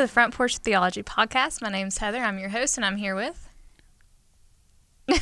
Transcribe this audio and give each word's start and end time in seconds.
to 0.00 0.06
the 0.06 0.12
Front 0.12 0.32
Porch 0.32 0.56
Theology 0.56 1.02
Podcast. 1.02 1.60
My 1.60 1.68
name's 1.68 1.98
Heather. 1.98 2.20
I'm 2.20 2.38
your 2.38 2.48
host, 2.48 2.78
and 2.78 2.86
I'm 2.86 2.96
here 2.96 3.14
with. 3.14 3.50
Go 5.06 5.18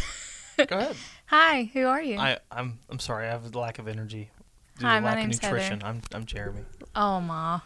ahead. 0.56 0.94
Hi, 1.26 1.68
who 1.72 1.84
are 1.86 2.00
you? 2.00 2.16
I, 2.16 2.38
I'm 2.52 2.78
I'm 2.88 3.00
sorry. 3.00 3.26
I 3.26 3.30
have 3.30 3.52
a 3.52 3.58
lack 3.58 3.80
of 3.80 3.88
energy. 3.88 4.30
Due 4.78 4.86
Hi, 4.86 4.96
to 4.96 5.00
my 5.00 5.08
lack 5.08 5.18
name's 5.18 5.38
of 5.38 5.42
Heather. 5.42 5.80
I'm 5.82 6.00
I'm 6.14 6.24
Jeremy. 6.26 6.62
oh, 6.94 7.20
Ma. 7.20 7.60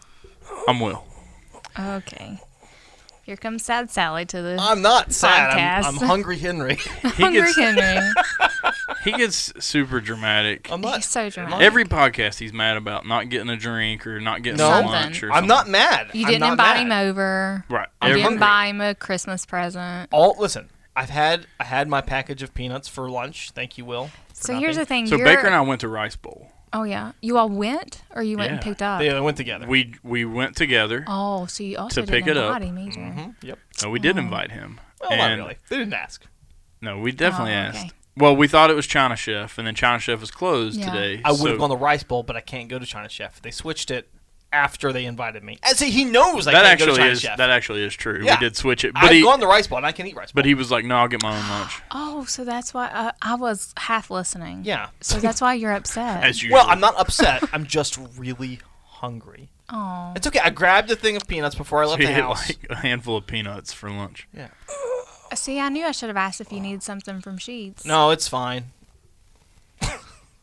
I'm 0.67 0.81
Will. 0.81 1.05
Okay. 1.79 2.41
Here 3.23 3.37
comes 3.37 3.65
Sad 3.65 3.89
Sally 3.89 4.25
to 4.27 4.43
the 4.43 4.57
I'm 4.61 4.83
not 4.83 5.13
sad. 5.13 5.53
Podcast. 5.57 5.89
I'm, 5.89 5.99
I'm 6.01 6.07
hungry 6.09 6.39
Henry. 6.39 6.75
He 7.03 7.09
Hungry 7.09 7.41
gets 7.43 7.57
Henry. 7.57 8.13
he 9.05 9.13
gets 9.13 9.53
super 9.65 10.01
dramatic. 10.01 10.71
I'm 10.73 10.81
not. 10.81 10.97
He's 10.97 11.07
so 11.07 11.31
dramatic. 11.31 11.65
Every 11.65 11.85
podcast 11.85 12.39
he's 12.41 12.53
mad 12.53 12.77
about 12.77 13.07
not 13.07 13.29
getting 13.29 13.49
a 13.49 13.57
drink 13.57 14.07
or 14.09 14.21
not 14.21 14.43
getting 14.43 14.59
No. 14.59 14.65
some 14.65 14.75
Something. 14.85 14.91
lunch 14.93 15.23
or 15.23 15.33
I'm 15.33 15.47
not 15.47 15.69
mad. 15.69 16.11
you 16.15 16.27
didn't 16.27 16.51
invite 16.51 16.79
mad. 16.79 16.81
him 16.81 16.93
over. 17.11 17.65
right. 17.69 17.89
You 18.03 18.09
Every- 18.11 18.23
didn't 18.23 18.39
buy 18.41 18.67
him 18.67 18.81
a 18.81 18.95
Christmas 18.95 19.47
present. 19.47 20.09
All 20.13 20.35
listen. 20.39 20.69
I've 20.95 21.09
had 21.11 21.47
I 21.59 21.65
had 21.65 21.89
my 21.89 22.03
package 22.03 22.43
of 22.43 22.53
peanuts 22.55 22.87
for 22.89 23.09
lunch. 23.09 23.53
Thank 23.53 23.79
you, 23.79 23.85
Will. 23.87 24.09
for 24.35 24.35
So 24.35 24.59
here's 24.59 24.77
the 24.77 24.85
thing. 24.85 25.07
so 25.07 25.17
you're, 25.17 25.25
Baker 25.25 25.47
and 25.47 25.55
I 25.55 25.61
went 25.63 25.81
to 25.83 25.89
Rice 25.89 26.17
Bowl. 26.17 26.52
Oh 26.75 26.85
yeah, 26.85 27.13
you 27.21 27.37
all 27.37 27.49
went, 27.51 28.03
or 28.15 28.23
you 28.23 28.37
went 28.39 28.51
and 28.53 28.61
Yeah. 28.61 28.65
picked 28.65 28.83
up. 28.83 29.03
Yeah, 29.03 29.13
they 29.13 29.19
uh, 29.19 29.23
went 29.23 29.37
together. 29.37 29.67
We 29.67 29.95
we 30.03 30.25
went 30.25 30.57
together. 30.57 31.05
Oh, 31.07 31.47
so 31.47 31.63
you 31.63 31.77
also 31.77 32.01
To 32.03 32.07
pick 32.07 32.25
didn't 32.25 32.39
it 32.39 32.43
up. 32.43 32.57
invite 32.63 32.63
him 32.69 32.79
either. 32.79 33.01
Mhm, 33.01 33.35
Yep. 33.43 33.59
No, 33.83 33.91
we 33.91 33.99
did 33.99 34.17
Oh. 34.17 34.21
invite 34.21 34.51
him. 34.53 34.81
Well, 35.01 35.11
not 35.11 35.31
And- 35.31 35.41
really. 35.43 35.57
They 35.69 35.77
didn't 35.77 35.95
ask. 35.95 36.25
No, 36.81 36.99
we 36.99 37.13
definitely 37.13 37.53
Oh, 37.53 37.57
asked. 37.57 37.95
Well, 38.17 38.35
we 38.37 38.47
thought 38.49 38.71
it 38.71 38.75
was 38.77 38.87
China 38.87 39.17
Chef, 39.17 39.57
and 39.59 39.67
then 39.67 39.75
China 39.75 39.99
Chef 39.99 40.21
was 40.21 40.31
closed 40.31 40.79
Yeah. 40.81 40.91
today. 40.91 41.21
I 41.25 41.31
would 41.31 41.39
so 41.41 41.49
have 41.49 41.59
gone 41.59 41.71
to 41.71 41.77
Rice 41.77 42.03
Bowl, 42.03 42.23
but 42.23 42.37
I 42.37 42.41
can't 42.41 42.69
go 42.69 42.79
to 42.79 42.85
China 42.87 43.09
Chef. 43.09 43.41
They 43.41 43.51
switched 43.51 43.91
it 43.91 44.09
after 44.53 44.93
they 44.93 45.05
invited 45.07 45.43
me. 45.43 45.59
And 45.63 45.77
see, 45.77 45.91
he 45.91 46.05
knows 46.05 46.47
I 46.47 46.53
that 46.53 46.63
can't 46.65 46.79
go 46.79 46.85
to 46.87 46.91
actually 46.93 46.99
China 47.03 47.11
is 47.13 47.21
Chef. 47.21 47.37
that 47.39 47.51
actually 47.51 47.83
is 47.85 47.95
true. 47.95 48.21
Yeah. 48.23 48.35
We 48.39 48.47
did 48.47 48.57
switch 48.57 48.85
it, 48.85 48.93
but 48.95 49.05
I've 49.05 49.11
he 49.13 49.23
gone 49.23 49.41
to 49.41 49.47
Rice 49.47 49.67
Bowl 49.67 49.79
and 49.79 49.87
I 49.87 49.93
can 49.93 50.07
eat 50.07 50.15
Rice 50.17 50.33
Bowl. 50.33 50.41
but 50.41 50.45
he 50.47 50.55
was 50.55 50.71
like, 50.71 50.85
"No, 50.85 50.97
I'll 50.97 51.09
get 51.09 51.23
my 51.23 51.37
own 51.37 51.49
lunch." 51.49 51.81
Oh, 51.91 52.25
so 52.27 52.45
that's 52.45 52.73
why 52.75 52.87
uh, 52.89 53.13
I 53.23 53.35
was 53.35 53.73
half 53.77 54.11
listening. 54.11 54.63
yeah. 54.65 54.89
So 55.01 55.19
that's 55.19 55.41
why 55.41 55.55
you're 55.55 55.73
upset. 55.73 56.23
As 56.23 56.43
usual. 56.43 56.59
Well, 56.59 56.67
I'm 56.69 56.81
not 56.81 56.97
upset. 56.99 57.43
I'm 57.53 57.67
just 57.67 57.99
really 58.17 58.61
hungry. 58.87 59.49
Oh. 59.71 60.13
It's 60.15 60.27
okay. 60.27 60.39
I 60.41 60.51
grabbed 60.51 60.91
a 60.91 60.97
thing 60.97 61.17
of 61.17 61.27
peanuts 61.27 61.55
before 61.55 61.83
I 61.83 61.87
So 61.87 61.91
left 61.93 62.03
he 62.03 62.07
the 62.09 62.13
house. 62.23 62.49
like 62.49 62.67
a 62.71 62.77
handful 62.77 63.17
of 63.17 63.27
peanuts 63.27 63.73
for 63.73 63.91
lunch. 63.91 64.29
yeah. 64.35 64.49
See, 65.35 65.59
I 65.59 65.71
knew 65.71 65.85
I 65.87 65.93
should 65.93 66.09
have 66.11 66.17
asked 66.19 66.43
if 66.43 66.53
you 66.53 66.61
need 66.61 66.83
something 66.83 67.23
from 67.23 67.39
Sheetz. 67.39 67.87
No, 67.87 68.11
it's 68.11 68.29
fine. 68.29 68.65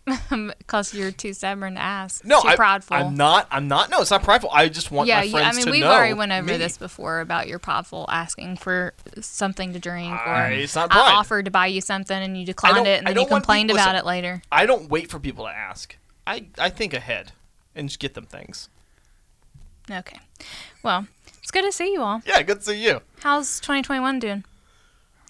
Because 0.58 0.94
you're 0.94 1.12
too 1.12 1.34
stubborn 1.34 1.76
to 1.76 1.82
ask. 1.82 2.24
No, 2.24 2.42
too 2.42 2.50
I, 2.50 2.56
prideful. 2.56 2.96
I'm 2.98 3.16
not. 3.16 3.48
I'm 3.52 3.68
not. 3.68 3.90
No, 3.90 4.02
it's 4.02 4.12
not 4.12 4.24
prideful. 4.24 4.50
I 4.52 4.70
just 4.70 4.92
want 4.92 5.08
yeah, 5.08 5.18
my 5.18 5.24
you, 5.24 5.32
friends 5.32 5.58
I 5.58 5.62
mean, 5.62 5.72
we've 5.72 5.84
already 5.84 6.14
went 6.14 6.32
over 6.32 6.46
me. 6.52 6.58
this 6.58 6.78
before 6.78 7.20
about 7.22 7.48
your 7.48 7.60
prideful 7.60 8.06
asking 8.10 8.58
for 8.58 8.94
something 9.20 9.74
to 9.74 9.80
drink, 9.80 10.12
or 10.14 10.30
I- 10.30 10.50
it's 10.52 10.76
not 10.76 10.94
I 10.94 11.16
offered 11.16 11.46
to 11.46 11.52
buy 11.52 11.68
you 11.68 11.82
something 11.82 12.18
and 12.18 12.38
you 12.38 12.46
declined 12.46 12.88
it, 12.88 13.00
and 13.00 13.08
then 13.08 13.18
you 13.18 13.26
complained 13.28 13.70
people- 13.70 13.82
about 13.82 13.94
listen. 13.96 14.06
it 14.06 14.08
later. 14.08 14.42
I 14.52 14.66
don't 14.66 14.90
wait 14.90 15.10
for 15.10 15.20
people 15.20 15.46
to 15.46 15.52
ask. 15.52 15.96
I 16.28 16.46
I 16.58 16.70
think 16.70 16.94
ahead 16.94 17.32
and 17.76 17.90
just 17.90 18.00
get 18.00 18.14
them 18.14 18.26
things. 18.26 18.70
Okay. 19.90 20.20
Well, 20.84 21.08
it's 21.42 21.52
good 21.52 21.64
to 21.64 21.72
see 21.72 21.92
you 21.94 22.02
all. 22.02 22.22
Yeah, 22.26 22.42
good 22.44 22.60
to 22.60 22.66
see 22.66 22.84
you. 22.84 23.02
How's 23.22 23.60
2021 23.60 24.20
doing? 24.20 24.44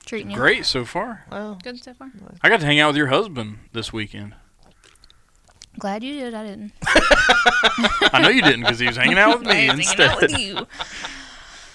Treating 0.05 0.31
you 0.31 0.37
Great 0.37 0.65
so 0.65 0.85
far. 0.85 1.25
Well, 1.31 1.59
good 1.63 1.81
so 1.83 1.93
far? 1.93 2.11
I 2.41 2.49
got 2.49 2.59
to 2.61 2.65
hang 2.65 2.79
out 2.79 2.87
with 2.87 2.97
your 2.97 3.07
husband 3.07 3.59
this 3.73 3.93
weekend. 3.93 4.33
Glad 5.77 6.03
you 6.03 6.13
did. 6.19 6.33
I 6.33 6.43
didn't. 6.45 6.71
I 8.13 8.19
know 8.21 8.29
you 8.29 8.41
didn't 8.41 8.61
because 8.61 8.79
he 8.79 8.87
was 8.87 8.97
hanging 8.97 9.17
out 9.17 9.39
with 9.39 9.47
me 9.47 9.69
I 9.69 9.75
was 9.75 9.87
hanging 9.87 10.09
out 10.11 10.21
instead. 10.23 10.31
with 10.31 10.39
you. 10.39 10.67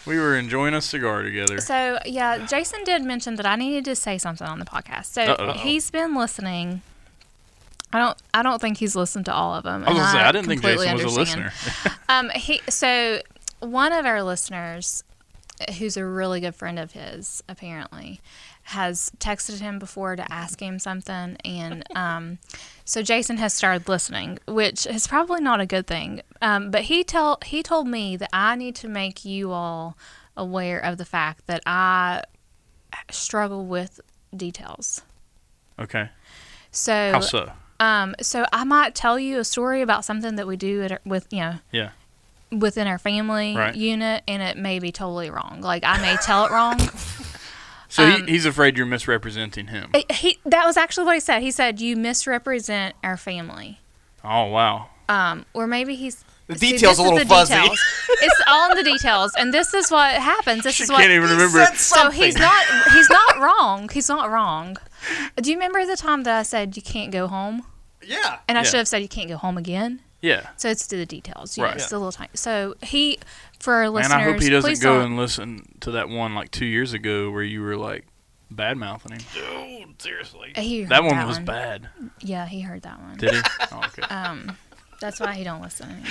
We 0.06 0.19
were 0.19 0.37
enjoying 0.37 0.75
a 0.75 0.82
cigar 0.82 1.22
together. 1.22 1.60
So 1.62 1.99
yeah, 2.04 2.44
Jason 2.44 2.84
did 2.84 3.03
mention 3.03 3.37
that 3.37 3.47
I 3.47 3.56
needed 3.56 3.87
to 3.87 3.97
say 3.97 4.19
something 4.19 4.47
on 4.47 4.59
the 4.59 4.66
podcast. 4.66 5.06
So 5.06 5.22
Uh-oh. 5.22 5.53
he's 5.53 5.91
been 5.91 6.15
listening. 6.15 6.83
I 7.91 8.00
don't. 8.00 8.19
I 8.34 8.43
don't 8.43 8.60
think 8.60 8.77
he's 8.77 8.94
listened 8.94 9.25
to 9.25 9.33
all 9.33 9.54
of 9.54 9.65
them. 9.65 9.83
I 9.83 9.88
was 9.88 9.99
gonna 9.99 10.12
say 10.12 10.19
I 10.19 10.31
didn't 10.31 10.49
think 10.49 10.60
Jason 10.60 10.93
was 10.93 11.04
a 11.04 11.09
understand. 11.09 11.44
listener. 11.44 11.53
Um, 12.10 12.28
he 12.34 12.60
so 12.69 13.21
one 13.60 13.94
of 13.94 14.04
our 14.04 14.22
listeners, 14.22 15.04
who's 15.78 15.97
a 15.97 16.04
really 16.04 16.41
good 16.41 16.54
friend 16.54 16.78
of 16.78 16.93
his, 16.93 17.43
apparently, 17.49 18.21
has 18.69 19.12
texted 19.19 19.60
him 19.60 19.78
before 19.78 20.16
to 20.16 20.32
ask 20.32 20.60
him 20.60 20.78
something, 20.78 21.36
and 21.44 21.84
um, 21.97 22.38
so 22.84 23.02
Jason 23.02 23.36
has 23.36 23.52
started 23.54 23.88
listening, 23.88 24.38
which 24.48 24.86
is 24.86 25.06
probably 25.06 25.41
not 25.41 25.60
a 25.60 25.66
good 25.66 25.86
thing. 25.86 26.22
Um, 26.41 26.70
but 26.70 26.82
he 26.82 27.04
tell 27.04 27.38
he 27.44 27.62
told 27.62 27.86
me 27.88 28.16
that 28.16 28.30
I 28.32 28.56
need 28.56 28.74
to 28.76 28.88
make 28.88 29.24
you 29.24 29.53
all 29.53 29.97
aware 30.36 30.78
of 30.80 30.97
the 30.98 31.04
fact 31.04 31.47
that 31.47 31.62
I 31.66 32.22
struggle 33.10 33.66
with 33.66 34.00
details. 34.36 35.03
okay. 35.78 36.08
So 36.70 37.12
How 37.12 37.20
so? 37.20 37.53
um, 37.80 38.14
so 38.20 38.44
I 38.53 38.64
might 38.64 38.94
tell 38.94 39.19
you 39.19 39.38
a 39.38 39.44
story 39.44 39.80
about 39.82 40.04
something 40.04 40.36
that 40.36 40.47
we 40.47 40.56
do 40.56 40.82
at 40.82 41.04
with 41.06 41.26
you 41.30 41.41
know 41.41 41.54
Yeah. 41.70 41.91
within 42.50 42.86
our 42.86 42.98
family 42.98 43.54
Right. 43.56 43.74
unit, 43.76 44.22
and 44.26 44.42
it 44.42 44.56
may 44.56 44.78
be 44.78 44.91
totally 44.91 45.30
wrong. 45.30 45.60
Like 45.60 45.84
I 45.84 46.00
may 46.00 46.16
tell 46.16 46.47
it 46.47 46.50
wrong. 46.50 46.78
So 47.94 48.03
Um, 48.05 48.27
he, 48.27 48.32
he's 48.32 48.44
afraid 48.44 48.77
you're 48.77 48.87
misrepresenting 48.87 49.69
him. 49.69 49.93
He 50.10 50.38
that 50.47 50.66
was 50.66 50.77
actually 50.77 51.05
what 51.06 51.15
he 51.15 51.21
said. 51.21 51.43
He 51.43 51.53
said 51.53 51.81
you 51.81 51.94
misrepresent 51.97 52.97
our 53.05 53.16
family. 53.16 53.78
Oh 54.25 54.47
wow. 54.47 54.88
Um, 55.09 55.47
or 55.55 55.69
maybe 55.69 55.94
he's 55.94 56.25
The 56.49 56.54
details 56.56 56.97
this 56.97 56.99
a 56.99 57.03
little 57.04 57.19
the 57.21 57.25
fuzzy. 57.27 57.54
Details. 57.54 57.78
it's 58.21 58.43
all 58.49 58.72
in 58.72 58.77
the 58.77 58.83
details, 58.83 59.33
and 59.38 59.54
this 59.54 59.72
is 59.75 59.93
what 59.93 60.12
happens. 60.15 60.65
This 60.65 60.75
She 60.78 60.83
is 60.84 60.91
what 60.91 61.03
can't 61.03 61.12
even 61.12 61.28
He 61.28 61.34
remember. 61.34 61.65
said 61.66 61.77
So 61.77 62.10
he's 62.10 62.37
not 62.37 62.65
he's 62.93 63.09
not 63.10 63.38
wrong. 63.38 63.88
He's 63.93 64.09
not 64.09 64.28
wrong. 64.28 64.77
Do 65.37 65.50
you 65.50 65.56
remember 65.56 65.87
the 65.87 65.97
time 65.97 66.25
that 66.25 66.37
I 66.37 66.43
said 66.43 66.77
you 66.77 66.83
can't 66.83 67.12
go 67.12 67.28
home? 67.28 67.62
Yeah. 68.03 68.38
And 68.49 68.59
I 68.59 68.62
Yeah. 68.62 68.65
should 68.71 68.78
have 68.78 68.88
said 68.88 69.03
you 69.03 69.09
can't 69.09 69.28
go 69.28 69.37
home 69.37 69.56
again. 69.56 70.00
Yeah. 70.24 70.48
So 70.56 70.68
it's 70.70 70.86
to 70.88 70.96
the 70.96 71.06
details. 71.06 71.56
You 71.56 71.62
know, 71.62 71.68
Right. 71.68 71.76
It's 71.76 71.88
the 71.90 71.98
little 71.98 72.12
tiny. 72.12 72.30
So 72.34 72.74
he, 72.82 73.18
for 73.60 73.74
our 73.74 73.82
Man, 73.84 73.92
listeners, 73.92 74.12
I 74.12 74.22
hope 74.22 74.40
he 74.40 74.50
doesn't 74.50 74.80
go 74.80 74.96
don't- 74.96 75.04
and 75.06 75.16
listen 75.18 75.76
to 75.80 75.90
that 75.92 76.08
one 76.08 76.34
like 76.34 76.50
two 76.50 76.64
years 76.66 76.92
ago 76.94 77.30
where 77.30 77.42
you 77.42 77.60
were 77.60 77.76
like 77.76 78.06
bad 78.50 78.76
mouthing 78.78 79.18
him. 79.18 79.24
Dude, 79.34 80.00
seriously. 80.02 80.52
He 80.56 80.82
heard 80.82 80.90
That 80.90 81.04
one 81.04 81.26
was 81.26 81.38
bad. 81.40 81.88
Yeah, 82.20 82.46
he 82.46 82.60
heard 82.62 82.82
that 82.82 83.00
one. 83.00 83.16
Did 83.18 83.34
he? 83.34 83.40
Oh, 83.72 83.82
okay. 83.86 84.02
Um, 84.02 84.56
that's 85.00 85.20
why 85.20 85.34
he 85.34 85.44
don't 85.44 85.60
listen. 85.60 85.90
Anymore. 85.90 86.08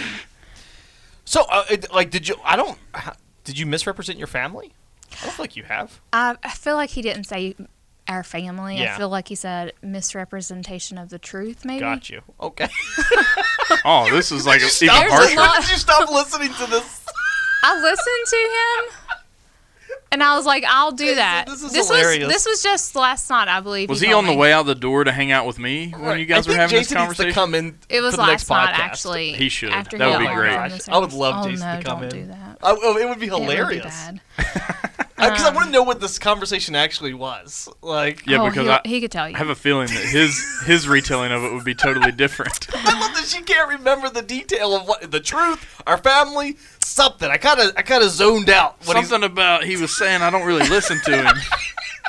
So, 1.25 1.44
uh, 1.50 1.63
it, 1.69 1.91
like, 1.94 2.12
did 2.12 2.28
you? 2.28 2.35
I 2.44 2.56
don't. 2.56 2.78
ha- 2.94 3.16
Did 3.45 3.57
you 3.57 3.66
misrepresent 3.66 4.18
your 4.19 4.28
family? 4.28 4.74
I 5.22 5.25
don't 5.25 5.34
feel 5.35 5.44
like 5.44 5.56
you 5.56 5.63
have. 5.63 6.00
I, 6.12 6.35
I 6.44 6.50
feel 6.51 6.75
like 6.75 6.90
he 6.91 7.01
didn't 7.01 7.24
say 7.25 7.56
our 8.08 8.24
family. 8.24 8.78
Yeah. 8.80 8.96
I 8.96 8.97
feel 8.97 9.09
like 9.09 9.28
he 9.30 9.36
said 9.36 9.74
misrepresentation 9.81 10.97
of 10.97 11.09
the 11.09 11.19
truth. 11.19 11.64
Maybe. 11.66 11.80
Got 11.80 12.09
you. 12.09 12.22
Okay. 12.40 12.68
Oh, 13.86 14.09
this 14.12 14.31
is 14.31 14.46
like 14.46 14.58
even 14.58 14.69
Stop, 14.69 15.00
There's 15.00 15.12
a 15.12 15.16
harsher. 15.16 15.36
lot- 15.38 15.62
did 15.62 15.72
you 15.72 15.78
stop 15.78 16.09
listening 16.09 16.50
to 16.53 16.66
this? 16.69 17.06
I 17.63 17.81
listened 17.81 18.28
to 18.28 18.36
him, 19.16 19.18
and 20.12 20.22
I 20.24 20.36
was 20.36 20.46
like, 20.46 20.63
"I'll 20.68 20.92
do 20.92 21.06
This- 21.06 21.16
that." 21.18 21.46
this 21.47 21.63
is 21.63 21.75
was 21.75 21.88
hilarious. 21.90 22.28
this 22.31 22.46
was 22.46 22.62
just 22.62 22.96
last 22.96 23.30
night, 23.30 23.47
I 23.47 23.62
believe. 23.62 23.90
Was 23.90 24.00
he, 24.00 24.08
he 24.08 24.12
told 24.13 24.25
on 24.25 24.31
the 24.31 24.38
way 24.38 24.53
out 24.53 24.66
the 24.68 24.75
door 24.75 25.03
to 25.06 25.12
hang 25.12 25.31
out 25.31 25.46
with 25.47 25.59
me 25.59 25.90
when 25.92 26.02
Right. 26.02 26.19
you 26.19 26.25
guys 26.25 26.46
I 26.47 26.52
were 26.52 26.58
think 26.58 26.59
having 26.59 26.78
Jason 26.78 26.97
this 26.97 27.08
needs 27.08 27.18
to 27.18 27.24
conversation? 27.24 27.34
come 27.34 27.56
in. 27.56 27.80
It 27.90 28.02
was 28.02 28.12
for 28.16 28.22
the 28.22 28.28
next 28.28 28.50
last 28.50 28.69
night, 28.69 28.75
podcast. 28.75 28.80
actually. 28.86 29.34
He 29.34 29.50
should. 29.50 29.69
After 29.72 29.97
That 29.97 30.06
he 30.06 30.12
would 30.12 30.30
be 30.30 30.36
great. 30.36 30.52
home 30.52 30.59
I 30.59 30.69
from 30.69 30.78
the 30.78 30.92
I 30.94 30.97
would 30.97 31.03
service. 31.12 31.16
love 31.19 31.46
oh, 31.46 31.50
Jason 31.50 31.68
no, 31.68 31.78
to 31.78 31.84
come 31.84 32.02
don't 32.02 32.13
in. 32.13 32.22
do 32.22 32.28
that. 32.28 32.58
Oh, 32.62 32.80
oh, 32.84 32.97
it 32.97 33.09
would 33.09 33.19
be 33.19 33.28
It 33.28 33.31
would 33.31 33.40
be 33.40 33.46
hilarious. 33.46 33.86
bad. 34.38 34.90
Because 35.32 35.46
I 35.46 35.52
want 35.54 35.64
to 35.64 35.66
um, 35.68 35.72
know 35.72 35.84
what 35.84 36.00
this 36.02 36.20
conversation 36.20 36.76
actually 36.76 37.14
was. 37.14 37.70
Like, 37.81 38.25
Yeah, 38.25 38.42
oh, 38.42 38.50
because 38.50 38.66
he'll- 38.66 38.74
I, 38.74 38.81
he 38.86 39.02
could 39.02 39.12
tell 39.12 39.30
you. 39.30 39.36
I 39.36 39.38
have 39.38 39.50
a 39.50 39.56
feeling 39.56 39.88
that 39.88 40.06
his 40.06 40.44
his 40.66 40.88
retelling 40.88 41.31
of 41.31 41.44
it 41.44 41.54
would 41.54 41.64
be 41.64 41.75
totally 41.75 42.12
different. 42.12 42.68
I 42.74 43.00
love 43.00 43.16
that 43.16 43.25
she 43.28 43.42
can't 43.42 43.70
remember 43.70 44.10
the 44.10 44.22
detail 44.22 44.75
of 44.75 44.88
what 44.88 45.12
the 45.12 45.20
truth, 45.20 45.81
our 45.88 45.98
family, 45.98 46.58
something. 46.84 47.30
I 47.30 47.38
kind 47.38 47.60
of, 47.60 47.74
I 47.78 47.81
kind 47.81 48.04
of 48.04 48.10
zoned 48.10 48.50
out. 48.50 48.78
When 48.86 48.98
Something 48.98 49.24
about 49.24 49.64
he 49.64 49.78
was 49.78 49.96
saying 49.96 50.22
I 50.22 50.30
don't 50.30 50.46
really 50.46 50.68
listen 50.70 51.00
to 51.06 51.24
him. 51.24 51.36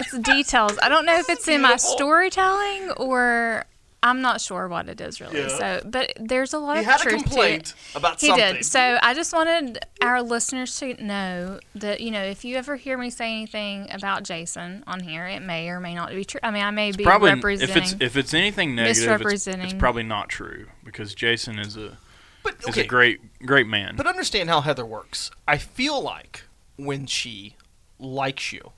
It's 0.01 0.11
the 0.11 0.19
details. 0.19 0.77
I 0.83 0.89
don't 0.89 1.07
know 1.07 1.17
if 1.19 1.29
it's 1.29 1.47
in 1.47 1.63
my 1.63 1.77
storytelling 1.77 2.91
or 2.97 3.65
I'm 4.05 4.21
not 4.21 4.41
sure 4.41 4.69
what 4.69 4.89
it 4.89 5.01
is 5.01 5.21
really. 5.21 5.41
Yeah. 5.41 5.49
So, 5.49 5.81
but 5.85 6.13
there's 6.21 6.53
a 6.53 6.59
lot 6.59 6.75
he 6.77 6.81
of 6.81 6.87
had 6.87 7.01
a 7.07 7.09
complaint 7.11 7.65
to 7.65 7.73
it. 7.75 7.97
about 7.97 8.21
He 8.21 8.27
something. 8.29 8.55
did. 8.57 8.65
So 8.65 8.99
I 9.03 9.15
just 9.15 9.33
wanted 9.33 9.79
our 10.03 10.23
listeners 10.23 10.79
to 10.81 11.03
know 11.03 11.59
that 11.75 12.01
you 12.01 12.11
know 12.11 12.23
if 12.23 12.45
you 12.45 12.57
ever 12.57 12.77
hear 12.77 12.99
me 12.99 13.09
say 13.11 13.33
anything 13.33 13.89
about 13.91 14.23
Jason 14.23 14.85
on 14.87 15.01
here, 15.01 15.27
it 15.27 15.41
may 15.41 15.69
or 15.71 15.81
may 15.81 15.95
not 15.95 16.11
be 16.11 16.25
true. 16.25 16.39
I 16.43 16.51
mean, 16.51 16.63
I 16.63 16.71
may 16.71 16.93
be 16.93 17.03
Probably 17.03 17.31
if 17.31 17.37
representing. 17.37 17.83
it's 17.83 17.97
if 17.99 18.17
it's 18.17 18.35
anything 18.35 18.75
negative, 18.75 19.23
it's, 19.23 19.47
it's 19.47 19.73
probably 19.73 20.03
not 20.03 20.29
true 20.29 20.67
because 20.85 21.15
Jason 21.15 21.59
is 21.59 21.77
a 21.77 21.97
but 22.43 22.57
is 22.69 22.77
a 22.77 22.85
great 22.85 23.21
great 23.45 23.67
man. 23.67 23.97
but 23.97 24.07
understand 24.07 24.51
how 24.51 24.61
Heather 24.61 24.85
works. 24.85 25.31
I 25.49 25.57
feel 25.59 26.01
like 26.03 26.43
when 26.77 27.07
she 27.07 27.57
likes 27.99 28.53
you, 28.53 28.73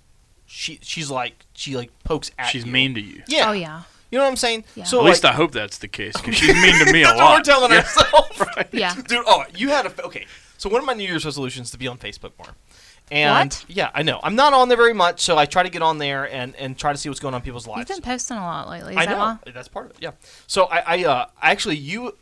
she 0.46 0.79
she's 0.82 1.11
like 1.11 1.46
she 1.52 1.76
like 1.76 1.90
pokes 2.05 2.31
at 2.38 2.46
you. 2.46 2.50
She's 2.61 2.67
you. 2.67 2.72
mean 2.72 2.94
to 2.94 3.00
you. 3.00 3.22
Yeah. 3.26 3.50
oh 3.50 3.52
yeah, 3.52 3.82
You 4.11 4.19
know 4.19 4.25
what 4.25 4.31
I'm 4.31 4.37
saying? 4.37 4.64
Yeah. 4.75 4.85
So 4.85 4.99
At 4.99 5.03
like, 5.05 5.11
least 5.12 5.25
I 5.25 5.32
hope 5.32 5.53
that's 5.53 5.79
the 5.79 5.88
case 5.88 6.12
because 6.17 6.37
she's 6.37 6.55
mean 6.55 6.85
to 6.87 6.93
me 6.93 7.03
a 7.05 7.06
that's 7.06 7.19
lot. 7.19 7.25
what 7.31 7.38
we're 7.38 7.43
telling 7.43 7.70
Yeah. 7.73 7.79
ourselves. 7.79 8.43
yeah. 8.73 8.94
Dude, 8.94 9.25
oh, 9.26 9.44
you 9.55 9.69
had 9.69 9.87
a 9.87 10.05
okay. 10.05 10.26
So 10.58 10.69
one 10.70 10.81
of 10.81 10.87
my 10.87 10.94
New 10.94 11.05
Year's 11.06 11.25
resolutions 11.25 11.67
is 11.69 11.70
to 11.73 11.79
be 11.79 11.87
on 11.88 11.99
Facebook 11.99 12.32
more. 12.38 12.55
And 13.11 13.50
What? 13.53 13.64
yeah, 13.69 13.91
I 13.94 14.03
know. 14.03 14.19
I'm 14.23 14.35
not 14.35 14.53
on 14.53 14.69
there 14.69 14.76
very 14.76 14.93
much, 14.94 15.20
so 15.20 15.38
I 15.38 15.47
try 15.47 15.62
to 15.62 15.69
get 15.70 15.81
on 15.82 15.99
there 15.99 16.25
and, 16.32 16.56
and 16.56 16.76
try 16.76 16.91
to 16.93 16.99
see 16.99 17.08
what's 17.08 17.20
going 17.20 17.35
on 17.35 17.41
in 17.41 17.44
people's 17.44 17.67
lives. 17.67 17.88
You've 17.88 17.99
been 18.03 18.11
posting 18.12 18.37
a 18.37 18.41
lot 18.41 18.69
lately. 18.69 18.94
Is 18.94 18.99
I 18.99 19.06
that 19.06 19.12
know 19.12 19.19
why? 19.19 19.38
that's 19.53 19.69
part 19.69 19.87
of 19.87 19.91
it. 19.93 19.99
Yeah. 20.00 20.11
So 20.49 20.64
I, 20.64 20.79
I 20.97 21.05
uh, 21.05 21.26
actually 21.41 21.76
you 21.76 22.17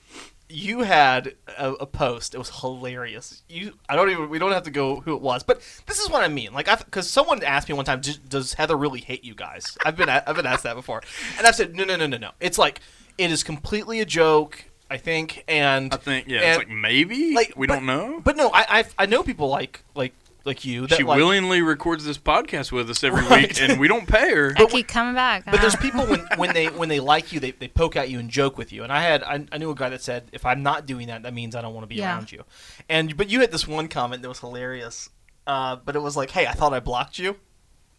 you 0.55 0.81
had 0.83 1.35
a, 1.59 1.73
a 1.73 1.87
post. 1.87 2.35
It 2.35 2.39
was 2.39 2.61
hilarious. 2.61 3.43
You 3.49 3.73
I 3.89 3.97
don't 3.97 4.11
even 4.11 4.29
we 4.31 4.39
don't 4.39 4.53
have 4.53 4.63
to 4.65 4.71
go 4.71 5.01
who 5.01 5.15
it 5.15 5.21
was, 5.21 5.43
but 5.43 5.61
this 5.87 5.99
is 5.99 6.09
what 6.09 6.23
I 6.23 6.29
mean. 6.29 6.53
Like 6.53 6.69
I 6.69 6.77
because 6.77 7.11
someone 7.11 7.43
asked 7.43 7.69
me 7.69 7.75
one 7.75 7.85
time, 7.85 8.01
"Does- 8.01 8.19
does 8.19 8.55
Heather 8.55 8.77
really 8.77 9.01
hate 9.01 9.25
you 9.25 9.35
guys? 9.35 9.77
I've 9.85 9.97
been 9.97 10.09
I've 10.09 10.37
been 10.37 10.47
asked 10.47 10.63
that 10.63 10.75
before, 10.77 11.03
and 11.39 11.47
I've 11.47 11.55
said 11.57 11.75
no 11.75 11.85
no 11.85 11.97
no 11.97 12.07
no 12.07 12.17
no. 12.17 12.31
It's 12.41 12.59
like 12.59 12.81
it 13.19 13.31
is 13.31 13.43
completely 13.43 14.01
a 14.01 14.05
joke. 14.07 14.65
I 14.91 14.99
think 14.99 15.43
and 15.49 15.93
I 15.93 15.97
think 15.97 16.29
yeah, 16.29 16.39
and- 16.41 16.47
it's 16.51 16.59
like 16.59 16.69
maybe 16.69 17.35
like, 17.35 17.55
we 17.57 17.67
but- 17.67 17.75
don't 17.75 17.87
know. 17.87 18.21
But 18.23 18.37
no, 18.37 18.51
I 18.53 18.67
I've, 18.69 18.95
I 18.99 19.07
know 19.07 19.23
people 19.23 19.49
like 19.49 19.83
like 19.95 20.13
like 20.45 20.65
you 20.65 20.87
that 20.87 20.97
she 20.97 21.03
like, 21.05 21.17
willingly 21.17 21.63
records 21.63 22.05
this 22.05 22.19
podcast 22.19 22.71
with 22.73 22.89
us 22.91 23.03
every 23.03 23.23
Right. 23.25 23.49
week, 23.49 23.63
and 23.63 23.81
we 23.81 23.89
don't 23.89 24.07
pay 24.07 24.31
her. 24.35 24.55
I 24.57 24.67
keep 24.67 24.89
coming 24.89 25.15
back. 25.15 25.45
But 25.47 25.61
there's 25.61 25.75
Uh, 25.75 25.79
people 25.81 26.07
when, 26.07 26.21
when 26.37 26.53
they 26.55 26.67
when 26.67 26.89
they 26.89 27.01
like 27.01 27.33
you, 27.33 27.41
they, 27.41 27.53
they 27.53 27.69
poke 27.69 27.97
at 27.97 28.11
you 28.11 28.19
and 28.19 28.29
joke 28.31 28.59
with 28.59 28.73
you. 28.73 28.83
And 28.85 28.93
I 28.93 29.03
had 29.03 29.23
I, 29.23 29.47
I 29.53 29.59
knew 29.59 29.71
a 29.71 29.75
guy 29.75 29.89
that 29.89 30.03
said 30.03 30.29
if 30.33 30.45
I'm 30.45 30.63
not 30.63 30.85
doing 30.87 31.07
that, 31.09 31.23
that 31.23 31.33
means 31.35 31.55
I 31.57 31.63
don't 31.63 31.73
want 31.75 31.85
to 31.85 31.89
be 31.89 31.97
Yeah. 31.97 32.15
around 32.15 32.31
you. 32.33 32.45
And 32.89 33.17
but 33.17 33.31
you 33.31 33.41
had 33.41 33.51
this 33.53 33.67
one 33.67 33.89
comment 33.89 34.23
that 34.23 34.29
was 34.29 34.41
hilarious. 34.41 35.09
Uh, 35.47 35.77
but 35.77 35.95
it 35.95 36.01
was 36.01 36.17
like, 36.17 36.31
hey, 36.31 36.47
I 36.47 36.53
thought 36.53 36.73
I 36.73 36.81
blocked 36.81 37.19
you. 37.19 37.37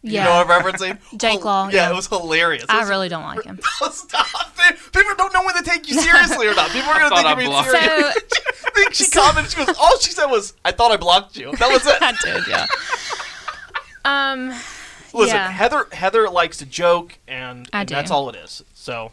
Yeah. 0.06 0.24
You 0.24 0.30
know 0.30 0.46
what 0.46 0.50
I'm 0.52 0.62
referencing? 0.74 0.98
Jake 1.18 1.34
Hil- 1.40 1.42
Law, 1.46 1.68
Yeah, 1.70 1.76
yeah. 1.88 1.92
it 1.92 1.96
was 1.96 2.08
hilarious. 2.08 2.64
It 2.64 2.70
I 2.70 2.80
was- 2.82 2.90
really 2.90 3.10
don't 3.10 3.24
like 3.24 3.44
him. 3.44 3.60
Stop! 3.92 4.56
They- 4.56 4.76
People 4.94 5.16
don't 5.18 5.34
know 5.34 5.44
when 5.44 5.56
to 5.56 5.64
take 5.64 5.88
you 5.90 6.00
seriously 6.00 6.48
or 6.48 6.56
not. 6.56 6.70
People 6.72 6.90
are 6.90 7.00
gonna 7.00 7.10
think 7.16 7.28
thought 7.28 7.38
you're 7.38 7.48
I 7.48 7.64
blocked 7.64 7.70
serious. 7.70 8.14
So 8.14 8.42
I 8.66 8.70
think 8.76 8.94
she 8.94 9.10
commented. 9.10 9.52
She 9.52 9.58
goes, 9.66 9.76
"All 9.78 9.98
she 10.00 10.12
said 10.12 10.26
was, 10.28 10.54
I 10.64 10.72
thought 10.72 10.92
I 10.92 10.98
blocked 10.98 11.36
you." 11.38 11.52
That 11.58 11.70
was 11.72 11.86
it. 11.86 12.02
I 12.02 12.14
did, 12.24 12.48
yeah. 12.48 12.66
Um, 14.06 14.50
Listen, 15.14 15.36
yeah. 15.38 15.50
Heather 15.52 15.88
Heather 15.92 16.30
likes 16.30 16.58
to 16.58 16.66
joke, 16.66 17.18
and, 17.28 17.70
and 17.74 17.88
that's 17.88 18.12
all 18.12 18.30
it 18.30 18.36
is. 18.36 18.64
So 18.74 19.12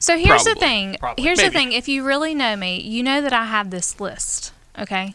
So 0.00 0.18
here's 0.18 0.44
the 0.44 0.54
thing. 0.54 0.96
Probably. 0.98 1.22
Here's 1.22 1.38
Maybe. 1.38 1.48
the 1.48 1.52
thing. 1.54 1.72
If 1.72 1.88
you 1.88 2.04
really 2.04 2.34
know 2.34 2.56
me, 2.56 2.80
you 2.80 3.02
know 3.02 3.20
that 3.20 3.32
I 3.32 3.44
have 3.44 3.70
this 3.70 4.00
list. 4.00 4.52
Okay. 4.78 5.14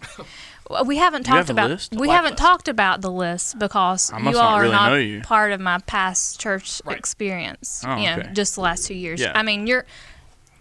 We 0.86 0.98
haven't 0.98 1.28
You 1.28 1.34
have 1.34 1.48
talked 1.48 1.50
about 1.50 1.70
list? 1.72 1.92
we 1.94 2.08
Black 2.08 2.16
haven't 2.18 2.32
list. 2.34 2.42
talked 2.44 2.68
about 2.68 3.02
the 3.02 3.10
list 3.12 3.58
because 3.58 4.12
you 4.22 4.38
all 4.38 4.56
are 4.56 4.62
really 4.62 5.18
not 5.18 5.24
part 5.24 5.52
of 5.52 5.60
my 5.60 5.80
past 5.80 6.40
church 6.40 6.82
Right. 6.86 6.98
experience. 6.98 7.84
Oh, 7.88 7.96
you 7.96 8.04
know, 8.10 8.18
okay. 8.18 8.30
just 8.34 8.56
the 8.56 8.62
last 8.62 8.86
two 8.86 8.94
years. 8.94 9.20
Yeah. 9.20 9.32
I 9.36 9.42
mean, 9.44 9.66
you're 9.68 9.86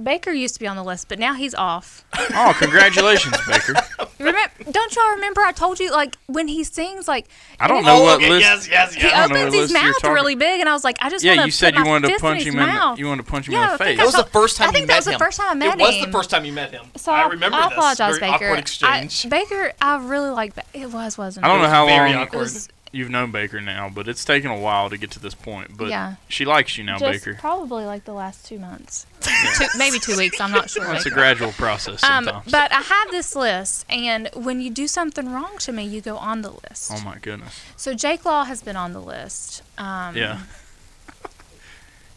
Baker 0.03 0.31
used 0.31 0.55
to 0.55 0.61
be 0.61 0.67
on 0.67 0.77
the 0.77 0.85
list, 0.85 1.09
but 1.09 1.19
now 1.19 1.35
he's 1.35 1.55
off. 1.55 2.05
oh, 2.15 2.55
congratulations, 2.59 3.37
Baker! 3.47 3.75
Remember, 4.19 4.41
don't 4.73 4.95
y'all 4.97 5.11
remember 5.15 5.41
I 5.43 5.53
told 5.53 5.79
you 5.79 5.93
like 5.93 6.17
when 6.27 6.49
he 6.49 6.65
sings 6.65 7.07
like 7.07 7.29
I 7.61 7.69
don't 7.69 7.85
know 7.85 7.99
Oh, 7.99 8.03
what 8.03 8.17
okay, 8.17 8.31
list. 8.31 8.41
yes, 8.43 8.69
yes, 8.69 8.95
he 8.95 9.03
yes. 9.03 9.15
I 9.15 9.25
opens 9.33 9.55
his 9.55 9.73
mouth 9.73 10.03
really 10.03 10.35
big, 10.35 10.59
and 10.59 10.69
I 10.69 10.73
was 10.73 10.83
like, 10.83 10.97
I 11.01 11.09
just 11.09 11.25
Yeah, 11.25 11.37
want 11.37 11.47
you 11.47 11.53
said 11.53 11.75
put 11.75 11.85
you 11.85 11.89
wanted 11.89 12.09
to 12.09 12.19
punch 12.19 12.41
in 12.41 12.47
his 12.47 12.55
him 12.55 12.61
in. 12.61 12.67
The, 12.67 12.73
mouth. 12.73 12.99
you 12.99 13.07
wanted 13.07 13.25
to 13.27 13.31
punch 13.31 13.47
him 13.47 13.55
Yeah, 13.55 13.67
in 13.67 13.73
the 13.73 13.79
face. 13.79 13.97
That 13.97 14.07
was 14.07 14.15
the 14.17 14.25
first 14.25 14.57
time 14.57 14.69
I 14.71 14.73
think 14.73 14.89
that 14.89 14.97
was 14.97 15.05
the 15.05 15.19
first 15.19 15.39
time 15.39 15.51
I 15.51 15.55
met 15.55 15.75
him. 15.75 15.81
It 15.81 15.83
was 15.85 15.95
him. 15.97 16.07
the 16.07 16.13
first 16.13 16.31
time 16.31 16.45
you 16.45 16.53
met 16.53 16.73
him. 16.73 16.87
So 16.97 17.13
I 17.13 17.27
remember 17.29 17.57
I 17.59 17.69
apologize, 17.69 18.19
very 18.19 18.33
Baker. 18.33 18.45
awkward 18.47 18.59
exchange. 18.59 19.25
I, 19.27 19.29
Baker, 19.29 19.73
I 19.81 19.97
really 20.05 20.31
like. 20.31 20.53
It 20.75 20.91
was, 20.93 21.17
wasn't 21.17 21.47
I 21.47 21.49
don't 21.49 21.63
know 21.63 21.69
how 21.69 21.87
very 21.87 22.13
long 22.13 22.23
awkward. 22.25 22.39
It 22.39 22.41
was 22.43 22.69
you've 22.93 23.11
known 23.11 23.31
Baker 23.31 23.61
now, 23.61 23.89
but 23.93 24.09
it's 24.09 24.25
taken 24.25 24.51
a 24.51 24.59
while 24.59 24.89
to 24.91 24.97
get 24.97 25.11
to 25.13 25.19
this 25.21 25.35
point. 25.35 25.77
But 25.77 25.89
Yeah. 25.89 26.15
she 26.29 26.45
likes 26.45 26.77
you 26.79 26.85
now, 26.85 26.99
just 26.99 27.25
Baker. 27.25 27.39
probably 27.39 27.85
like 27.85 28.05
the 28.05 28.13
last 28.15 28.47
two 28.47 28.59
months, 28.59 29.07
two, 29.21 29.67
maybe 29.77 29.99
two 29.99 30.17
weeks. 30.17 30.41
I'm 30.41 30.51
not 30.53 30.71
sure. 30.71 30.85
Well, 30.87 30.97
it's 30.97 31.07
a 31.07 31.11
gradual 31.11 31.53
process 31.53 32.03
Um, 32.03 32.25
sometimes. 32.25 32.51
but 32.51 32.73
I 32.73 32.81
have 32.83 33.11
this 33.11 33.35
list, 33.37 33.85
and 33.91 34.31
when 34.35 34.61
you 34.61 34.71
do 34.71 34.89
something 34.89 35.31
wrong 35.33 35.59
to 35.59 35.73
me, 35.73 35.85
you 35.85 36.01
go 36.01 36.17
on 36.17 36.43
the 36.43 36.51
list. 36.51 36.93
oh 36.95 37.01
my 37.05 37.19
goodness. 37.19 37.61
So 37.77 37.95
Jake 37.95 38.25
Law 38.25 38.45
has 38.45 38.63
been 38.63 38.77
on 38.77 38.93
the 38.93 39.01
list. 39.03 39.63
Um, 39.77 40.17
Yeah. 40.17 40.41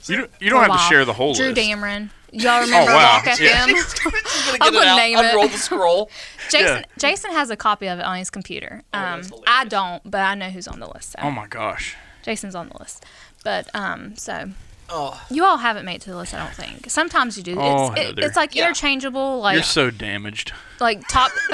You 0.07 0.18
don't, 0.18 0.31
you 0.39 0.50
don't 0.50 0.63
have 0.63 0.71
to 0.71 0.77
share 0.89 1.06
the 1.06 1.13
whole 1.13 1.35
Drew 1.35 1.50
list. 1.50 1.56
Drew 1.56 1.63
Dameron. 1.63 2.09
Y'all 2.31 2.62
remember 2.62 2.92
Oh, 2.92 2.95
wow. 2.95 3.22
Walk 3.25 3.39
Yeah. 3.39 3.66
FM? 3.68 3.75
She's 3.75 4.54
I'm 4.54 4.60
get 4.60 4.68
it 4.68 4.74
gonna 4.74 4.86
out, 4.88 4.95
name 4.98 5.18
it. 5.18 5.25
unroll 5.25 5.48
the 5.50 5.57
scroll. 5.57 6.10
Jason 6.50 6.78
Yeah. 6.78 6.83
Jason 6.98 7.31
has 7.31 7.50
a 7.50 7.56
copy 7.57 7.88
of 7.88 8.00
it 8.00 8.06
on 8.06 8.18
his 8.18 8.30
computer. 8.30 8.83
Oh, 8.94 8.98
Um, 9.00 9.22
that's 9.22 9.31
I 9.48 9.66
don't, 9.66 10.01
but 10.10 10.22
I 10.22 10.36
know 10.36 10.50
who's 10.50 10.68
on 10.68 10.80
the 10.80 10.88
list. 10.88 11.12
So. 11.12 11.19
Oh 11.22 11.31
my 11.31 11.48
gosh. 11.48 11.95
Jason's 12.24 12.56
on 12.56 12.69
the 12.69 12.78
list. 12.80 13.06
But 13.44 13.68
um, 13.75 14.16
so 14.16 14.50
Oh, 14.94 15.22
you 15.30 15.45
all 15.45 15.56
haven't 15.57 15.86
made 15.86 15.95
it 15.95 16.01
to 16.01 16.10
the 16.10 16.18
list, 16.18 16.33
I 16.33 16.39
don't 16.44 16.54
think. 16.54 16.89
Sometimes 16.89 17.38
you 17.38 17.44
do. 17.44 17.56
Oh, 17.57 17.94
it's, 17.95 18.10
it- 18.12 18.19
it's 18.19 18.36
like 18.36 18.54
Yeah. 18.56 18.63
interchangeable, 18.66 19.39
like 19.39 19.56
You're 19.56 19.63
so 19.63 19.89
damaged. 19.89 20.51
like 20.80 21.07
top. 21.07 21.31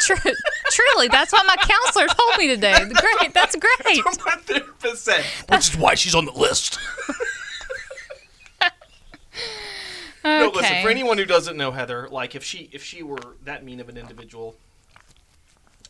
True, 0.00 0.16
truly, 0.70 1.08
that's 1.08 1.32
what 1.32 1.46
my 1.46 1.56
counselor 1.56 2.06
told 2.08 2.38
me 2.38 2.48
today. 2.48 2.74
Great, 2.88 3.32
that's 3.34 3.54
great. 3.54 4.02
my 4.04 4.32
therapist 4.42 5.04
said, 5.04 5.24
which 5.48 5.68
is 5.70 5.76
why 5.76 5.94
she's 5.94 6.14
on 6.14 6.24
the 6.24 6.32
list. 6.32 6.78
No, 10.24 10.50
listen. 10.54 10.82
For 10.82 10.88
anyone 10.88 11.18
who 11.18 11.24
doesn't 11.24 11.56
know 11.56 11.70
Heather, 11.72 12.08
like 12.10 12.34
if 12.34 12.42
she 12.44 12.68
if 12.72 12.82
she 12.82 13.02
were 13.02 13.36
that 13.44 13.64
mean 13.64 13.78
of 13.80 13.88
an 13.88 13.96
individual, 13.96 14.56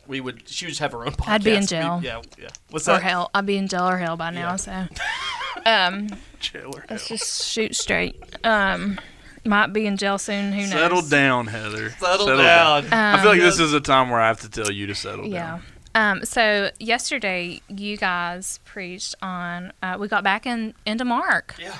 we 0.07 0.21
would 0.21 0.47
she 0.47 0.65
would 0.65 0.69
just 0.71 0.81
have 0.81 0.91
her 0.91 1.05
own 1.05 1.13
podcast. 1.13 1.27
I'd 1.29 1.43
be 1.43 1.53
in 1.53 1.61
We- 1.61 1.67
jail. 1.67 2.01
yeah, 2.03 2.21
yeah. 2.37 2.47
What's 2.69 2.87
or 2.87 2.93
that? 2.93 3.03
hell, 3.03 3.29
I'd 3.33 3.45
be 3.45 3.57
in 3.57 3.67
jail 3.67 3.87
or 3.87 3.97
hell 3.97 4.17
by 4.17 4.31
now. 4.31 4.51
Yeah. 4.51 4.55
So, 4.57 4.87
um, 5.65 6.07
Jailer. 6.39 6.85
let's 6.89 7.07
just 7.07 7.43
shoot 7.45 7.75
straight. 7.75 8.21
Um, 8.43 8.99
might 9.45 9.67
be 9.73 9.85
in 9.85 9.95
jail 9.97 10.17
soon. 10.17 10.51
Who 10.53 10.61
knows? 10.61 10.69
Settle 10.71 11.01
down, 11.01 11.47
Heather. 11.47 11.91
Settle, 11.91 12.25
down. 12.37 12.85
I 12.91 13.21
feel 13.21 13.29
like 13.31 13.39
Um, 13.39 13.45
this 13.45 13.59
is 13.59 13.73
a 13.73 13.79
time 13.79 14.09
where 14.09 14.19
I 14.19 14.27
have 14.27 14.41
to 14.41 14.49
tell 14.49 14.71
you 14.71 14.87
to 14.87 14.95
settle 14.95 15.25
Yeah. 15.27 15.59
down. 15.93 16.17
Um, 16.17 16.25
so 16.25 16.71
yesterday, 16.79 17.61
you 17.69 17.95
guys 17.95 18.59
preached 18.65 19.15
on. 19.21 19.71
Uh, 19.81 19.97
we 19.99 20.07
got 20.07 20.23
back 20.23 20.45
in 20.45 20.73
into 20.85 21.05
Mark. 21.05 21.55
Yeah. 21.57 21.75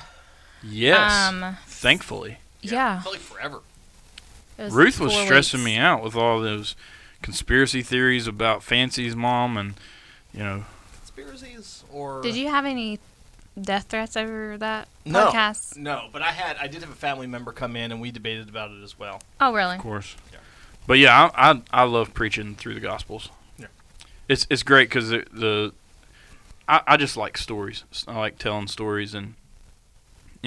Yes. 0.62 1.28
Um, 1.28 1.56
Thankfully. 1.66 2.38
Yeah. 2.72 2.96
I 2.98 3.02
felt 3.02 3.14
like 3.14 3.22
forever. 3.22 3.60
was 4.58 4.72
Ruth 4.72 5.00
was 5.00 5.12
stressing 5.14 5.60
weeks. 5.60 5.64
me 5.66 5.76
out 5.78 6.02
with 6.02 6.14
all 6.16 6.40
those 6.40 6.76
conspiracy 7.22 7.82
theories 7.82 8.26
about 8.26 8.62
Fancy's 8.62 9.16
mom 9.16 9.56
and, 9.56 9.74
you 10.32 10.40
know, 10.42 10.64
Conspiracies 10.98 11.84
or 11.92 12.22
Did 12.22 12.34
you 12.36 12.48
have 12.48 12.64
any 12.64 12.98
death 13.60 13.86
threats 13.88 14.16
over 14.16 14.56
that 14.58 14.88
No. 15.04 15.28
podcast? 15.30 15.76
No, 15.78 16.08
but 16.12 16.20
I 16.22 16.32
had 16.32 16.56
I 16.58 16.66
did 16.66 16.82
have 16.82 16.90
a 16.90 16.94
family 16.96 17.26
member 17.26 17.52
come 17.52 17.74
in 17.76 17.90
and 17.92 18.00
we 18.00 18.10
debated 18.10 18.48
about 18.48 18.70
it 18.70 18.82
as 18.82 18.98
well. 18.98 19.22
Oh, 19.40 19.52
really? 19.54 19.76
of 19.76 19.80
course. 19.80 20.14
Yeah. 20.32 20.38
But 20.86 20.98
yeah, 20.98 21.30
I, 21.34 21.50
I 21.50 21.62
I 21.72 21.82
love 21.84 22.12
preaching 22.14 22.54
through 22.54 22.74
the 22.74 22.80
Gospels. 22.80 23.30
Yeah. 23.58 23.66
It's 24.28 24.46
it's 24.50 24.62
great 24.62 24.88
because 24.88 25.08
the, 25.10 25.24
the 25.32 25.72
I, 26.68 26.80
I 26.86 26.96
just 26.96 27.16
like 27.16 27.38
stories. 27.38 27.84
I 28.06 28.18
like 28.18 28.38
telling 28.38 28.66
stories, 28.68 29.14
and 29.14 29.34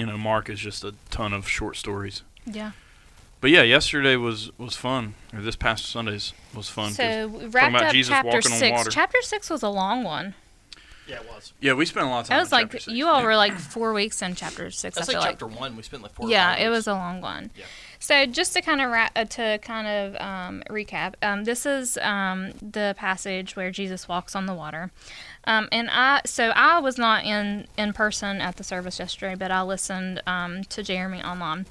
you 0.00 0.06
know, 0.06 0.18
Mark 0.18 0.48
is 0.48 0.58
just 0.58 0.82
a 0.82 0.94
ton 1.10 1.32
of 1.32 1.46
short 1.46 1.76
stories. 1.76 2.22
Yeah. 2.46 2.72
But 3.40 3.50
yeah, 3.50 3.62
yesterday 3.62 4.16
was 4.16 4.50
was 4.58 4.76
fun. 4.76 5.14
Or 5.32 5.40
this 5.40 5.56
past 5.56 5.86
Sunday's 5.86 6.32
was 6.54 6.68
fun. 6.68 6.92
So 6.92 7.28
we 7.28 7.46
wrapped 7.46 7.74
up 7.74 7.94
chapter 7.94 8.42
six. 8.42 8.88
Chapter 8.90 9.22
six 9.22 9.48
was 9.48 9.62
a 9.62 9.68
long 9.68 10.02
one. 10.02 10.34
Yeah, 11.10 11.16
it 11.16 11.28
was. 11.28 11.52
yeah, 11.60 11.72
we 11.74 11.84
spent 11.86 12.06
a 12.06 12.08
lot 12.08 12.20
of 12.20 12.26
time. 12.28 12.36
That 12.36 12.42
was 12.42 12.52
on 12.52 12.58
like 12.60 12.66
chapter 12.68 12.78
six. 12.80 12.96
you 12.96 13.08
all 13.08 13.22
were 13.22 13.36
like 13.36 13.58
four 13.58 13.92
weeks 13.92 14.22
in 14.22 14.34
chapter 14.34 14.70
six. 14.70 14.94
That's 14.96 15.08
I 15.08 15.12
like 15.12 15.22
feel 15.22 15.30
chapter 15.30 15.46
one. 15.46 15.76
We 15.76 15.82
spent 15.82 16.02
like 16.02 16.12
four. 16.12 16.26
or 16.26 16.30
yeah, 16.30 16.54
five 16.54 16.62
it 16.62 16.68
weeks. 16.68 16.76
was 16.78 16.86
a 16.86 16.92
long 16.94 17.20
one. 17.20 17.50
Yeah. 17.56 17.64
So 17.98 18.24
just 18.26 18.54
to 18.54 18.62
kind 18.62 18.80
of 18.80 18.90
ra- 18.90 19.10
uh, 19.14 19.24
to 19.26 19.58
kind 19.58 19.86
of 19.86 20.20
um, 20.20 20.62
recap, 20.70 21.14
um, 21.22 21.44
this 21.44 21.66
is 21.66 21.98
um, 21.98 22.52
the 22.62 22.94
passage 22.96 23.56
where 23.56 23.70
Jesus 23.70 24.08
walks 24.08 24.34
on 24.34 24.46
the 24.46 24.54
water, 24.54 24.90
um, 25.44 25.68
and 25.70 25.90
I 25.90 26.22
so 26.24 26.50
I 26.50 26.78
was 26.78 26.96
not 26.96 27.24
in 27.24 27.66
in 27.76 27.92
person 27.92 28.40
at 28.40 28.56
the 28.56 28.64
service 28.64 28.98
yesterday, 28.98 29.34
but 29.34 29.50
I 29.50 29.62
listened 29.62 30.22
um, 30.26 30.64
to 30.64 30.82
Jeremy 30.82 31.22
online. 31.22 31.66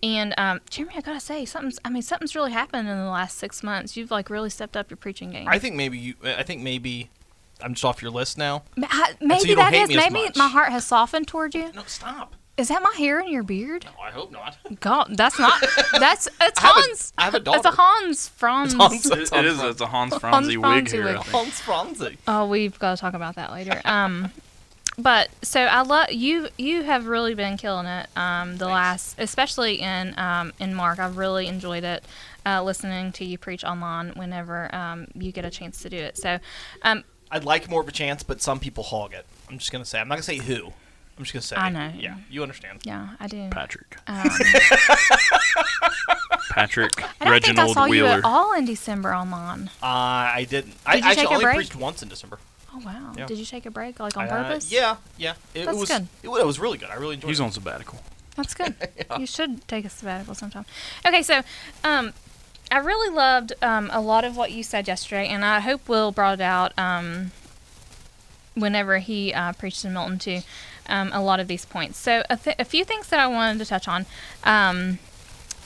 And 0.00 0.32
um, 0.38 0.60
Jeremy, 0.70 0.94
I 0.96 1.00
gotta 1.00 1.20
say, 1.20 1.44
something's. 1.44 1.78
I 1.84 1.90
mean, 1.90 2.02
something's 2.02 2.36
really 2.36 2.52
happened 2.52 2.88
in 2.88 2.96
the 2.96 3.10
last 3.10 3.36
six 3.38 3.62
months. 3.62 3.96
You've 3.96 4.12
like 4.12 4.30
really 4.30 4.50
stepped 4.50 4.76
up 4.76 4.90
your 4.90 4.96
preaching 4.96 5.30
game. 5.30 5.48
I 5.48 5.58
think 5.58 5.74
maybe 5.74 5.98
you. 5.98 6.14
I 6.24 6.44
think 6.44 6.62
maybe 6.62 7.10
I'm 7.62 7.74
just 7.74 7.84
off 7.84 8.02
your 8.02 8.10
list 8.10 8.38
now. 8.38 8.62
I- 8.82 9.14
maybe 9.20 9.48
you 9.50 9.56
don't 9.56 9.64
that 9.64 9.74
hate 9.74 9.82
is. 9.84 9.88
me 9.88 9.96
as 9.98 10.10
Maybe 10.12 10.24
much. 10.26 10.36
my 10.36 10.48
heart 10.48 10.70
has 10.70 10.84
softened 10.86 11.26
toward 11.28 11.54
you. 11.54 11.70
No, 11.74 11.82
stop. 11.86 12.34
Is 12.56 12.68
that 12.68 12.82
my 12.82 12.92
hair 12.96 13.20
in 13.20 13.28
your 13.28 13.44
beard? 13.44 13.84
No, 13.84 14.02
I 14.02 14.10
hope 14.10 14.32
not. 14.32 14.56
God, 14.80 15.16
that's 15.16 15.38
not. 15.38 15.60
That's 16.00 16.26
it's 16.40 16.58
I 16.62 16.66
have 16.66 16.76
a- 16.76 16.80
Hans. 16.80 17.12
I 17.16 17.22
have 17.24 17.34
a 17.34 17.40
doll. 17.40 17.54
It's 17.54 17.64
a 17.64 17.70
Hans 17.70 18.28
Franz. 18.30 18.74
Hans. 18.74 19.06
It, 19.06 19.32
it 19.32 19.44
is. 19.44 19.60
It's 19.62 19.80
a 19.80 19.86
Hans 19.86 20.14
Hans 20.14 20.48
wig 20.56 20.90
here. 20.90 21.04
Wig. 21.04 21.16
Hans 21.18 21.60
Franzi. 21.60 22.18
Oh, 22.26 22.46
we've 22.48 22.76
got 22.80 22.96
to 22.96 23.00
talk 23.00 23.14
about 23.14 23.36
that 23.36 23.52
later. 23.52 23.80
Um, 23.84 24.32
but 24.98 25.28
so 25.42 25.60
I 25.60 25.82
love 25.82 26.10
you. 26.10 26.48
You 26.58 26.82
have 26.82 27.06
really 27.06 27.34
been 27.34 27.56
killing 27.58 27.86
it. 27.86 28.08
Um, 28.16 28.56
the 28.56 28.66
last, 28.66 29.14
especially 29.20 29.76
in 29.80 30.18
um, 30.18 30.52
in 30.58 30.74
Mark, 30.74 30.98
I've 30.98 31.16
really 31.16 31.46
enjoyed 31.46 31.84
it. 31.84 32.04
Uh, 32.44 32.62
listening 32.64 33.12
to 33.12 33.24
you 33.24 33.38
preach 33.38 33.62
online 33.62 34.10
whenever 34.16 34.74
um, 34.74 35.06
you 35.14 35.30
get 35.30 35.44
a 35.44 35.50
chance 35.50 35.82
to 35.82 35.90
do 35.90 35.96
it. 35.98 36.16
So, 36.18 36.38
um, 36.82 37.04
I'd 37.30 37.44
like 37.44 37.68
more 37.68 37.80
of 37.80 37.88
a 37.88 37.92
chance, 37.92 38.22
but 38.22 38.40
some 38.40 38.58
people 38.60 38.84
hog 38.84 39.12
it. 39.14 39.26
I'm 39.50 39.58
just 39.58 39.70
gonna 39.72 39.84
say. 39.84 40.00
I'm 40.00 40.08
not 40.08 40.14
gonna 40.16 40.22
say 40.22 40.38
who. 40.38 40.66
I'm 41.16 41.24
just 41.24 41.32
gonna 41.32 41.42
say. 41.42 41.56
I 41.56 41.68
know. 41.70 41.92
Yeah, 41.98 42.16
you 42.30 42.42
understand. 42.42 42.80
Yeah, 42.84 43.10
I 43.20 43.26
do. 43.26 43.48
Patrick. 43.50 43.96
Um, 44.06 44.28
Patrick 46.50 46.92
I 46.98 47.00
don't 47.02 47.08
think 47.10 47.20
I 47.20 47.30
Reginald 47.30 47.74
saw 47.74 47.84
you 47.86 48.06
at 48.06 48.24
all 48.24 48.54
in 48.54 48.64
December 48.64 49.14
online. 49.14 49.68
Uh, 49.82 49.86
I 49.86 50.46
didn't. 50.48 50.74
I 50.86 50.96
Did 50.96 51.04
you 51.04 51.10
actually 51.10 51.22
take 51.22 51.30
a 51.30 51.34
only 51.34 51.44
break? 51.44 51.56
preached 51.56 51.76
once 51.76 52.02
in 52.02 52.08
December. 52.08 52.38
Oh 52.74 52.80
wow! 52.84 53.12
Yeah. 53.16 53.26
Did 53.26 53.38
you 53.38 53.44
take 53.44 53.66
a 53.66 53.70
break 53.70 53.98
like 54.00 54.16
on 54.16 54.26
Uh, 54.26 54.30
purpose? 54.30 54.70
yeah, 54.72 54.96
yeah. 55.16 55.34
It, 55.54 55.62
it 55.62 55.66
That's 55.66 55.78
was. 55.78 55.88
good. 55.88 56.08
It, 56.22 56.28
wa- 56.28 56.36
it 56.38 56.46
was 56.46 56.58
really 56.58 56.78
good. 56.78 56.88
I 56.90 56.94
really 56.94 57.14
enjoyed 57.14 57.28
it. 57.28 57.32
He's 57.32 57.40
it. 57.40 57.44
on 57.44 57.52
sabbatical. 57.52 58.00
That's 58.36 58.54
good. 58.54 58.74
You 59.18 59.26
should 59.26 59.66
take 59.66 59.84
a 59.84 59.88
sabbatical 59.88 60.34
sometime. 60.34 60.64
Okay, 61.04 61.22
so 61.22 61.40
um, 61.82 62.12
I 62.70 62.78
really 62.78 63.14
loved 63.14 63.52
um, 63.62 63.90
a 63.92 64.00
lot 64.00 64.24
of 64.24 64.36
what 64.36 64.52
you 64.52 64.62
said 64.62 64.86
yesterday, 64.88 65.26
and 65.28 65.44
I 65.44 65.60
hope 65.60 65.88
Will 65.88 66.12
brought 66.12 66.34
it 66.34 66.42
out 66.42 66.78
um, 66.78 67.32
whenever 68.54 68.98
he 68.98 69.32
uh, 69.32 69.52
preached 69.54 69.84
in 69.84 69.92
Milton 69.92 70.18
too. 70.18 70.40
Um, 70.86 71.10
a 71.12 71.22
lot 71.22 71.38
of 71.38 71.48
these 71.48 71.66
points. 71.66 71.98
So 71.98 72.22
a, 72.30 72.36
th- 72.36 72.56
a 72.58 72.64
few 72.64 72.82
things 72.84 73.08
that 73.08 73.20
I 73.20 73.26
wanted 73.26 73.58
to 73.58 73.66
touch 73.66 73.86
on. 73.88 74.06
Um, 74.44 74.98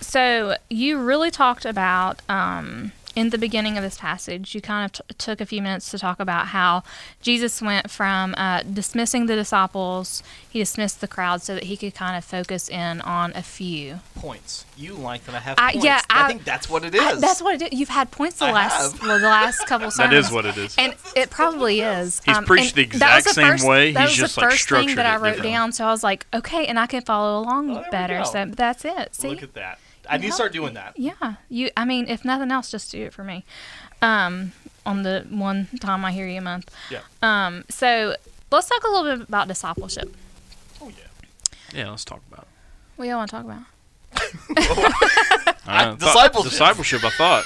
so 0.00 0.56
you 0.68 0.99
really 0.99 1.30
talked 1.30 1.64
about 1.64 2.21
um, 2.28 2.90
in 3.14 3.31
the 3.31 3.38
beginning 3.38 3.76
of 3.76 3.83
this 3.83 3.99
passage. 3.99 4.54
You 4.54 4.61
kind 4.61 4.85
of 4.87 4.92
t- 5.07 5.14
took 5.19 5.40
a 5.40 5.47
few 5.47 5.61
minutes 5.61 5.90
to 5.90 5.99
talk 5.99 6.19
about 6.21 6.49
how 6.49 6.83
Jesus 7.21 7.61
went 7.61 7.90
from 7.90 8.35
uh, 8.38 8.62
dismissing 8.62 9.26
the 9.26 9.35
disciples, 9.37 10.23
he 10.49 10.59
dismissed 10.59 11.00
the 11.00 11.09
crowd 11.09 11.42
so 11.42 11.54
that 11.54 11.64
he 11.64 11.76
could 11.76 11.95
kind 11.95 12.16
of 12.16 12.25
focus 12.25 12.69
in 12.69 13.00
on 13.02 13.33
a 13.35 13.42
few. 13.42 14.00
points. 14.14 14.64
You 14.76 14.95
like 14.95 15.25
that 15.26 15.35
I 15.35 15.38
have 15.40 15.59
I- 15.59 15.73
points. 15.73 15.85
yeah, 15.85 16.00
I, 16.11 16.25
I- 16.25 16.28
think 16.28 16.45
that's 16.45 16.69
what 16.71 16.85
it 16.85 16.95
is. 16.95 17.00
I- 17.00 17.14
that's 17.16 17.42
what 17.42 17.61
it 17.61 17.73
is. 17.73 17.78
You've 17.78 17.88
had 17.90 18.11
points 18.11 18.38
the 18.38 18.47
I 18.47 18.52
last 18.52 19.02
well, 19.02 19.19
the 19.19 19.25
last 19.26 19.66
couple 19.66 19.88
That 19.88 19.92
sermons. 19.92 20.12
That 20.12 20.26
is 20.26 20.33
what 20.33 20.47
it 20.47 20.57
is. 20.57 20.75
And 20.78 20.95
it 21.16 21.31
probably 21.31 21.81
is. 21.97 22.21
He's 22.25 22.37
Um, 22.37 22.45
preached 22.45 22.75
the 22.75 22.87
that 22.87 23.16
was 23.16 23.26
exact 23.26 23.35
same 23.35 23.47
first, 23.52 23.66
way, 23.69 23.92
That 23.92 24.09
he's 24.09 24.11
was 24.11 24.16
just, 24.19 24.35
the 24.37 24.40
like, 24.42 24.50
first 24.52 24.69
thing 24.69 24.95
that 24.97 25.07
I 25.07 25.16
wrote 25.16 25.23
differently. 25.37 25.50
down. 25.50 25.73
So 25.73 25.85
I 25.87 25.90
was 25.90 26.02
like, 26.02 26.26
okay, 26.33 26.66
and 26.66 26.78
I 26.78 26.87
can 26.87 27.02
follow 27.02 27.40
along 27.42 27.76
Oh, 27.76 27.85
better. 27.90 28.25
So 28.25 28.47
that's 28.47 28.85
it. 28.85 29.14
See, 29.14 29.28
Look 29.28 29.42
at 29.42 29.54
that. 29.54 29.78
I 30.09 30.18
need 30.18 30.28
to 30.28 30.32
start 30.32 30.52
doing 30.52 30.75
that. 30.75 30.99
yeah. 30.99 31.35
You. 31.49 31.71
I 31.76 31.85
mean, 31.85 32.09
if 32.09 32.25
nothing 32.25 32.50
else, 32.50 32.71
just 32.71 32.90
do 32.92 33.04
it 33.04 33.12
for 33.12 33.25
me. 33.25 33.44
Um, 34.00 34.52
on 34.85 35.02
the 35.04 35.25
one 35.30 35.68
time 35.80 36.04
I 36.04 36.12
hear 36.12 36.26
you 36.26 36.38
a 36.38 36.42
month. 36.42 36.71
Yeah. 36.90 37.00
Um. 37.23 37.64
So 37.71 38.16
let's 38.50 38.68
talk 38.68 38.82
a 38.85 38.88
little 38.88 39.16
bit 39.16 39.28
about 39.28 39.49
discipleship. 39.49 40.14
Oh 40.80 40.88
yeah. 40.88 41.78
yeah, 41.78 41.90
let's 41.90 42.04
talk 42.04 42.21
about 42.30 42.42
it. 42.42 42.49
What 42.97 43.04
do 43.04 43.09
you 43.09 43.14
all 43.14 43.21
want 43.21 43.30
to 43.30 43.37
talk 43.37 43.44
about? 43.44 43.62
I 45.66 45.85
don't 45.85 45.99
discipleship. 46.00 46.50
discipleship, 46.50 47.04
I 47.04 47.11
thought. 47.11 47.44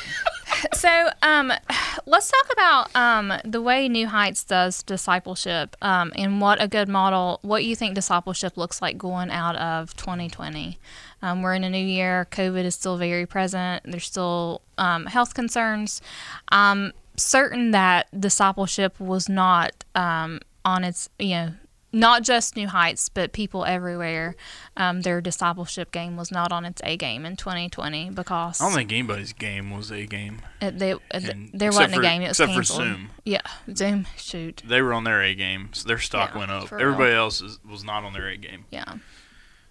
So, 0.75 1.11
um, 1.23 1.53
let's 2.07 2.31
talk 2.31 2.53
about 2.53 2.97
um, 2.97 3.33
the 3.45 3.61
way 3.61 3.89
New 3.89 4.07
Heights 4.07 4.45
does 4.45 4.83
discipleship 4.83 5.77
um, 5.83 6.13
and 6.17 6.41
what 6.41 6.63
a 6.63 6.69
good 6.69 6.89
model, 6.89 7.39
what 7.43 7.65
you 7.65 7.75
think 7.77 7.95
discipleship 7.95 8.57
looks 8.57 8.83
like 8.83 8.99
going 8.99 9.31
out 9.31 9.57
of 9.57 9.97
2020. 9.97 10.79
Um, 11.23 11.43
we're 11.43 11.55
in 11.55 11.65
a 11.65 11.71
new 11.71 11.85
year. 11.85 12.27
COVID 12.31 12.65
is 12.65 12.75
still 12.75 12.97
very 12.97 13.27
present. 13.27 13.85
There's 13.85 14.07
still 14.07 14.63
um, 14.79 15.07
health 15.07 15.35
concerns. 15.35 16.03
I'm 16.51 16.93
certain 17.17 17.71
that 17.71 18.09
discipleship 18.19 19.01
was 19.01 19.29
not 19.29 19.85
um, 19.95 20.41
on 20.65 20.85
its, 20.85 21.09
you 21.19 21.31
know, 21.31 21.53
not 21.93 22.23
just 22.23 22.57
New 22.57 22.69
Heights, 22.69 23.09
but 23.09 23.33
people 23.33 23.65
everywhere. 23.65 24.37
Um, 24.77 25.01
their 25.03 25.21
discipleship 25.21 25.93
game 25.93 26.17
was 26.17 26.31
not 26.31 26.53
on 26.53 26.65
its 26.65 26.83
A 26.85 26.97
game 26.97 27.25
in 27.25 27.37
2020 27.37 28.11
because 28.11 28.61
I 28.61 28.65
don't 28.67 28.75
think 28.75 28.93
anybody's 28.93 29.33
game 29.33 29.71
was 29.71 29.91
a 29.91 30.05
game. 30.07 30.43
it, 30.61 30.79
they, 30.79 30.95
And- 31.11 31.51
there 31.55 31.71
wasn't 31.71 31.95
for- 31.95 32.01
a 32.01 32.03
game. 32.03 32.23
It 32.23 32.29
was 32.29 32.41
except 32.41 32.53
for 32.53 32.57
canceled. 32.59 32.83
Zoom. 32.83 33.11
Yeah, 33.25 33.41
Zoom. 33.75 34.07
Shoot. 34.17 34.63
They 34.67 34.83
were 34.83 34.93
on 34.93 35.05
their 35.05 35.23
A 35.23 35.35
game, 35.35 35.71
so 35.73 35.89
their 35.89 35.99
stock 35.99 36.33
Yeah, 36.35 36.39
went 36.39 36.51
up. 36.51 36.73
Everybody 36.73 37.11
real. 37.13 37.19
else 37.23 37.41
is, 37.41 37.59
was 37.69 37.83
not 37.85 38.05
on 38.05 38.13
their 38.13 38.29
A 38.29 38.37
game. 38.37 38.65
Yeah. 38.71 38.95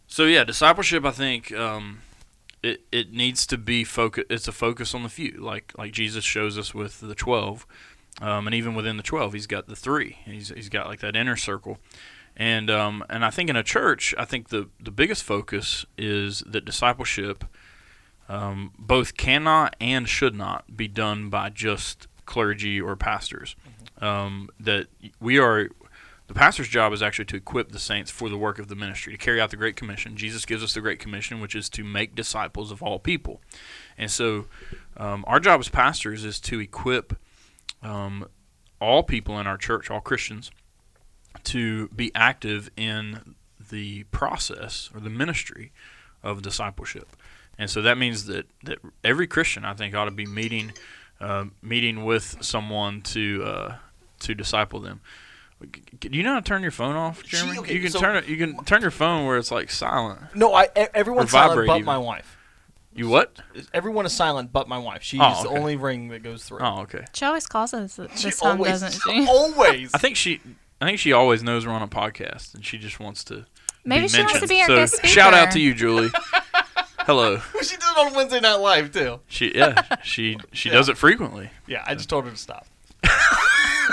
So 0.08 0.26
yeah, 0.26 0.44
discipleship. 0.44 1.06
I 1.06 1.12
think 1.12 1.52
um, 1.52 2.02
it 2.64 2.82
it 2.92 3.12
needs 3.14 3.46
to 3.48 3.58
be 3.58 3.84
focus. 3.84 4.24
It's 4.30 4.48
a 4.48 4.52
focus 4.52 4.94
on 4.96 5.04
the 5.04 5.10
few, 5.10 5.32
like 5.40 5.74
like 5.78 5.92
Jesus 5.92 6.24
shows 6.24 6.58
us 6.58 6.74
with 6.74 7.02
the 7.02 7.16
twelve, 7.16 7.66
um, 8.22 8.48
and 8.48 8.54
even 8.54 8.76
within 8.76 8.98
the 8.98 9.04
twelve, 9.04 9.34
he's 9.34 9.48
got 9.48 9.68
the 9.68 9.76
three. 9.76 10.18
He's 10.26 10.50
he's 10.50 10.70
got 10.70 10.88
like 10.88 11.00
that 11.02 11.16
inner 11.16 11.36
circle, 11.36 11.80
and 12.36 12.70
um, 12.70 13.04
and 13.10 13.26
I 13.26 13.30
think 13.30 13.50
in 13.50 13.56
a 13.56 13.64
church, 13.64 14.14
I 14.18 14.26
think 14.26 14.50
the 14.50 14.70
the 14.80 14.92
biggest 14.92 15.24
focus 15.24 15.86
is 15.98 16.44
that 16.48 16.66
discipleship, 16.66 17.44
um, 18.30 18.72
both 18.78 19.18
cannot 19.18 19.76
and 19.82 20.08
should 20.08 20.36
not 20.36 20.78
be 20.78 20.88
done 20.88 21.30
by 21.30 21.50
just 21.50 22.08
clergy 22.26 22.80
or 22.80 22.96
pastors. 22.96 23.56
Um, 24.00 24.50
that 24.60 24.88
we 25.20 25.40
are 25.40 25.70
the 26.28 26.34
pastor's 26.34 26.68
job 26.68 26.92
is 26.92 27.04
actually 27.04 27.26
to 27.26 27.36
equip 27.36 27.72
the 27.72 27.80
saints 27.80 28.10
for 28.10 28.30
the 28.30 28.38
work 28.38 28.58
of 28.58 28.68
the 28.68 28.76
ministry, 28.76 29.14
to 29.14 29.18
carry 29.18 29.40
out 29.40 29.52
the 29.52 29.58
Great 29.58 29.76
Commission. 29.76 30.18
Jesus 30.18 30.46
gives 30.46 30.64
us 30.64 30.74
the 30.74 30.82
Great 30.82 31.00
Commission, 31.00 31.40
which 31.40 31.54
is 31.54 31.70
to 31.70 31.84
make 31.84 32.16
disciples 32.16 32.72
of 32.72 32.82
all 32.82 32.98
people. 32.98 33.42
And 33.98 34.10
so, 34.10 34.46
um, 34.98 35.24
our 35.28 35.40
job 35.40 35.60
as 35.60 35.70
pastors 35.70 36.26
is 36.26 36.40
to 36.42 36.60
equip 36.60 37.16
um, 37.86 38.28
all 38.82 39.04
people 39.04 39.40
in 39.40 39.48
our 39.48 39.58
church, 39.58 39.90
all 39.92 40.02
Christians, 40.02 40.52
to 41.46 41.88
be 41.90 42.12
active 42.16 42.70
in 42.76 43.36
the 43.72 44.04
process 44.06 44.90
or 44.94 45.00
the 45.00 45.10
ministry 45.10 45.72
of 46.24 46.42
discipleship. 46.42 47.08
And 47.58 47.70
so 47.70 47.82
that 47.84 47.98
means 47.98 48.26
that, 48.26 48.48
that 48.64 48.80
every 49.04 49.28
Christian, 49.28 49.64
I 49.64 49.74
think, 49.74 49.96
ought 49.96 50.06
to 50.06 50.12
be 50.12 50.26
meeting 50.26 50.74
uh, 51.22 51.46
meeting 51.62 52.04
with 52.04 52.36
someone 52.42 53.02
to 53.02 53.44
uh, 53.46 53.76
to 54.20 54.34
disciple 54.36 54.82
them. 54.82 55.00
Do 56.02 56.10
you 56.12 56.24
know 56.24 56.34
how 56.34 56.40
to 56.42 56.46
turn 56.46 56.62
your 56.62 56.72
phone 56.72 56.96
off, 56.98 57.24
She- 57.26 57.38
Jeremy? 57.38 57.60
okay, 57.60 57.74
you 57.74 57.82
can 57.82 57.92
so- 57.92 58.00
turn 58.02 58.18
it. 58.18 58.28
You 58.28 58.36
can 58.36 58.66
turn 58.66 58.82
your 58.82 58.92
phone 58.92 59.26
where 59.26 59.38
it's 59.38 59.52
like 59.52 59.72
silent. 59.72 60.20
No, 60.36 60.54
I. 60.54 60.68
Everyone's 60.94 61.32
silent 61.32 61.68
but 61.68 61.76
even. 61.76 61.86
my 61.86 61.98
wife. 61.98 62.35
You 62.96 63.10
what? 63.10 63.38
Everyone 63.74 64.06
is 64.06 64.14
silent 64.14 64.54
but 64.54 64.68
my 64.70 64.78
wife. 64.78 65.04
She's 65.04 65.20
Oh, 65.22 65.44
the 65.44 65.50
okay. 65.50 65.58
only 65.60 65.76
ring 65.76 66.08
that 66.10 66.24
goes 66.24 66.44
through. 66.46 66.60
Oh, 66.62 66.82
okay. 66.84 67.04
She 67.14 67.26
always 67.26 67.46
calls 67.46 67.74
us 67.74 68.00
at 68.00 68.18
she 68.18 68.28
this 68.30 68.40
time, 68.40 68.52
always, 68.58 68.80
doesn't 68.82 69.02
she? 69.12 69.28
always. 69.28 69.94
I 69.94 69.98
think 69.98 70.16
she. 70.16 70.40
I 70.82 70.86
think 70.86 71.00
she 71.00 71.12
always 71.14 71.44
knows 71.44 71.66
we're 71.68 71.74
on 71.74 71.82
a 71.82 71.88
podcast, 71.88 72.54
and 72.54 72.66
she 72.66 72.78
just 72.78 73.00
wants 73.00 73.24
to. 73.26 73.46
Maybe 73.84 74.04
be 74.04 74.08
she 74.10 74.20
wants 74.20 74.34
to 74.34 74.40
mentioned. 74.42 74.50
be 74.50 74.62
our 74.62 74.68
so 74.68 74.76
guest 74.76 74.94
speaker. 74.96 75.08
shout 75.08 75.34
out 75.34 75.52
to 75.52 75.60
you, 75.60 75.74
Julie. 75.74 76.10
Hello. 77.00 77.38
she 77.62 77.76
did 77.76 77.84
it 77.84 77.98
on 77.98 78.14
Wednesday 78.16 78.40
Night 78.40 78.56
Live 78.56 78.92
too. 78.92 79.20
She 79.28 79.54
yeah. 79.54 79.82
She 80.04 80.38
she 80.54 80.70
Yeah. 80.70 80.76
does 80.76 80.90
it 80.90 80.98
frequently. 80.98 81.52
Yeah, 81.68 81.84
I 81.86 81.94
just 81.96 82.10
told 82.10 82.26
her 82.26 82.32
to 82.32 82.38
stop. 82.38 82.66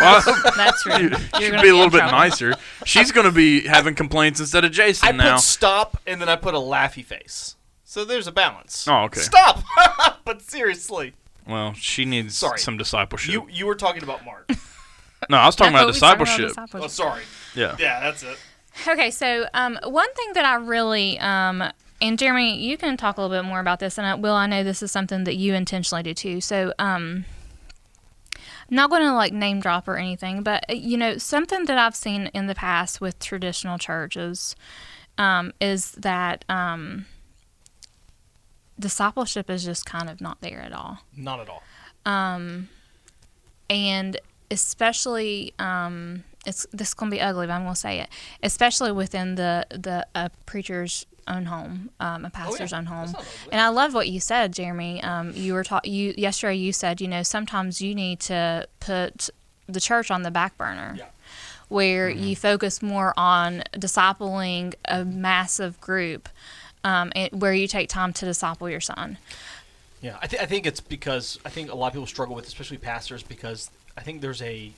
Well, 0.00 0.22
That's 0.56 0.86
rude. 0.86 0.96
you 1.02 1.08
You're 1.10 1.18
should 1.42 1.50
gonna 1.50 1.62
be 1.62 1.68
a 1.68 1.72
in 1.72 1.76
little 1.76 1.90
bit 1.90 1.98
trouble. 1.98 2.16
nicer. 2.18 2.54
She's 2.86 3.12
going 3.12 3.26
to 3.26 3.30
be 3.30 3.66
having 3.68 3.94
complaints 3.94 4.40
instead 4.40 4.64
of 4.64 4.72
Jason 4.72 5.06
I 5.06 5.12
now. 5.12 5.34
put 5.34 5.42
stop 5.42 5.98
and 6.06 6.18
then 6.18 6.30
I 6.30 6.36
put 6.36 6.54
a 6.54 6.58
laughy 6.58 7.04
face. 7.04 7.56
So 7.92 8.06
there's 8.06 8.26
a 8.26 8.32
balance. 8.32 8.88
Oh, 8.88 9.02
okay. 9.02 9.20
Stop. 9.20 9.62
but 10.24 10.40
seriously, 10.40 11.12
Well, 11.46 11.74
she 11.74 12.06
needs 12.06 12.34
Sorry. 12.38 12.58
some 12.58 12.78
discipleship. 12.78 13.30
you 13.30 13.46
you 13.50 13.66
were 13.66 13.74
talking 13.74 14.02
about 14.02 14.24
Mark. 14.24 14.48
no, 15.28 15.36
I 15.36 15.44
was 15.44 15.54
talking 15.54 15.74
about 15.74 15.94
thought 15.96 16.16
we 16.16 16.20
were 16.20 16.24
talking 16.24 16.46
discipleship. 16.48 16.84
oh, 16.84 16.88
sorry. 16.88 17.22
Yeah. 17.54 17.76
Yeah, 17.78 18.00
that's 18.00 18.22
it. 18.22 18.38
Okay, 18.88 19.10
so 19.10 19.44
um, 19.52 19.78
one 19.84 20.10
thing 20.14 20.32
that 20.32 20.46
I 20.46 20.54
really, 20.54 21.18
um, 21.18 21.62
and 22.00 22.18
Jeremy, 22.18 22.56
you 22.56 22.78
can 22.78 22.96
talk 22.96 23.18
a 23.18 23.20
little 23.20 23.36
bit 23.36 23.46
more 23.46 23.60
about 23.60 23.78
this, 23.78 23.98
and 23.98 24.06
I, 24.06 24.14
Will, 24.14 24.32
I 24.32 24.46
know 24.46 24.64
this 24.64 24.82
is 24.82 24.90
something 24.90 25.24
that 25.24 25.36
you 25.36 25.52
intentionally 25.52 26.02
do 26.02 26.14
too. 26.14 26.40
So, 26.40 26.72
um, 26.78 27.26
I'm 28.34 28.42
not 28.74 28.88
going 28.88 29.02
to 29.02 29.12
like 29.12 29.34
name 29.34 29.60
drop 29.60 29.86
or 29.86 29.98
anything, 29.98 30.42
but 30.42 30.64
uh, 30.70 30.72
you 30.72 30.96
know, 30.96 31.18
something 31.18 31.66
that 31.66 31.76
I've 31.76 31.94
seen 31.94 32.30
in 32.32 32.46
the 32.46 32.54
past 32.54 33.02
with 33.02 33.18
traditional 33.18 33.76
churches 33.76 34.56
um, 35.18 35.52
is 35.60 35.92
that 35.92 36.46
um, 36.48 37.04
discipleship 38.82 39.48
is 39.48 39.64
just 39.64 39.86
kind 39.86 40.10
of 40.10 40.20
not 40.20 40.40
there 40.42 40.60
at 40.60 40.72
all 40.72 40.98
Not 41.16 41.40
at 41.40 41.48
all. 41.48 41.62
and 43.70 44.18
especially 44.50 45.54
um, 45.58 46.24
it's 46.46 46.66
this 46.72 46.88
is 46.88 46.94
gonna 46.94 47.10
be 47.10 47.20
ugly, 47.20 47.46
but 47.46 47.52
I'm 47.54 47.62
gonna 47.62 47.76
say 47.76 48.00
it. 48.00 48.08
Especially 48.42 48.92
within 48.92 49.36
the 49.36 49.66
the 49.70 50.06
uh, 50.14 50.28
preacher's 50.46 51.06
own 51.28 51.44
home, 51.46 51.90
um, 52.00 52.24
a 52.24 52.30
pastor's 52.30 52.72
own 52.72 52.86
home. 52.86 53.04
Oh, 53.08 53.12
That's 53.12 53.14
not 53.14 53.20
ugly. 53.42 53.52
And 53.52 53.60
I 53.60 53.68
love 53.68 53.94
what 53.94 54.08
you 54.08 54.20
said, 54.20 54.52
Jeremy. 54.52 55.02
Um, 55.02 55.32
you 55.34 55.54
were 55.54 55.64
taught 55.64 55.86
you 55.86 56.14
yesterday. 56.18 56.56
You 56.56 56.72
said 56.72 57.00
you 57.00 57.08
know 57.08 57.22
sometimes 57.22 57.80
you 57.80 57.94
need 57.94 58.20
to 58.20 58.66
put 58.80 59.30
the 59.66 59.80
church 59.80 60.10
on 60.10 60.22
the 60.22 60.30
back 60.30 60.58
burner. 60.58 60.96
Yeah. 60.98 61.06
Where 61.68 62.10
you 62.10 62.36
focus 62.36 62.82
more 62.82 63.14
on 63.16 63.62
discipling 63.72 64.74
a 64.84 65.06
massive 65.06 65.80
group, 65.80 66.28
um, 66.84 67.12
and 67.14 67.40
where 67.40 67.52
you 67.54 67.66
take 67.66 67.88
time 67.88 68.12
to 68.14 68.24
disciple 68.24 68.68
your 68.68 68.80
son. 68.80 69.18
Yeah, 70.00 70.18
I, 70.20 70.26
th- 70.26 70.42
I 70.42 70.46
think 70.46 70.66
it's 70.66 70.80
because 70.80 71.38
I 71.44 71.48
think 71.48 71.70
a 71.70 71.74
lot 71.76 71.88
of 71.88 71.92
people 71.92 72.06
struggle 72.06 72.34
with, 72.34 72.46
especially 72.46 72.78
pastors, 72.78 73.22
because 73.22 73.70
I 73.96 74.00
think 74.00 74.20
there's 74.20 74.42
a 74.42 74.72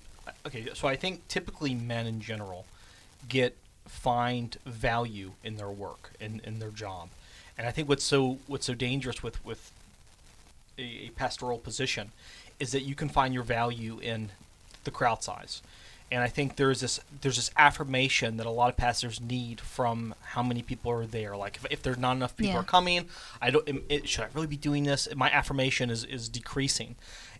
okay. 0.46 0.68
So 0.74 0.86
I 0.86 0.96
think 0.96 1.26
typically 1.28 1.74
men 1.74 2.06
in 2.06 2.20
general 2.20 2.66
get 3.28 3.56
find 3.86 4.56
value 4.66 5.32
in 5.42 5.56
their 5.56 5.70
work 5.70 6.12
and 6.20 6.40
in 6.44 6.58
their 6.58 6.70
job, 6.70 7.08
and 7.56 7.66
I 7.66 7.70
think 7.70 7.88
what's 7.88 8.04
so 8.04 8.38
what's 8.46 8.66
so 8.66 8.74
dangerous 8.74 9.22
with 9.22 9.42
with 9.44 9.72
a, 10.78 10.82
a 11.06 11.10
pastoral 11.10 11.58
position 11.58 12.12
is 12.60 12.72
that 12.72 12.82
you 12.82 12.94
can 12.94 13.08
find 13.08 13.32
your 13.32 13.42
value 13.42 13.98
in 14.00 14.30
the 14.84 14.90
crowd 14.90 15.22
size. 15.22 15.62
And 16.14 16.22
I 16.22 16.28
think 16.28 16.54
there's 16.56 16.80
this 16.80 17.00
there's 17.22 17.36
this 17.36 17.50
affirmation 17.56 18.36
that 18.36 18.46
a 18.46 18.50
lot 18.50 18.70
of 18.70 18.76
pastors 18.76 19.20
need 19.20 19.60
from 19.60 20.14
how 20.34 20.42
many 20.44 20.62
people 20.62 20.90
are 20.92 21.06
there. 21.06 21.36
Like 21.36 21.56
if, 21.56 21.66
if 21.72 21.82
there's 21.82 21.98
not 21.98 22.12
enough 22.16 22.36
people 22.36 22.54
Yeah. 22.54 22.60
are 22.60 22.64
coming, 22.76 23.08
I 23.42 23.50
don't. 23.50 23.68
It, 23.68 23.82
it- 23.88 24.08
should 24.08 24.24
I 24.24 24.28
really 24.34 24.46
be 24.46 24.56
doing 24.56 24.84
this? 24.84 25.08
My 25.16 25.28
affirmation 25.30 25.90
is 25.90 26.04
is 26.04 26.28
decreasing, 26.28 26.94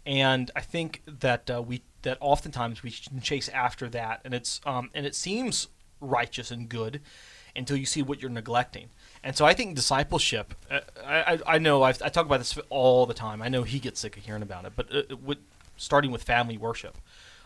and 0.05 0.51
I 0.57 0.61
think 0.61 1.03
that 1.07 1.49
uh, 1.49 1.63
we 1.63 1.83
that 2.03 2.19
oftentimes 2.21 2.83
we 2.83 2.91
chase 3.31 3.49
after 3.51 3.89
that, 3.91 4.21
and 4.25 4.35
it's 4.35 4.61
um 4.67 4.91
and 4.95 5.07
it 5.07 5.15
seems 5.15 5.69
righteous 6.01 6.51
and 6.51 6.69
good 6.69 7.01
until 7.57 7.77
you 7.77 7.87
see 7.87 8.03
what 8.03 8.21
you're 8.21 8.31
neglecting. 8.43 8.89
And 9.23 9.37
so 9.37 9.47
I 9.47 9.55
think 9.55 9.77
discipleship. 9.77 10.55
Uh, 10.69 10.81
I, 11.07 11.39
I 11.55 11.59
know 11.59 11.85
I've, 11.85 12.03
I 12.03 12.09
talk 12.09 12.27
about 12.27 12.41
this 12.41 12.59
all 12.69 13.07
the 13.07 13.15
time. 13.15 13.41
I 13.41 13.49
know 13.49 13.63
he 13.63 13.79
gets 13.79 14.01
sick 14.01 14.17
of 14.17 14.25
hearing 14.25 14.43
about 14.43 14.65
it, 14.65 14.73
but 14.75 14.87
uh, 14.93 15.17
with, 15.29 15.39
starting 15.77 16.11
with 16.11 16.25
family 16.25 16.59
worship. 16.59 16.99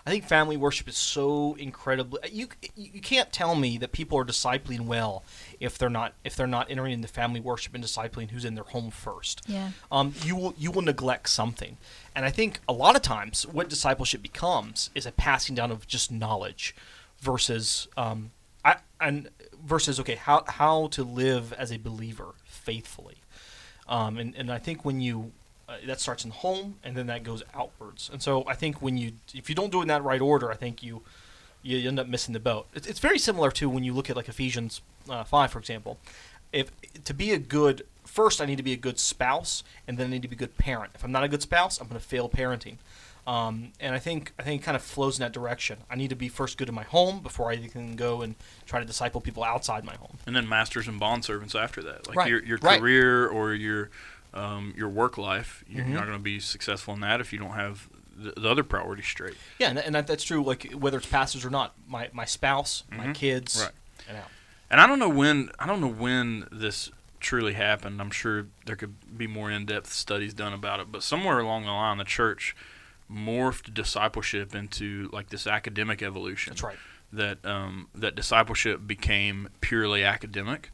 I 0.09 0.11
think 0.11 0.25
family 0.25 0.57
worship 0.57 0.89
is 0.89 0.97
so 0.97 1.55
incredibly 1.59 2.19
you 2.33 2.49
you 2.75 3.03
can't 3.03 3.31
tell 3.31 3.55
me 3.55 3.77
that 3.77 3.93
people 3.93 4.19
are 4.19 4.25
discipling 4.25 4.87
well 4.87 5.23
if 5.61 5.77
they're 5.77 5.91
not 5.91 6.15
if 6.25 6.35
they're 6.35 6.47
not 6.47 6.71
entering 6.71 6.95
into 6.95 7.09
family 7.09 7.41
worship 7.41 7.75
and 7.75 7.85
discipling 7.85 8.31
who's 8.31 8.47
in 8.47 8.55
their 8.55 8.65
home 8.65 8.91
first. 8.91 9.43
Yeah. 9.47 9.73
Um, 9.93 10.15
you 10.25 10.35
will 10.35 10.55
you 10.57 10.71
will 10.71 10.81
neglect 10.81 11.29
something, 11.29 11.77
and 12.17 12.25
I 12.25 12.31
think 12.31 12.61
a 12.67 12.73
lot 12.73 12.97
of 12.97 13.03
times 13.03 13.47
what 13.47 13.69
discipleship 13.69 14.23
becomes 14.23 14.89
is 14.95 15.05
a 15.05 15.13
passing 15.13 15.55
down 15.55 15.71
of 15.71 15.87
just 15.87 16.11
knowledge, 16.11 16.75
versus 17.21 17.87
um, 17.99 18.31
I 18.65 18.77
and 18.99 19.29
versus 19.63 20.01
okay 20.01 20.15
how 20.15 20.43
how 20.49 20.87
to 20.89 21.05
live 21.05 21.53
as 21.53 21.71
a 21.71 21.77
believer 21.77 22.35
faithfully, 22.47 23.19
um, 23.87 24.17
and 24.17 24.35
and 24.35 24.51
I 24.51 24.57
think 24.57 24.87
when 24.87 25.03
you 25.03 25.33
uh, 25.69 25.77
that 25.87 26.01
starts 26.01 26.25
in 26.25 26.31
home 26.31 26.77
and 26.83 26.97
then 26.97 27.07
that 27.09 27.23
goes 27.23 27.43
outwards. 27.55 28.09
And 28.13 28.23
so 28.23 28.45
I 28.47 28.55
think 28.55 28.81
when 28.81 28.97
you 28.97 29.13
if 29.35 29.49
you 29.49 29.55
don't 29.55 29.71
do 29.71 29.79
it 29.81 29.83
in 29.83 29.89
that 29.89 30.03
right 30.03 30.21
order, 30.21 30.51
I 30.51 30.55
think 30.57 30.83
you 30.83 31.03
you 31.63 31.87
end 31.89 31.99
up 31.99 32.07
missing 32.07 32.33
the 32.33 32.41
boat. 32.41 32.67
It's, 32.75 32.87
it's 32.87 33.01
very 33.01 33.19
similar 33.19 33.51
to 33.53 33.69
when 33.69 33.85
you 33.85 33.93
look 33.93 34.09
at 34.09 34.17
like 34.17 34.29
Ephesians 34.29 34.81
uh, 35.11 35.25
five, 35.25 35.51
for 35.51 35.59
example. 35.59 35.99
If 36.53 36.71
to 37.05 37.13
be 37.13 37.33
a 37.33 37.39
good 37.39 37.85
first, 38.07 38.41
I 38.41 38.47
need 38.47 38.57
to 38.57 38.63
be 38.63 38.73
a 38.73 38.77
good 38.79 38.99
spouse, 38.99 39.63
and 39.87 39.99
then 39.99 40.07
I 40.07 40.11
need 40.11 40.23
to 40.23 40.29
be 40.29 40.37
a 40.37 40.39
good 40.39 40.57
parent. 40.57 40.93
If 40.95 41.05
I'm 41.05 41.13
not 41.13 41.25
a 41.25 41.29
good 41.29 41.43
spouse, 41.43 41.81
I'm 41.81 41.89
going 41.89 42.01
to 42.01 42.07
fail 42.07 42.29
parenting. 42.29 42.77
Um, 43.27 43.73
and 43.79 43.95
I 43.95 43.99
think 43.99 44.33
I 44.39 44.43
think 44.43 44.63
it 44.63 44.65
kind 44.65 44.75
of 44.77 44.83
flows 44.83 45.19
in 45.19 45.23
that 45.23 45.33
direction. 45.35 45.81
I 45.91 45.97
need 45.97 46.09
to 46.09 46.17
be 46.17 46.29
first 46.31 46.57
good 46.57 46.71
in 46.71 46.75
my 46.75 46.85
home 46.85 47.21
before 47.21 47.51
I 47.51 47.59
can 47.59 47.95
go 47.95 48.23
and 48.23 48.37
try 48.65 48.81
to 48.81 48.87
disciple 48.87 49.21
people 49.21 49.45
outside 49.45 49.85
my 49.85 49.97
home. 49.97 50.17
and 50.27 50.35
then 50.35 50.49
masters 50.49 50.89
and 50.89 50.99
bond 50.99 51.27
servants 51.27 51.55
after 51.55 51.83
that. 51.83 52.07
Like 52.09 52.17
Right, 52.17 52.31
your 52.31 52.43
your 52.43 52.59
right. 52.63 52.81
career 52.81 53.29
or 53.29 53.53
your 53.53 53.91
um, 54.35 54.75
your 54.77 54.89
work 54.89 55.17
life, 55.19 55.65
you're 55.69 55.85
Mhm. 55.85 55.91
not 55.95 56.07
going 56.07 56.19
to 56.19 56.23
be 56.23 56.39
successful 56.41 56.95
in 56.95 57.01
that 57.01 57.21
if 57.21 57.33
you 57.33 57.39
don't 57.39 57.53
have 57.55 57.89
the, 58.17 58.33
the 58.41 58.49
other 58.51 58.65
priorities 58.65 59.07
straight. 59.07 59.37
Yeah, 59.59 59.69
and, 59.71 59.79
and 59.79 59.95
that, 59.95 60.07
that's 60.07 60.25
true. 60.25 60.43
Like 60.43 60.73
whether 60.73 60.99
it's 60.99 61.07
pastors 61.07 61.45
or 61.45 61.51
not, 61.51 61.75
my 61.87 62.09
my 62.13 62.25
spouse, 62.25 62.83
my 62.91 63.07
Mhm. 63.09 63.15
kids, 63.15 63.61
Right. 63.63 63.73
and 64.09 64.19
out. 64.19 64.31
And 64.71 64.81
I 64.81 64.87
don't 64.87 64.99
know 64.99 65.09
when 65.09 65.51
I 65.59 65.67
don't 65.67 65.81
know 65.81 65.87
when 65.89 66.47
this 66.53 66.91
truly 67.21 67.55
happened. 67.55 68.01
I'm 68.01 68.11
sure 68.11 68.47
there 68.67 68.77
could 68.77 68.95
be 69.17 69.27
more 69.27 69.51
in-depth 69.51 69.91
studies 69.93 70.35
done 70.35 70.53
about 70.53 70.79
it, 70.81 70.93
but 70.93 71.03
somewhere 71.03 71.39
along 71.41 71.65
the 71.65 71.71
line, 71.73 71.99
the 71.99 72.05
church 72.05 72.55
morphed 73.11 73.73
discipleship 73.73 74.55
into 74.55 75.09
like 75.13 75.31
this 75.31 75.47
academic 75.47 76.03
evolution. 76.03 76.51
That's 76.53 76.63
right. 76.63 76.77
that 77.13 77.45
um, 77.45 77.89
that 77.95 78.15
discipleship 78.15 78.87
became 78.87 79.49
purely 79.61 80.05
academic, 80.05 80.71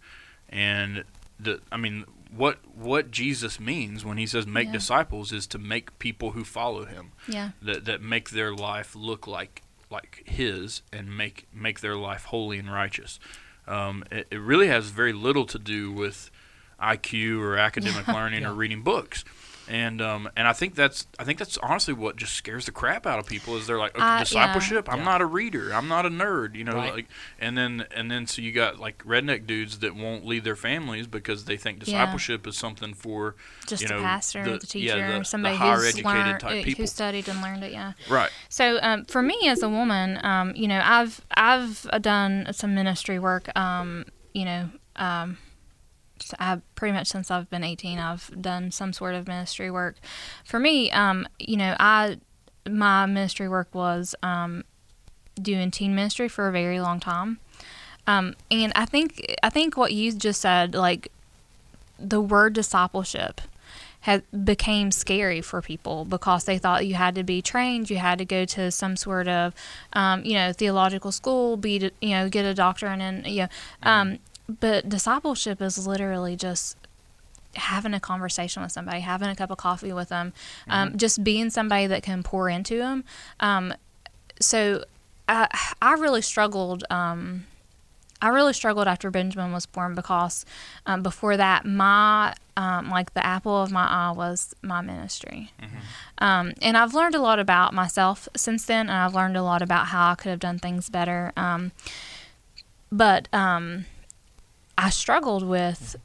and 0.49 1.05
the 1.39 1.61
I 1.71 1.77
mean 1.77 2.05
what 2.35 2.59
what 2.75 3.11
Jesus 3.11 3.61
means 3.61 4.05
when 4.05 4.19
he 4.19 4.27
says 4.27 4.47
make 4.47 4.67
Yeah. 4.67 4.73
disciples 4.73 5.33
is 5.33 5.47
to 5.49 5.59
make 5.59 5.99
people 5.99 6.33
who 6.33 6.45
follow 6.45 6.85
him 6.85 7.13
Yeah. 7.29 7.51
that 7.63 7.85
that 7.85 8.01
make 8.03 8.31
their 8.31 8.53
life 8.55 8.95
look 8.97 9.27
like 9.27 9.63
like 9.91 10.23
his 10.27 10.83
and 10.93 11.17
make 11.17 11.47
make 11.53 11.81
their 11.81 11.97
life 11.97 12.25
holy 12.25 12.59
and 12.59 12.73
righteous. 12.73 13.19
Um, 13.67 14.05
it, 14.11 14.27
it 14.31 14.41
really 14.41 14.67
has 14.69 14.91
very 14.91 15.13
little 15.13 15.47
to 15.47 15.59
do 15.59 15.93
with 15.93 16.31
IQ 16.81 17.41
or 17.41 17.57
academic 17.57 18.07
learning 18.19 18.45
or 18.45 18.53
reading 18.53 18.83
books. 18.83 19.25
And 19.69 20.03
um, 20.03 20.29
and 20.37 20.47
I 20.47 20.53
think 20.53 20.75
that's 20.75 21.07
I 21.19 21.25
think 21.25 21.39
that's 21.39 21.57
honestly 21.59 21.95
what 21.95 22.17
just 22.17 22.35
scares 22.35 22.67
the 22.67 22.73
crap 22.73 23.07
out 23.07 23.19
of 23.19 23.27
people 23.27 23.57
is 23.57 23.67
they're 23.67 23.79
like 23.79 23.95
okay, 23.97 24.05
Uh, 24.05 24.09
yeah. 24.13 24.19
discipleship 24.19 24.93
I'm 24.93 24.99
Yeah. 24.99 25.05
not 25.05 25.21
a 25.23 25.27
reader 25.27 25.73
I'm 25.73 25.89
not 25.89 26.05
a 26.05 26.11
nerd 26.11 26.55
you 26.55 26.65
know 26.65 26.75
Right. 26.75 26.93
like 26.95 27.07
and 27.39 27.57
then 27.57 27.87
and 27.95 28.11
then 28.11 28.27
so 28.27 28.43
you 28.43 28.53
got 28.53 28.79
like 28.79 28.99
redneck 29.05 29.47
dudes 29.47 29.79
that 29.79 29.97
won't 29.97 30.27
leave 30.27 30.45
their 30.45 30.55
families 30.57 31.07
because 31.07 31.47
they 31.47 31.57
think 31.57 31.79
Yeah. 31.79 31.85
discipleship 31.87 32.47
is 32.47 32.59
something 32.59 32.93
for 32.93 33.37
Just 33.67 33.83
you 33.83 33.89
a 33.89 33.93
know, 33.93 34.03
pastor, 34.03 34.45
the- 34.45 34.59
the, 34.59 34.79
yeah, 34.81 34.95
teacher, 34.97 35.13
the- 35.13 35.19
the 35.21 35.25
somebody 35.25 35.57
higher 35.57 35.77
who's 35.77 35.89
educated 35.95 36.27
learned, 36.27 36.41
type 36.41 36.61
uh, 36.61 36.65
people. 36.65 36.83
who 36.83 36.87
studied 36.87 37.29
and 37.29 37.41
learned 37.41 37.65
it. 37.65 37.73
Yeah. 37.73 37.93
right 38.11 38.31
So 38.51 38.79
um, 38.83 39.07
for 39.07 39.23
me 39.23 39.39
as 39.49 39.63
a 39.63 39.69
woman, 39.69 40.21
um, 40.25 40.53
you 40.55 40.69
know, 40.69 40.83
I've 40.85 41.23
I've 41.31 41.87
done 42.03 42.49
some 42.53 42.75
ministry 42.75 43.19
work. 43.19 43.49
Um, 43.57 44.05
you 44.35 44.45
know, 44.45 44.69
um, 44.97 45.39
so 45.39 45.54
I 46.39 46.61
pretty 46.75 46.93
much 46.93 47.09
since 47.09 47.31
I've 47.31 47.51
been 47.51 47.65
18, 47.65 47.99
I've 47.99 48.31
done 48.41 48.71
some 48.71 48.93
sort 48.93 49.15
of 49.15 49.27
ministry 49.27 49.71
work. 49.71 49.97
For 50.45 50.59
me, 50.59 50.91
um, 50.91 51.27
you 51.39 51.57
know, 51.57 51.77
I 51.79 52.19
my 52.69 53.07
ministry 53.07 53.49
work 53.49 53.69
was 53.75 54.15
um, 54.23 54.65
doing 55.41 55.71
teen 55.71 55.95
ministry 55.95 56.29
for 56.29 56.49
a 56.49 56.53
very 56.53 56.81
long 56.81 57.01
time. 57.01 57.39
Um, 58.07 58.35
and 58.51 58.73
I 58.75 58.85
think 58.85 59.35
I 59.43 59.51
think 59.51 59.77
what 59.77 59.93
you 59.93 60.13
just 60.13 60.41
said, 60.41 60.75
like 60.75 61.11
the 61.99 62.21
word 62.21 62.53
discipleship 62.53 63.41
had 64.01 64.23
became 64.45 64.91
scary 64.91 65.41
for 65.41 65.63
people 65.63 66.05
because 66.05 66.45
they 66.45 66.59
thought 66.59 66.87
you 66.87 66.95
had 66.95 67.15
to 67.15 67.23
be 67.23 67.41
trained, 67.41 67.89
you 67.89 67.97
had 67.97 68.19
to 68.19 68.25
go 68.27 68.45
to 68.45 68.71
some 68.71 68.97
sort 68.97 69.27
of, 69.27 69.55
um, 69.95 70.23
you 70.25 70.35
know, 70.35 70.53
theological 70.53 71.11
school, 71.11 71.57
be, 71.57 71.91
you 72.03 72.11
know, 72.11 72.29
get 72.29 72.45
a 72.45 72.53
doctorate, 72.53 73.01
and 73.01 73.27
you 73.27 73.43
know, 73.43 73.49
um, 73.83 74.19
but 74.49 74.89
discipleship 74.89 75.63
is 75.63 75.87
literally 75.87 76.37
just 76.37 76.77
having 77.57 77.95
a 77.95 78.01
conversation 78.01 78.63
with 78.63 78.73
somebody, 78.73 79.01
having 79.01 79.29
a 79.29 79.37
cup 79.37 79.51
of 79.51 79.59
coffee 79.59 79.93
with 79.93 80.09
them, 80.09 80.33
um, 80.69 80.97
just 80.97 81.23
being 81.23 81.51
somebody 81.51 81.87
that 81.87 82.03
can 82.03 82.23
pour 82.23 82.49
into 82.49 82.79
them. 82.79 83.05
Um, 83.41 83.73
so 84.41 84.85
I, 85.29 85.49
I 85.81 85.93
really 85.95 86.23
struggled. 86.23 86.85
Um, 86.91 87.47
I 88.21 88.29
really 88.29 88.53
struggled 88.55 88.89
after 88.89 89.11
Benjamin 89.11 89.53
was 89.53 89.67
born 89.67 89.95
because 89.95 90.47
um, 90.87 91.03
before 91.03 91.37
that, 91.37 91.67
my 91.67 92.35
um, 92.57 92.89
like 92.89 93.13
the 93.15 93.25
apple 93.25 93.63
of 93.63 93.71
my 93.71 93.87
eye 93.87 94.13
was 94.13 94.55
my 94.63 94.81
ministry. 94.81 95.53
Um, 96.19 96.55
and 96.63 96.77
I've 96.77 96.95
learned 96.95 97.15
a 97.15 97.21
lot 97.21 97.39
about 97.39 97.75
myself 97.75 98.29
since 98.37 98.65
then, 98.65 98.89
and 98.89 98.97
I've 98.97 99.15
learned 99.15 99.37
a 99.37 99.43
lot 99.43 99.61
about 99.61 99.87
how 99.89 100.11
I 100.11 100.15
could 100.15 100.31
have 100.31 100.39
done 100.41 100.59
things 100.59 100.89
better. 100.89 101.33
Um, 101.37 101.73
but 102.91 103.29
um, 103.35 103.87
I 104.77 104.91
struggled 104.91 105.43
with. 105.43 105.97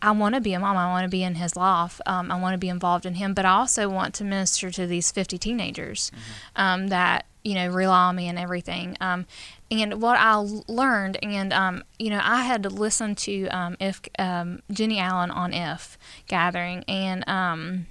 I 0.00 0.12
want 0.12 0.34
to 0.34 0.40
be 0.40 0.54
a 0.54 0.60
mom. 0.60 0.76
I 0.76 0.86
want 0.86 1.04
to 1.04 1.10
be 1.10 1.22
in 1.22 1.34
his 1.34 1.54
life. 1.54 2.00
Um, 2.06 2.30
I 2.30 2.40
want 2.40 2.54
to 2.54 2.58
be 2.58 2.70
involved 2.70 3.04
in 3.04 3.14
him, 3.14 3.34
but 3.34 3.44
I 3.44 3.50
also 3.50 3.90
want 3.90 4.14
to 4.14 4.24
minister 4.24 4.70
to 4.70 4.86
these 4.86 5.10
50 5.10 5.36
teenagers 5.36 6.10
um, 6.54 6.88
that 6.88 7.26
you 7.44 7.54
know 7.54 7.68
rely 7.68 8.08
on 8.08 8.16
me 8.16 8.28
and 8.28 8.38
everything. 8.38 8.96
Um, 9.00 9.26
and 9.70 10.00
what 10.00 10.16
I 10.18 10.36
learned, 10.68 11.18
and 11.22 11.52
um, 11.52 11.82
you 11.98 12.10
know, 12.10 12.20
I 12.22 12.42
had 12.42 12.62
to 12.62 12.70
listen 12.70 13.14
to 13.16 13.48
um, 13.48 13.76
if 13.80 14.00
um, 14.18 14.62
Jennie 14.70 14.98
Allen 14.98 15.30
on 15.30 15.52
If 15.52 15.98
Gathering, 16.26 16.84
and 16.88 17.28
um, 17.28 17.86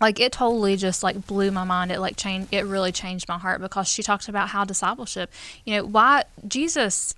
like 0.00 0.20
it 0.20 0.32
totally 0.32 0.76
just 0.76 1.02
like 1.02 1.26
blew 1.26 1.50
my 1.50 1.64
mind. 1.64 1.92
It 1.92 2.00
like 2.00 2.16
changed. 2.16 2.48
It 2.52 2.64
really 2.64 2.92
changed 2.92 3.28
my 3.28 3.38
heart 3.38 3.60
because 3.60 3.88
she 3.88 4.02
talked 4.02 4.28
about 4.28 4.48
how 4.48 4.64
discipleship. 4.64 5.30
You 5.64 5.76
know, 5.76 5.84
why 5.84 6.24
Jesus. 6.46 7.14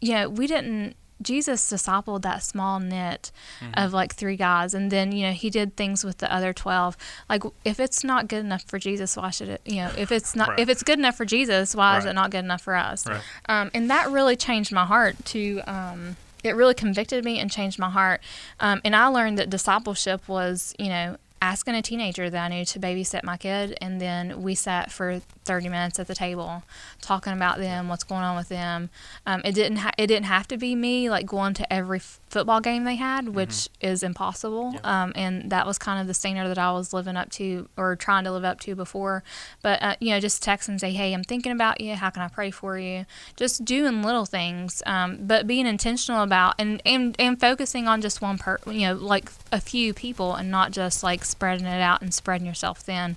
You 0.00 0.14
know, 0.14 0.28
we 0.28 0.46
didn't. 0.46 0.94
Jesus 1.20 1.70
discipled 1.72 2.22
that 2.22 2.42
small 2.42 2.78
knit 2.80 3.32
of 3.74 3.92
like 3.92 4.14
three 4.14 4.36
guys, 4.36 4.74
and 4.74 4.90
then 4.90 5.12
you 5.12 5.26
know 5.26 5.32
he 5.32 5.50
did 5.50 5.76
things 5.76 6.04
with 6.04 6.18
the 6.18 6.32
other 6.32 6.52
twelve. 6.52 6.96
Like, 7.28 7.42
if 7.64 7.80
it's 7.80 8.04
not 8.04 8.28
good 8.28 8.40
enough 8.44 8.62
for 8.62 8.78
Jesus, 8.78 9.16
why 9.16 9.30
should 9.30 9.48
it? 9.48 9.60
You 9.64 9.76
know, 9.76 9.90
if 9.96 10.12
it's 10.12 10.36
not, 10.36 10.50
Right. 10.50 10.60
if 10.60 10.68
it's 10.68 10.82
good 10.82 10.98
enough 10.98 11.16
for 11.16 11.24
Jesus, 11.24 11.74
why 11.74 11.98
is 11.98 12.04
it 12.04 12.12
not 12.12 12.30
good 12.30 12.44
enough 12.44 12.62
for 12.62 12.74
us? 12.76 13.06
Right. 13.06 13.20
Um, 13.48 13.70
and 13.74 13.90
that 13.90 14.10
really 14.10 14.36
changed 14.36 14.72
my 14.72 14.84
heart. 14.84 15.16
To 15.26 15.60
um, 15.66 16.16
it 16.44 16.54
really 16.54 16.74
convicted 16.74 17.24
me 17.24 17.40
and 17.40 17.50
changed 17.50 17.78
my 17.78 17.90
heart. 17.90 18.20
Um, 18.60 18.80
and 18.84 18.94
I 18.94 19.06
learned 19.08 19.38
that 19.38 19.50
discipleship 19.50 20.28
was, 20.28 20.72
you 20.78 20.88
know, 20.88 21.16
asking 21.42 21.74
a 21.74 21.82
teenager 21.82 22.30
that 22.30 22.44
I 22.44 22.48
knew 22.48 22.64
to 22.64 22.78
babysit 22.80 23.22
my 23.24 23.36
kid, 23.36 23.76
and 23.80 24.00
then 24.00 24.42
we 24.42 24.54
sat 24.54 24.90
for 24.92 25.20
30 25.48 25.70
minutes 25.70 25.98
at 25.98 26.06
the 26.06 26.14
table 26.14 26.62
talking 27.00 27.32
about 27.32 27.58
them, 27.58 27.88
what's 27.88 28.04
going 28.04 28.22
on 28.22 28.36
with 28.36 28.50
them. 28.50 28.90
Um, 29.26 29.40
it 29.44 29.52
didn't 29.54 29.78
ha- 29.78 29.94
it 29.96 30.08
didn't 30.08 30.26
have 30.26 30.46
to 30.48 30.58
be 30.58 30.74
me 30.74 31.08
like 31.08 31.26
going 31.26 31.54
to 31.54 31.72
every 31.72 31.98
f- 31.98 32.20
football 32.28 32.60
game 32.60 32.84
they 32.84 32.96
had, 32.96 33.30
which 33.30 33.68
is 33.80 34.02
impossible. 34.02 34.72
Yeah. 34.74 35.02
Um, 35.02 35.12
and 35.16 35.50
that 35.50 35.66
was 35.66 35.78
kind 35.78 36.00
of 36.00 36.06
the 36.06 36.12
standard 36.12 36.48
that 36.48 36.58
I 36.58 36.70
was 36.72 36.92
living 36.92 37.16
up 37.16 37.30
to 37.32 37.66
or 37.78 37.96
trying 37.96 38.24
to 38.24 38.32
live 38.32 38.44
up 38.44 38.60
to 38.60 38.74
before. 38.74 39.24
But 39.62 39.82
uh, 39.82 39.96
you 40.00 40.10
know, 40.10 40.20
just 40.20 40.42
text 40.42 40.68
and 40.68 40.78
say, 40.78 40.92
"Hey, 40.92 41.14
I'm 41.14 41.24
thinking 41.24 41.50
about 41.50 41.80
you. 41.80 41.94
How 41.94 42.10
can 42.10 42.22
I 42.22 42.28
pray 42.28 42.50
for 42.50 42.78
you?" 42.78 43.06
Just 43.36 43.64
doing 43.64 44.02
little 44.02 44.26
things, 44.26 44.82
um, 44.84 45.18
but 45.22 45.46
being 45.46 45.66
intentional 45.66 46.22
about 46.22 46.54
and, 46.58 46.82
and 46.84 47.16
and 47.18 47.40
focusing 47.40 47.88
on 47.88 48.02
just 48.02 48.20
one 48.20 48.36
per, 48.36 48.58
you 48.66 48.80
know, 48.80 48.94
like 48.94 49.30
a 49.50 49.60
few 49.60 49.94
people, 49.94 50.34
and 50.34 50.50
not 50.50 50.72
just 50.72 51.02
like 51.02 51.24
spreading 51.24 51.66
it 51.66 51.80
out 51.80 52.02
and 52.02 52.12
spreading 52.12 52.46
yourself 52.46 52.80
thin. 52.80 53.16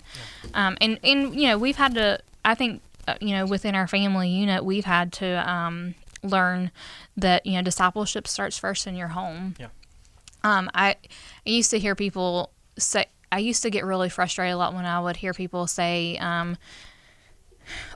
Um, 0.53 0.77
and 0.79 0.97
and 1.03 1.35
you 1.35 1.49
know, 1.49 1.57
we've 1.57 1.77
had 1.77 1.93
to. 1.95 2.20
I 2.43 2.55
think 2.55 2.81
uh, 3.07 3.15
you 3.19 3.31
know, 3.31 3.45
within 3.45 3.75
our 3.75 3.87
family 3.87 4.29
unit, 4.29 4.63
we've 4.63 4.85
had 4.85 5.11
to 5.13 5.49
um, 5.49 5.95
learn 6.23 6.71
that 7.17 7.45
you 7.45 7.53
know 7.53 7.61
discipleship 7.61 8.27
starts 8.27 8.57
first 8.57 8.85
in 8.87 8.95
your 8.95 9.09
home. 9.09 9.55
Yeah. 9.59 9.67
Um, 10.43 10.69
I, 10.73 10.95
I 11.45 11.49
used 11.49 11.71
to 11.71 11.79
hear 11.79 11.95
people 11.95 12.51
say. 12.77 13.05
I 13.31 13.39
used 13.39 13.61
to 13.63 13.69
get 13.69 13.85
really 13.85 14.09
frustrated 14.09 14.53
a 14.53 14.57
lot 14.57 14.73
when 14.73 14.85
I 14.85 14.99
would 14.99 15.17
hear 15.17 15.33
people 15.33 15.65
say, 15.65 16.17
um, 16.17 16.57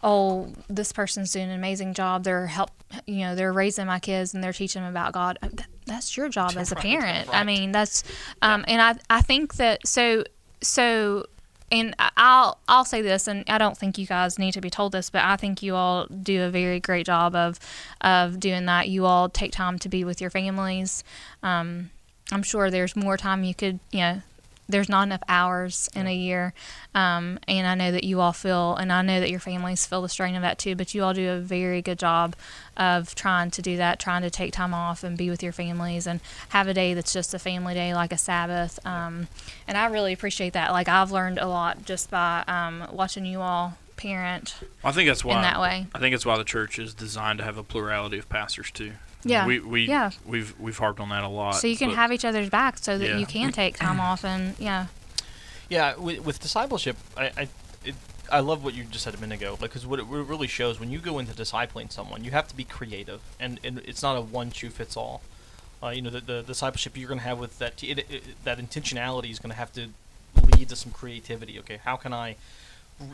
"Oh, 0.04 0.54
this 0.70 0.92
person's 0.92 1.32
doing 1.32 1.50
an 1.50 1.56
amazing 1.56 1.94
job. 1.94 2.24
They're 2.24 2.48
help, 2.48 2.72
you 3.06 3.20
know, 3.20 3.36
they're 3.36 3.52
raising 3.54 3.86
my 3.86 4.00
kids 4.00 4.34
and 4.34 4.44
they're 4.44 4.54
teaching 4.54 4.82
them 4.82 4.92
about 4.92 5.14
God." 5.14 5.38
Uh, 5.42 5.50
That's 5.86 6.16
your 6.16 6.30
job 6.30 6.54
as 6.58 6.72
a 6.72 6.76
Right, 6.76 6.84
parent. 6.84 7.30
I 7.34 7.44
mean, 7.44 7.72
that's, 7.72 8.04
um, 8.42 8.64
and 8.68 8.82
I, 8.82 8.96
I 9.18 9.22
think 9.22 9.56
that 9.56 9.86
so, 9.86 10.24
so 10.62 11.26
and 11.76 11.96
I'll 12.18 12.60
I'll 12.68 12.86
say 12.86 13.02
this, 13.02 13.28
and 13.28 13.44
I 13.48 13.58
don't 13.58 13.78
think 13.78 13.98
you 13.98 14.06
guys 14.06 14.40
need 14.40 14.54
to 14.54 14.62
be 14.62 14.70
told 14.70 14.92
this, 14.92 15.10
but 15.10 15.24
I 15.24 15.36
think 15.36 15.62
you 15.62 15.76
all 15.76 16.08
do 16.08 16.44
a 16.44 16.50
very 16.50 16.80
great 16.80 17.06
job 17.06 17.36
of 17.36 17.60
of 18.02 18.40
doing 18.40 18.66
that. 18.66 18.88
You 18.90 19.06
all 19.06 19.30
take 19.30 19.52
time 19.52 19.80
to 19.80 19.90
be 19.90 20.04
with 20.04 20.22
your 20.22 20.30
families. 20.30 21.04
Um, 21.44 21.92
I'm 22.32 22.44
sure 22.44 22.72
there's 22.72 22.96
more 22.96 23.18
time 23.18 23.44
you 23.44 23.54
could, 23.54 23.80
you 23.92 24.00
know, 24.00 24.22
there's 24.68 24.90
not 24.90 25.04
enough 25.04 25.22
hours 25.28 25.90
in 25.96 26.08
a 26.08 26.16
year, 26.16 26.54
um, 26.94 27.40
and 27.48 27.68
I 27.68 27.76
know 27.76 27.92
that 27.92 28.04
you 28.04 28.22
all 28.22 28.34
feel, 28.34 28.76
and 28.76 28.92
I 28.92 29.02
know 29.02 29.20
that 29.20 29.30
your 29.30 29.40
families 29.40 29.86
feel 29.86 30.02
the 30.02 30.10
strain 30.10 30.36
of 30.36 30.42
that 30.42 30.58
too. 30.58 30.76
But 30.76 30.94
you 30.94 31.04
all 31.04 31.14
do 31.14 31.32
a 31.32 31.40
very 31.40 31.82
good 31.82 32.00
job 32.00 32.36
of 32.78 33.16
trying 33.16 33.52
to 33.52 33.62
do 33.62 33.78
that, 33.78 34.00
trying 34.00 34.22
to 34.24 34.30
take 34.30 34.54
time 34.54 34.74
off 34.74 35.04
and 35.04 35.18
be 35.18 35.30
with 35.30 35.44
your 35.44 35.52
families, 35.52 36.08
and 36.08 36.20
have 36.50 36.68
a 36.68 36.74
day 36.74 36.94
that's 36.94 37.14
just 37.14 37.34
a 37.34 37.40
family 37.40 37.74
day, 37.74 37.94
like 37.94 38.12
a 38.12 38.18
Sabbath. 38.18 38.84
Um, 38.86 39.28
and 39.68 39.78
I 39.78 39.86
really 39.86 40.14
appreciate 40.14 40.54
that. 40.54 40.72
Like 40.72 40.88
I've 40.88 41.12
learned 41.12 41.38
a 41.38 41.48
lot 41.48 41.86
just 41.86 42.10
by 42.10 42.44
um, 42.48 42.88
watching 42.92 43.26
you 43.26 43.42
all 43.42 43.78
parent 43.96 44.56
I 44.84 44.92
think 44.92 45.08
that's 45.08 45.24
why 45.24 45.38
in 45.38 45.42
that 45.42 45.60
way. 45.60 45.88
I 45.94 46.00
think 46.00 46.14
it's 46.14 46.26
why 46.26 46.38
the 46.38 46.44
church 46.44 46.80
is 46.80 46.94
designed 46.94 47.40
to 47.40 47.46
have 47.46 47.58
a 47.58 47.64
plurality 47.64 48.18
of 48.18 48.28
pastors 48.30 48.72
too. 48.72 48.94
Yeah. 49.26 49.46
we 49.46 49.60
we 49.60 49.86
Yeah. 49.88 50.12
we've 50.26 50.58
we've 50.60 50.78
harped 50.78 51.00
on 51.00 51.10
that 51.10 51.24
a 51.24 51.28
lot. 51.28 51.56
So 51.56 51.68
you 51.68 51.76
can 51.78 51.90
but- 51.90 51.96
have 51.98 52.12
each 52.12 52.24
other's 52.26 52.50
back, 52.50 52.78
so 52.78 52.98
that 52.98 53.08
Yeah. 53.08 53.18
you 53.18 53.26
can 53.26 53.52
take 53.52 53.78
time 53.78 54.00
off, 54.10 54.24
and 54.24 54.56
yeah, 54.60 54.88
Yeah, 55.70 55.96
with, 55.98 56.20
with 56.26 56.40
discipleship, 56.40 56.96
I 57.18 57.26
I, 57.38 57.48
it, 57.84 57.96
I 58.32 58.40
love 58.40 58.64
what 58.64 58.74
you 58.74 58.84
just 58.84 59.04
said 59.04 59.14
a 59.16 59.18
minute 59.18 59.40
ago 59.42 59.58
because 59.60 59.86
what 59.86 60.00
it 60.00 60.06
re- 60.08 60.22
really 60.22 60.48
shows 60.48 60.80
when 60.80 60.92
you 60.92 61.00
go 61.00 61.20
into 61.20 61.34
discipling 61.34 61.92
someone, 61.92 62.24
you 62.24 62.32
have 62.32 62.48
to 62.48 62.56
be 62.56 62.64
creative, 62.64 63.22
and, 63.40 63.60
and 63.64 63.80
it's 63.86 64.02
not 64.04 64.16
a 64.16 64.22
one 64.22 64.52
shoe 64.52 64.70
fits 64.70 64.96
all. 64.98 65.22
Uh, 65.84 65.90
you 65.90 66.02
know, 66.02 66.10
the, 66.10 66.22
the 66.22 66.42
discipleship 66.42 66.98
you're 66.98 67.08
going 67.08 67.20
to 67.20 67.26
have 67.26 67.38
with 67.38 67.60
that 67.60 67.78
t- 67.78 67.92
it, 67.92 68.00
it, 68.10 68.24
that 68.44 68.58
intentionality 68.60 69.30
is 69.30 69.40
going 69.40 69.52
to 69.52 69.58
have 69.58 69.72
to 69.74 69.90
lead 70.58 70.70
to 70.70 70.76
some 70.76 70.92
creativity. 70.92 71.60
Okay, 71.60 71.80
how 71.84 71.96
can 71.96 72.14
I 72.14 72.36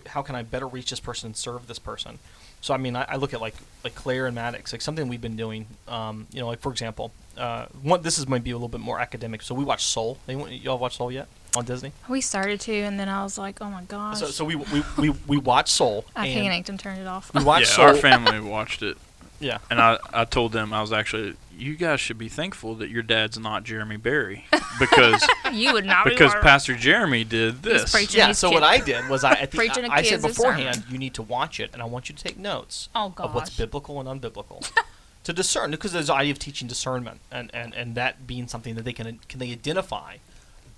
how 0.08 0.22
can 0.22 0.36
I 0.36 0.44
better 0.44 0.68
reach 0.68 0.90
this 0.90 1.00
person 1.00 1.28
and 1.28 1.38
serve 1.38 1.68
this 1.68 1.80
person? 1.80 2.20
So 2.62 2.74
I 2.74 2.78
mean, 2.78 2.96
I, 2.96 3.06
I 3.10 3.16
look 3.16 3.34
at 3.34 3.42
like 3.42 3.56
like 3.84 3.96
Claire 3.96 4.28
and 4.28 4.36
Maddox, 4.36 4.72
like 4.72 4.82
something 4.82 5.08
we've 5.08 5.22
been 5.22 5.36
doing. 5.36 5.66
Um, 5.88 6.28
you 6.32 6.40
know, 6.40 6.48
like 6.48 6.60
for 6.60 6.72
example, 6.72 7.12
uh, 7.38 7.66
one 7.82 8.02
this 8.04 8.20
is 8.20 8.28
might 8.28 8.44
be 8.44 8.52
a 8.52 8.56
little 8.56 8.70
bit 8.70 8.82
more 8.82 9.00
academic. 9.00 9.42
So 9.42 9.56
we 9.56 9.64
watch 9.64 9.84
Soul. 9.84 10.18
Anyone, 10.28 10.52
y'all 10.54 10.78
watch 10.78 10.98
Soul 10.98 11.12
yet 11.12 11.28
on 11.56 11.66
Disney? 11.66 11.92
we 12.08 12.22
started 12.22 12.60
to, 12.62 12.74
and 12.74 13.00
then 13.00 13.10
I 13.10 13.24
was 13.24 13.38
like, 13.38 13.62
oh 13.62 13.70
my 13.70 13.84
gosh, 13.84 14.20
So, 14.20 14.28
so 14.28 14.46
we, 14.46 14.56
we, 14.56 14.84
we, 14.98 15.10
we 15.28 15.38
watch 15.38 15.70
Soul. 15.70 16.06
I 16.16 16.28
and 16.28 16.42
panicked 16.42 16.70
and 16.70 16.80
turned 16.80 17.02
it 17.02 17.08
off. 17.08 17.34
We 17.34 17.44
watched 17.44 17.70
yeah, 17.70 17.76
Soul. 17.76 17.86
our 17.88 17.96
family 17.96 18.40
watched 18.40 18.84
it, 18.84 18.98
yeah. 19.42 19.58
and 19.70 19.82
I 19.82 19.98
I 20.14 20.26
told 20.26 20.52
them 20.54 20.72
I 20.72 20.80
was 20.82 20.94
actually 20.94 21.36
you 21.58 21.76
guys 21.76 22.00
should 22.00 22.18
be 22.18 22.30
thankful 22.30 22.74
that 22.76 22.90
your 22.90 23.04
dad's 23.04 23.38
not 23.38 23.64
Jeremy 23.64 23.98
Berry 23.98 24.46
because 24.80 25.28
you 25.54 25.74
would 25.74 25.86
not 25.86 26.06
because 26.06 26.34
be 26.34 26.40
Pastor 26.40 26.76
Jeremy 26.76 27.24
did 27.24 27.62
this. 27.62 27.92
preaching. 27.92 28.20
Yeah, 28.20 28.32
so 28.32 28.50
kid- 28.50 28.56
what 28.56 28.64
I 28.64 28.80
did 28.80 29.08
was 29.10 29.24
I 29.24 29.34
at 29.34 29.52
the, 29.52 29.58
Preaching 29.58 29.86
a 29.86 29.90
I, 29.90 29.98
I 29.98 30.02
said 30.04 30.22
beforehand, 30.22 30.76
sermon. 30.76 30.92
you 30.92 30.98
need 30.98 31.14
to 31.16 31.22
watch 31.22 31.60
it, 31.60 31.70
and 31.74 31.82
I 31.82 31.86
want 31.86 32.10
you 32.10 32.16
to 32.16 32.24
take 32.24 32.38
notes 32.38 32.90
Oh 32.96 33.14
of 33.18 33.36
what's 33.36 33.56
biblical 33.56 34.00
and 34.00 34.08
unbiblical 34.22 34.68
to 35.24 35.34
discern, 35.34 35.72
because 35.72 35.92
there's 35.92 36.08
the 36.08 36.14
idea 36.14 36.32
of 36.32 36.40
teaching 36.40 36.68
discernment, 36.68 37.20
and, 37.32 37.52
and, 37.54 37.74
and 37.76 37.94
that 37.96 38.26
being 38.26 38.48
something 38.48 38.76
that 38.76 38.84
they 38.86 38.94
can 38.94 39.20
can 39.28 39.40
they 39.40 39.52
identify 39.52 40.16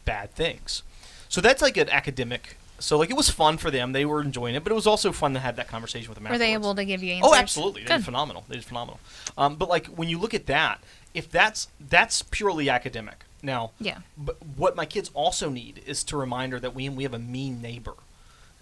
bad 0.05 0.31
things. 0.33 0.83
So 1.29 1.39
that's 1.41 1.61
like 1.61 1.77
an 1.77 1.89
academic. 1.89 2.57
So 2.79 2.97
like 2.97 3.09
it 3.09 3.15
was 3.15 3.29
fun 3.29 3.57
for 3.57 3.71
them; 3.71 3.91
they 3.93 4.03
were 4.05 4.21
enjoying 4.21 4.55
it, 4.55 4.63
but 4.63 4.71
it 4.71 4.75
was 4.75 4.87
also 4.87 5.11
fun 5.11 5.33
to 5.35 5.39
have 5.39 5.55
that 5.55 5.67
conversation 5.67 6.09
with 6.09 6.17
them. 6.19 6.29
Were 6.29 6.37
they 6.37 6.53
able 6.53 6.75
to 6.75 6.83
give 6.83 7.01
you 7.01 7.13
answers? 7.13 7.31
Oh, 7.31 7.35
absolutely. 7.35 7.83
They 7.83 7.95
did 7.95 8.03
phenomenal. 8.05 8.43
They 8.49 8.55
did 8.55 8.65
phenomenal. 8.65 8.99
Um, 9.37 9.55
but 9.55 9.69
like 9.69 9.87
when 9.87 10.09
you 10.09 10.17
look 10.19 10.33
at 10.33 10.47
that, 10.47 10.81
if 11.13 11.31
that's 11.31 11.67
that's 11.79 12.21
purely 12.23 12.69
academic. 12.69 13.23
Now, 13.45 13.71
Yeah. 13.81 13.97
but 14.17 14.37
what 14.55 14.77
my 14.77 14.85
kids 14.85 15.11
also 15.13 15.49
need 15.49 15.81
is 15.85 16.01
to 16.05 16.15
reminder 16.17 16.61
that 16.61 16.73
we 16.73 16.87
we 16.89 17.03
have 17.03 17.13
a 17.13 17.19
mean 17.19 17.61
neighbor. 17.61 17.93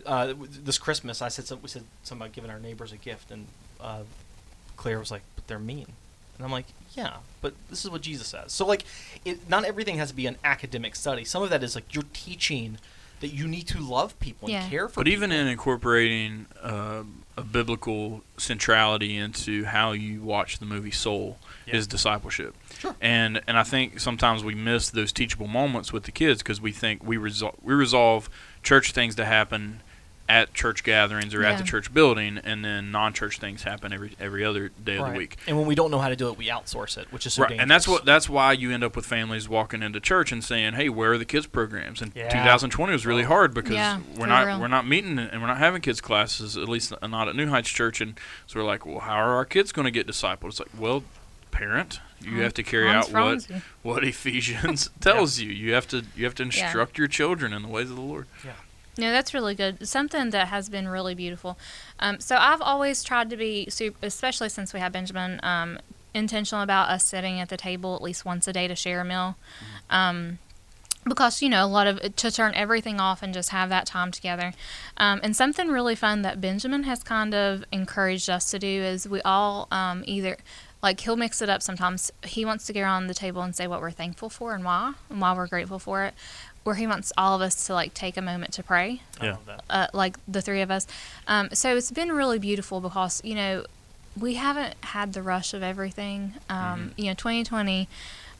Uh, 0.05 0.33
this 0.39 0.79
Christmas, 0.79 1.21
I 1.21 1.27
said 1.27 1.45
some, 1.45 1.61
we 1.61 1.67
said 1.69 1.83
something 2.01 2.25
about 2.25 2.33
giving 2.33 2.49
our 2.49 2.59
neighbors 2.59 2.91
a 2.91 2.97
gift, 2.97 3.29
and 3.29 3.45
uh, 3.79 4.01
Claire 4.77 4.97
was 4.97 5.11
like, 5.11 5.21
"But 5.35 5.45
they're 5.47 5.59
mean," 5.59 5.85
and 6.37 6.45
I'm 6.45 6.51
like, 6.51 6.65
"Yeah, 6.95 7.17
but 7.41 7.53
this 7.69 7.85
is 7.85 7.91
what 7.91 8.01
Jesus 8.01 8.27
says." 8.27 8.51
So 8.53 8.65
like, 8.65 8.83
it, 9.23 9.47
not 9.47 9.63
everything 9.65 9.97
has 9.99 10.09
to 10.09 10.15
be 10.15 10.25
an 10.25 10.37
academic 10.43 10.95
study. 10.95 11.23
Some 11.25 11.43
of 11.43 11.51
that 11.51 11.61
is 11.61 11.75
like 11.75 11.93
you're 11.93 12.03
teaching 12.13 12.79
that 13.21 13.29
you 13.33 13.47
need 13.47 13.67
to 13.67 13.79
love 13.79 14.19
people 14.19 14.49
Yeah. 14.49 14.61
and 14.63 14.69
care 14.71 14.87
for. 14.89 14.95
But 15.01 15.07
even 15.07 15.31
in 15.31 15.47
incorporating 15.47 16.45
uh, 16.61 17.03
a 17.37 17.43
biblical 17.43 18.23
centrality 18.37 19.15
into 19.15 19.63
how 19.65 19.93
you 19.93 20.21
watch 20.21 20.59
the 20.59 20.65
movie 20.65 20.91
Soul 20.91 21.39
Yeah. 21.65 21.77
is 21.77 21.87
discipleship. 21.87 22.55
Sure. 22.77 22.95
And 22.99 23.41
and 23.47 23.57
I 23.57 23.63
think 23.63 23.99
sometimes 23.99 24.43
we 24.43 24.53
miss 24.55 24.89
those 24.89 25.11
teachable 25.13 25.47
moments 25.47 25.93
with 25.93 26.03
the 26.03 26.11
kids 26.11 26.41
because 26.43 26.59
we 26.59 26.71
think 26.71 27.03
we 27.03 27.17
resol- 27.17 27.55
we 27.61 27.73
resolve 27.73 28.29
church 28.63 28.91
things 28.91 29.15
to 29.15 29.25
happen 29.25 29.81
at 30.31 30.53
church 30.53 30.83
gatherings 30.83 31.33
or 31.35 31.43
at 31.43 31.57
the 31.57 31.63
church 31.63 31.93
building, 31.93 32.37
and 32.43 32.63
then 32.63 32.89
non-church 32.91 33.37
things 33.39 33.63
happen 33.63 33.91
every 33.91 34.13
every 34.19 34.45
other 34.45 34.69
day 34.69 34.95
of 34.97 35.11
the 35.11 35.17
week. 35.17 35.35
And 35.45 35.57
when 35.57 35.65
we 35.67 35.75
don't 35.75 35.91
know 35.91 35.99
how 35.99 36.07
to 36.09 36.15
do 36.15 36.29
it, 36.29 36.37
we 36.37 36.47
outsource 36.47 36.97
it, 36.97 37.11
which 37.11 37.25
is 37.25 37.33
so 37.33 37.43
Right, 37.43 37.59
and 37.59 37.69
that's 37.69 37.87
what 37.87 38.05
that's 38.05 38.29
why 38.29 38.53
you 38.53 38.71
end 38.71 38.83
up 38.83 38.95
with 38.95 39.05
families 39.05 39.49
walking 39.49 39.83
into 39.83 39.99
church 39.99 40.31
and 40.31 40.41
saying, 40.43 40.73
"Hey, 40.73 40.87
where 40.87 41.11
are 41.13 41.17
the 41.17 41.25
kids 41.25 41.47
programs?" 41.47 42.01
And 42.01 42.11
Yeah. 42.15 42.29
2020 42.29 42.93
was 42.93 43.05
really 43.05 43.23
hard 43.23 43.53
because 43.53 43.73
Yeah, 43.75 43.99
we're 44.15 44.27
not 44.27 44.45
real. 44.47 44.59
we're 44.61 44.67
not 44.69 44.87
meeting 44.87 45.19
and 45.19 45.41
we're 45.41 45.47
not 45.47 45.57
having 45.57 45.81
kids 45.81 45.99
classes, 46.01 46.55
at 46.55 46.69
least 46.69 46.93
not 47.01 47.27
at 47.27 47.35
New 47.35 47.49
Heights 47.49 47.69
Church. 47.69 47.99
And 47.99 48.17
so 48.47 48.59
we're 48.59 48.65
like, 48.65 48.85
"Well, 48.85 48.99
how 48.99 49.15
are 49.17 49.35
our 49.35 49.45
kids 49.45 49.71
going 49.73 49.85
to 49.85 49.91
get 49.91 50.07
discipled?" 50.07 50.45
It's 50.49 50.59
like, 50.59 50.69
well, 50.77 51.03
parent, 51.51 51.99
you 52.21 52.41
have 52.41 52.53
to 52.53 52.63
carry 52.63 52.87
Hans 52.87 53.07
out 53.07 53.13
what 53.13 53.43
Franzi. 53.43 53.61
what 53.81 54.03
Ephesians 54.05 54.89
tells 55.01 55.39
you. 55.39 55.49
You 55.51 55.73
have 55.73 55.87
to 55.89 56.03
you 56.15 56.23
have 56.25 56.35
to 56.35 56.43
Yeah. 56.43 56.63
instruct 56.65 56.97
your 56.97 57.07
children 57.07 57.51
in 57.51 57.61
the 57.63 57.67
ways 57.67 57.89
of 57.89 57.95
the 57.97 58.01
Lord. 58.01 58.27
No, 58.97 59.11
that's 59.11 59.33
really 59.33 59.55
good. 59.55 59.87
Something 59.87 60.31
that 60.31 60.49
has 60.49 60.69
been 60.69 60.87
really 60.87 61.15
beautiful. 61.15 61.57
Um, 61.99 62.19
so 62.19 62.35
I've 62.37 62.61
always 62.61 63.03
tried 63.03 63.29
to 63.29 63.37
be 63.37 63.67
super, 63.69 63.97
especially 64.05 64.49
since 64.49 64.73
we 64.73 64.79
have 64.79 64.91
Benjamin, 64.91 65.39
um, 65.43 65.79
intentional 66.13 66.61
about 66.61 66.89
us 66.89 67.05
sitting 67.05 67.39
at 67.39 67.49
the 67.49 67.57
table 67.57 67.95
at 67.95 68.01
least 68.01 68.25
once 68.25 68.47
a 68.47 68.53
day 68.53 68.67
to 68.67 68.75
share 68.75 69.01
a 69.01 69.05
meal. 69.05 69.37
Um, 69.89 70.39
because 71.07 71.41
you 71.41 71.49
know 71.49 71.65
a 71.65 71.67
lot 71.67 71.87
of 71.87 72.15
to 72.15 72.29
turn 72.29 72.53
everything 72.53 72.99
off 72.99 73.23
and 73.23 73.33
just 73.33 73.49
have 73.49 73.69
that 73.69 73.87
time 73.87 74.11
together 74.11 74.53
um, 74.97 75.19
and 75.23 75.35
something 75.35 75.69
really 75.69 75.95
fun 75.95 76.21
that 76.21 76.39
benjamin 76.39 76.83
has 76.83 77.01
kind 77.01 77.33
of 77.33 77.63
encouraged 77.71 78.29
us 78.29 78.51
to 78.51 78.59
do 78.59 78.67
is 78.67 79.07
we 79.07 79.19
all 79.23 79.67
um, 79.71 80.03
either 80.05 80.37
like 80.83 80.99
he'll 80.99 81.15
mix 81.15 81.41
it 81.41 81.49
up 81.49 81.63
sometimes 81.63 82.11
he 82.23 82.45
wants 82.45 82.67
to 82.67 82.73
get 82.73 82.81
around 82.81 83.07
the 83.07 83.15
table 83.15 83.41
and 83.41 83.55
say 83.55 83.65
what 83.65 83.81
we're 83.81 83.89
thankful 83.89 84.29
for 84.29 84.53
and 84.53 84.63
why 84.63 84.93
and 85.09 85.19
why 85.19 85.33
we're 85.33 85.47
grateful 85.47 85.79
for 85.79 86.03
it 86.03 86.13
or 86.65 86.75
he 86.75 86.85
wants 86.87 87.11
all 87.17 87.35
of 87.35 87.41
us 87.41 87.65
to 87.67 87.73
like 87.73 87.93
take 87.93 88.17
a 88.17 88.21
moment 88.21 88.53
to 88.53 88.63
pray 88.63 89.01
Yeah. 89.21 89.37
uh, 89.69 89.87
like 89.93 90.17
the 90.27 90.41
three 90.41 90.61
of 90.61 90.69
us. 90.71 90.85
Um, 91.27 91.49
so 91.53 91.75
it's 91.75 91.91
been 91.91 92.11
really 92.11 92.39
beautiful 92.39 92.79
because 92.81 93.21
you 93.23 93.35
know 93.35 93.65
we 94.19 94.33
haven't 94.35 94.75
had 94.83 95.13
the 95.13 95.21
rush 95.21 95.53
of 95.53 95.63
everything. 95.63 96.33
Um, 96.49 96.91
You 96.97 97.05
know, 97.05 97.13
2020 97.13 97.87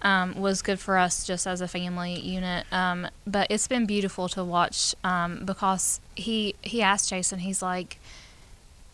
um, 0.04 0.36
was 0.42 0.62
good 0.62 0.80
for 0.80 0.98
us 0.98 1.26
just 1.26 1.46
as 1.48 1.62
a 1.62 1.68
family 1.68 2.20
unit, 2.20 2.66
um, 2.74 3.08
but 3.26 3.48
it's 3.50 3.68
been 3.68 3.86
beautiful 3.86 4.28
to 4.30 4.44
watch 4.44 4.96
um, 5.04 5.46
because 5.46 6.00
he 6.16 6.56
he 6.62 6.82
asked 6.82 7.10
Jason. 7.10 7.40
He's 7.40 7.62
like, 7.62 8.00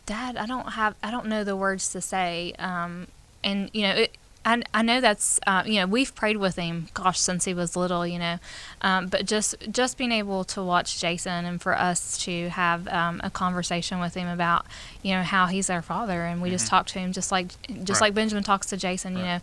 Dad, 0.06 0.38
I 0.38 0.46
don't 0.46 0.74
have 0.74 0.96
I 1.04 1.12
don't 1.12 1.26
know 1.28 1.44
the 1.44 1.56
words 1.56 1.90
to 1.94 2.02
say, 2.02 2.54
um, 2.60 3.08
and 3.44 3.70
you 3.74 3.82
know 3.84 3.94
it. 3.94 4.16
I, 4.48 4.62
I 4.74 4.82
know 4.82 5.02
that's 5.02 5.40
uh, 5.46 5.64
you 5.66 5.76
know 5.82 5.88
we've 5.88 6.16
prayed 6.16 6.38
with 6.38 6.56
him 6.56 6.88
gosh 6.94 7.20
since 7.20 7.44
he 7.44 7.54
was 7.54 7.76
little 7.76 8.08
you 8.08 8.18
know 8.18 8.38
um, 8.82 9.08
but 9.08 9.26
just 9.26 9.56
just 9.70 9.98
being 9.98 10.14
able 10.14 10.46
to 10.46 10.64
watch 10.64 11.00
Jason 11.02 11.44
and 11.46 11.62
for 11.62 11.78
us 11.78 12.18
to 12.20 12.48
have 12.50 12.88
um, 12.88 13.20
a 13.26 13.30
conversation 13.30 14.00
with 14.00 14.14
him 14.14 14.28
about 14.28 14.66
you 15.04 15.14
know 15.14 15.22
how 15.24 15.48
he's 15.48 15.70
our 15.70 15.82
father 15.82 16.24
and 16.26 16.42
we 16.42 16.50
just 16.50 16.68
talk 16.68 16.88
to 16.88 17.00
him 17.00 17.12
just 17.12 17.30
like 17.32 17.48
just 17.84 18.00
Right. 18.00 18.08
like 18.08 18.14
Benjamin 18.14 18.44
talks 18.44 18.68
to 18.68 18.78
Jason 18.78 19.18
you 19.18 19.24
know 19.24 19.40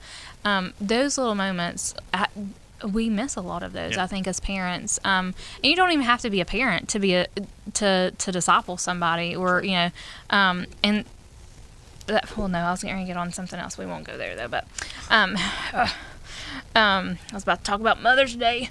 um, 0.47 0.73
those 0.81 1.19
little 1.19 1.35
moments 1.35 1.95
I, 2.14 2.29
we 2.83 3.09
miss 3.09 3.37
a 3.37 3.40
lot 3.40 3.62
of 3.62 3.73
those 3.75 3.93
Yeah. 3.97 4.05
I 4.05 4.07
think 4.07 4.27
as 4.27 4.40
parents 4.40 4.99
um, 5.05 5.35
and 5.62 5.67
you 5.71 5.77
don't 5.77 5.90
even 5.93 6.05
have 6.07 6.21
to 6.23 6.31
be 6.31 6.40
a 6.40 6.45
parent 6.47 6.88
to 6.90 6.99
be 6.99 7.14
a 7.14 7.27
to 7.75 8.11
to 8.17 8.33
disciple 8.33 8.77
somebody 8.79 9.37
or 9.37 9.62
you 9.62 9.73
know 9.73 9.90
um, 10.31 10.67
and 10.83 11.05
that, 12.07 12.37
well, 12.37 12.49
no, 12.49 12.59
I 12.59 12.71
was 12.71 12.83
going 12.83 12.99
to 12.99 13.05
get 13.05 13.17
on 13.17 13.33
something 13.33 13.59
else. 13.59 13.79
We 13.79 13.87
won't 13.87 14.07
go 14.07 14.17
there 14.17 14.37
though. 14.37 14.49
But, 14.49 14.67
um, 15.11 15.37
uh, 15.73 15.88
um, 16.75 17.19
I 17.31 17.35
was 17.35 17.43
about 17.43 17.59
to 17.59 17.64
talk 17.64 17.81
about 17.81 18.03
Mother's 18.03 18.37
Day. 18.37 18.71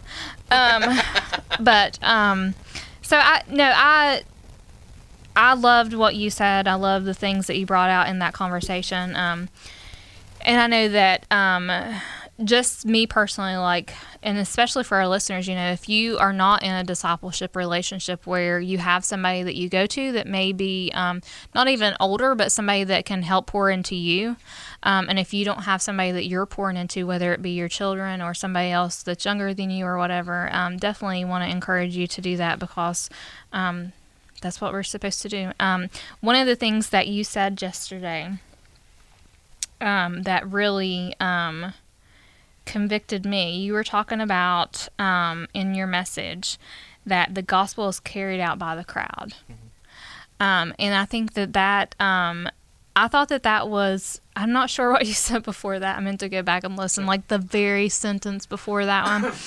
Um, 0.52 0.84
but 1.60 2.00
um, 2.04 2.56
so 3.02 3.17
I 3.17 3.43
no, 3.50 3.72
I 3.76 4.24
I 5.36 5.54
loved 5.54 5.93
what 5.93 6.15
you 6.15 6.30
said. 6.30 6.67
I 6.67 6.76
love 6.76 7.06
the 7.06 7.13
things 7.13 7.48
that 7.48 7.58
you 7.58 7.65
brought 7.65 7.89
out 7.89 8.08
in 8.08 8.19
that 8.19 8.34
conversation. 8.34 9.15
Um, 9.15 9.50
and 10.41 10.60
I 10.60 10.67
know 10.67 10.89
that 10.89 11.26
um, 11.32 11.69
just 12.43 12.86
me 12.86 13.06
personally, 13.06 13.56
like, 13.56 13.93
and 14.24 14.39
especially 14.39 14.84
for 14.84 14.98
our 14.98 15.08
listeners, 15.08 15.48
you 15.48 15.54
know, 15.54 15.72
if 15.72 15.88
you 15.88 16.17
are 16.17 16.34
not 16.34 16.63
in 16.63 16.74
a 16.74 16.84
discipleship 16.84 17.56
relationship 17.56 18.26
where 18.26 18.60
you 18.60 18.80
have 18.80 19.06
somebody 19.06 19.43
that 19.43 19.56
you 19.56 19.69
go 19.69 19.86
to 19.86 20.12
that 20.13 20.26
may 20.26 20.52
be 20.52 20.91
um, 20.96 21.22
not 21.54 21.67
even 21.67 21.96
older, 22.00 22.34
but 22.34 22.52
somebody 22.52 22.84
that 22.86 23.06
can 23.06 23.22
help 23.22 23.46
pour 23.46 23.69
into 23.69 23.96
you, 23.96 24.36
um, 24.82 25.08
and 25.10 25.19
if 25.19 25.32
you 25.32 25.46
don't 25.46 25.63
have 25.63 25.82
somebody 25.82 26.12
that 26.12 26.26
you're 26.26 26.48
pouring 26.48 26.76
into, 26.76 27.06
whether 27.06 27.34
it 27.34 27.41
be 27.41 27.52
your 27.52 27.69
children 27.69 28.19
or 28.19 28.34
somebody 28.34 28.72
else 28.72 29.04
that's 29.04 29.26
younger 29.26 29.54
than 29.54 29.69
you 29.69 29.86
or 29.86 30.00
whatever, 30.00 30.50
um, 30.54 30.78
definitely 30.78 31.24
want 31.24 31.43
to 31.43 31.52
encourage 31.52 31.96
you 31.96 32.08
to 32.08 32.19
do 32.19 32.36
that 32.38 32.58
because 32.58 33.12
um, 33.52 33.93
that's 34.41 34.60
what 34.60 34.74
we're 34.74 34.82
supposed 34.82 35.22
to 35.22 35.30
do. 35.30 35.52
Um, 35.60 35.91
one 36.19 36.36
of 36.36 36.48
the 36.48 36.56
things 36.56 36.89
that 36.89 37.08
you 37.08 37.24
said 37.24 37.62
yesterday 37.62 38.39
um, 39.80 40.24
that 40.24 40.50
really 40.50 41.15
convicted 42.65 43.26
me, 43.26 43.58
you 43.58 43.73
were 43.73 43.84
talking 43.84 44.21
about 44.21 44.88
um, 44.99 45.47
in 45.54 45.76
your 45.76 45.88
message 45.88 46.58
that 47.06 47.36
the 47.36 47.41
gospel 47.41 47.89
is 47.89 47.99
carried 47.99 48.39
out 48.39 48.58
by 48.58 48.76
the 48.76 48.84
crowd. 48.84 49.34
Um, 50.39 50.73
and 50.80 50.93
I 50.93 51.06
think 51.06 51.34
that 51.34 51.54
that, 51.54 51.95
um, 51.99 52.49
I 52.95 53.08
thought 53.08 53.30
that 53.30 53.43
that 53.43 53.69
was, 53.69 54.21
I'm 54.36 54.52
not 54.52 54.69
sure 54.69 54.91
what 54.93 55.06
you 55.06 55.13
said 55.13 55.43
before 55.43 55.80
that. 55.80 55.97
I 55.97 55.99
meant 56.02 56.19
to 56.21 56.30
go 56.30 56.41
back 56.41 56.63
and 56.63 56.78
listen, 56.78 57.06
like 57.06 57.28
the 57.28 57.38
very 57.38 57.89
sentence 57.89 58.45
before 58.45 58.86
that 58.86 59.06
one. 59.06 59.34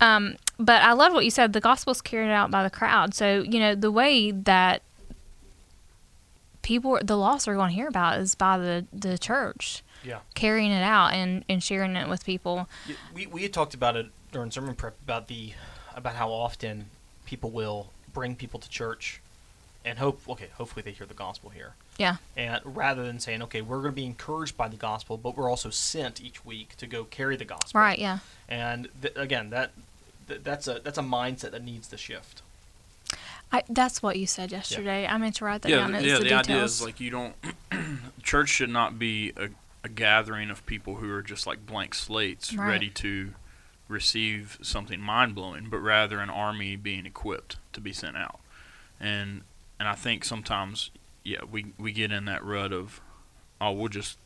Um, 0.00 0.36
but 0.58 0.82
I 0.82 0.94
love 0.94 1.12
what 1.12 1.24
you 1.24 1.30
said. 1.30 1.52
The 1.52 1.60
gospel 1.60 1.92
is 1.92 2.00
carried 2.00 2.32
out 2.32 2.50
by 2.50 2.64
the 2.64 2.70
crowd. 2.70 3.14
So, 3.14 3.42
you 3.42 3.60
know, 3.60 3.76
the 3.76 3.92
way 3.92 4.32
that 4.32 4.82
people, 6.62 6.98
the 7.02 7.16
loss 7.16 7.46
we're 7.46 7.54
going 7.56 7.70
to 7.70 7.74
hear 7.74 7.88
about 7.88 8.18
is 8.18 8.34
by 8.34 8.56
the, 8.58 8.86
the 8.92 9.18
church 9.18 9.82
Yeah. 10.04 10.20
carrying 10.34 10.70
it 10.70 10.82
out 10.82 11.12
and, 11.12 11.44
and 11.48 11.62
sharing 11.62 11.96
it 11.96 12.08
with 12.08 12.24
people. 12.24 12.68
We 13.14 13.26
we 13.26 13.42
had 13.42 13.52
talked 13.52 13.74
about 13.74 13.96
it 13.96 14.06
during 14.30 14.50
sermon 14.50 14.74
prep 14.74 14.96
about 15.02 15.28
the 15.28 15.52
about 15.94 16.14
how 16.14 16.30
often 16.30 16.86
people 17.26 17.50
will 17.50 17.90
bring 18.12 18.34
people 18.36 18.58
to 18.60 18.68
church 18.68 19.20
and 19.84 19.98
hope 19.98 20.20
okay 20.28 20.48
hopefully 20.54 20.82
they 20.82 20.92
hear 20.92 21.06
the 21.06 21.12
gospel 21.14 21.50
here 21.50 21.74
Yeah. 21.98 22.16
and 22.36 22.60
rather 22.64 23.04
than 23.04 23.18
saying 23.20 23.42
okay 23.42 23.60
we're 23.62 23.80
going 23.82 23.92
to 23.92 23.96
be 23.96 24.06
encouraged 24.06 24.56
by 24.56 24.68
the 24.68 24.76
gospel 24.76 25.16
but 25.18 25.36
we're 25.36 25.50
also 25.50 25.70
sent 25.70 26.20
each 26.22 26.44
week 26.44 26.76
to 26.76 26.86
go 26.86 27.04
carry 27.04 27.36
the 27.36 27.44
gospel 27.44 27.80
Right. 27.80 27.98
Yeah. 27.98 28.18
and 28.48 28.88
th- 29.02 29.14
again 29.16 29.50
that 29.50 29.72
th- 30.28 30.40
that's 30.44 30.66
a 30.68 30.80
that's 30.84 30.98
a 30.98 31.02
mindset 31.02 31.50
that 31.50 31.62
needs 31.64 31.88
to 31.88 31.96
shift 31.98 32.42
I, 33.52 33.62
that's 33.68 34.02
what 34.02 34.18
you 34.18 34.26
said 34.26 34.50
yesterday. 34.50 35.06
I 35.06 35.18
meant 35.18 35.36
to 35.36 35.44
write 35.44 35.62
that 35.62 35.68
yeah, 35.68 35.76
down. 35.76 35.92
th- 35.92 36.02
It's 36.04 36.10
yeah. 36.12 36.18
the, 36.18 36.24
The, 36.24 36.34
idea 36.34 36.64
is 36.64 36.82
like 36.82 37.00
you 37.00 37.10
don't. 37.10 37.34
church 38.22 38.48
should 38.48 38.70
not 38.70 38.98
be 38.98 39.32
a, 39.36 39.48
a 39.84 39.88
gathering 39.88 40.50
of 40.50 40.64
people 40.66 40.96
who 40.96 41.12
are 41.12 41.22
just 41.22 41.46
like 41.46 41.66
blank 41.66 41.94
slates, 41.94 42.54
Right. 42.54 42.68
ready 42.68 42.88
to 42.90 43.34
receive 43.88 44.58
something 44.62 45.00
mind 45.00 45.34
blowing, 45.34 45.68
but 45.68 45.78
rather 45.78 46.20
an 46.20 46.30
army 46.30 46.76
being 46.76 47.04
equipped 47.04 47.56
to 47.74 47.80
be 47.80 47.92
sent 47.92 48.16
out. 48.16 48.40
And 48.98 49.42
and 49.78 49.88
I 49.88 49.94
think 49.94 50.24
sometimes, 50.24 50.90
yeah, 51.24 51.40
we 51.50 51.66
we 51.78 51.92
get 51.92 52.10
in 52.12 52.24
that 52.26 52.42
rut 52.44 52.72
of, 52.72 53.00
oh, 53.60 53.72
we'll 53.72 53.88
just 53.88 54.18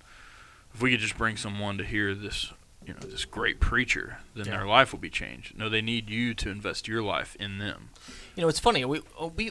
if 0.74 0.80
we 0.82 0.90
could 0.92 1.00
just 1.00 1.18
bring 1.18 1.36
someone 1.36 1.78
to 1.78 1.84
hear 1.84 2.14
this. 2.14 2.52
You 2.86 2.92
know 2.94 3.00
this 3.00 3.24
great 3.24 3.58
preacher, 3.58 4.18
then 4.36 4.44
Yeah. 4.46 4.58
their 4.58 4.66
life 4.66 4.92
will 4.92 5.00
be 5.00 5.10
changed. 5.10 5.58
No, 5.58 5.68
they 5.68 5.82
need 5.82 6.08
you 6.08 6.34
to 6.34 6.50
invest 6.50 6.86
your 6.86 7.02
life 7.02 7.34
in 7.40 7.58
them. 7.58 7.88
You 8.36 8.42
know 8.42 8.48
it's 8.48 8.60
funny 8.60 8.84
we 8.84 9.00
uh, 9.20 9.26
we 9.36 9.50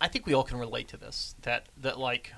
i 0.00 0.08
think 0.08 0.26
we 0.26 0.32
all 0.34 0.42
can 0.44 0.58
relate 0.58 0.88
to 0.88 0.96
this 0.96 1.34
that 1.42 1.66
that 1.76 1.98
like 1.98 2.32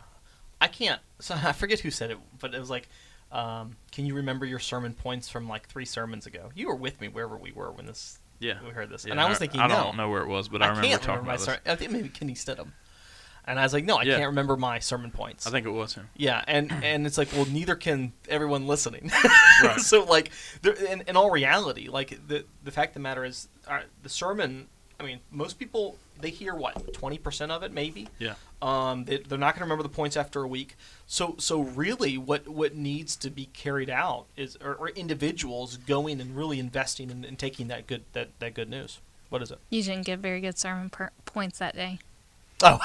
i 0.60 0.66
can't 0.66 1.00
so 1.20 1.34
i 1.34 1.52
forget 1.52 1.80
who 1.80 1.90
said 1.90 2.10
it 2.10 2.18
but 2.40 2.54
it 2.54 2.58
was 2.58 2.70
like 2.70 2.88
um, 3.30 3.76
can 3.92 4.06
you 4.06 4.14
remember 4.14 4.46
your 4.46 4.58
sermon 4.58 4.94
points 4.94 5.28
from 5.28 5.48
like 5.48 5.68
three 5.68 5.84
sermons 5.84 6.26
ago 6.26 6.48
you 6.54 6.66
were 6.68 6.74
with 6.74 6.98
me 7.00 7.08
wherever 7.08 7.36
we 7.36 7.52
were 7.52 7.70
when 7.70 7.84
this 7.84 8.18
Yeah, 8.40 8.54
we 8.64 8.70
heard 8.70 8.88
this 8.88 9.04
Yeah, 9.04 9.12
and 9.12 9.20
i 9.20 9.28
was 9.28 9.38
thinking 9.38 9.60
I 9.60 9.66
no 9.66 9.74
don't 9.84 9.96
know 9.98 10.08
where 10.08 10.22
it 10.22 10.28
was, 10.28 10.48
but 10.48 10.62
I, 10.62 10.66
I, 10.66 10.68
remember 10.70 10.88
talking 10.96 11.08
remember 11.08 11.22
my 11.26 11.34
about 11.34 11.38
this. 11.38 11.44
sermon. 11.44 11.60
I 11.66 11.74
think 11.76 11.90
maybe 11.92 12.08
Kenny 12.08 12.32
Stidham. 12.34 12.68
And 13.44 13.58
I 13.58 13.62
was 13.62 13.72
like, 13.72 13.84
no, 13.86 13.96
I 13.96 14.02
Yeah. 14.02 14.16
can't 14.16 14.28
remember 14.28 14.56
my 14.58 14.78
sermon 14.78 15.10
points. 15.10 15.46
I 15.46 15.50
think 15.50 15.66
it 15.66 15.70
was 15.70 15.94
him. 15.94 16.08
yeah, 16.16 16.44
and 16.46 16.70
and 16.82 17.06
it's 17.06 17.16
like, 17.18 17.32
well, 17.32 17.46
neither 17.46 17.76
can 17.76 18.12
everyone 18.28 18.66
listening. 18.66 19.10
Right. 19.64 19.80
so 19.80 20.04
like, 20.04 20.30
in, 20.64 21.02
in 21.08 21.16
all 21.16 21.30
reality, 21.30 21.88
like 21.88 22.18
the 22.28 22.44
the 22.64 22.70
fact 22.70 22.90
of 22.90 22.94
the 22.94 23.00
matter 23.00 23.24
is, 23.24 23.48
uh, 23.66 23.80
the 24.02 24.08
sermon. 24.08 24.68
I 25.00 25.04
mean, 25.04 25.20
most 25.30 25.58
people 25.58 25.96
they 26.20 26.30
hear 26.30 26.54
what 26.54 26.92
twenty 26.92 27.18
percent 27.18 27.52
of 27.52 27.62
it, 27.62 27.72
maybe. 27.72 28.08
Yeah. 28.18 28.34
Um, 28.60 29.04
they, 29.04 29.18
they're 29.18 29.38
not 29.38 29.54
going 29.54 29.60
to 29.60 29.64
remember 29.64 29.84
the 29.84 29.88
points 29.88 30.16
after 30.16 30.42
a 30.42 30.48
week. 30.48 30.76
So 31.06 31.36
so 31.38 31.60
really, 31.62 32.18
what 32.18 32.48
what 32.48 32.74
needs 32.74 33.14
to 33.16 33.30
be 33.30 33.46
carried 33.52 33.90
out 33.90 34.26
is, 34.36 34.56
or, 34.62 34.74
or 34.74 34.88
individuals 34.90 35.76
going 35.76 36.20
and 36.20 36.36
really 36.36 36.58
investing 36.58 37.10
in, 37.10 37.24
and 37.24 37.38
taking 37.38 37.68
that 37.68 37.86
good 37.86 38.02
that 38.12 38.30
that 38.40 38.54
good 38.54 38.68
news. 38.68 38.98
What 39.28 39.42
is 39.42 39.50
it? 39.50 39.58
you 39.70 39.82
didn't 39.82 40.06
get 40.06 40.18
very 40.20 40.40
good 40.40 40.58
sermon 40.58 40.88
per- 40.90 41.10
points 41.26 41.58
that 41.58 41.76
day. 41.76 41.98
Oh, 42.62 42.80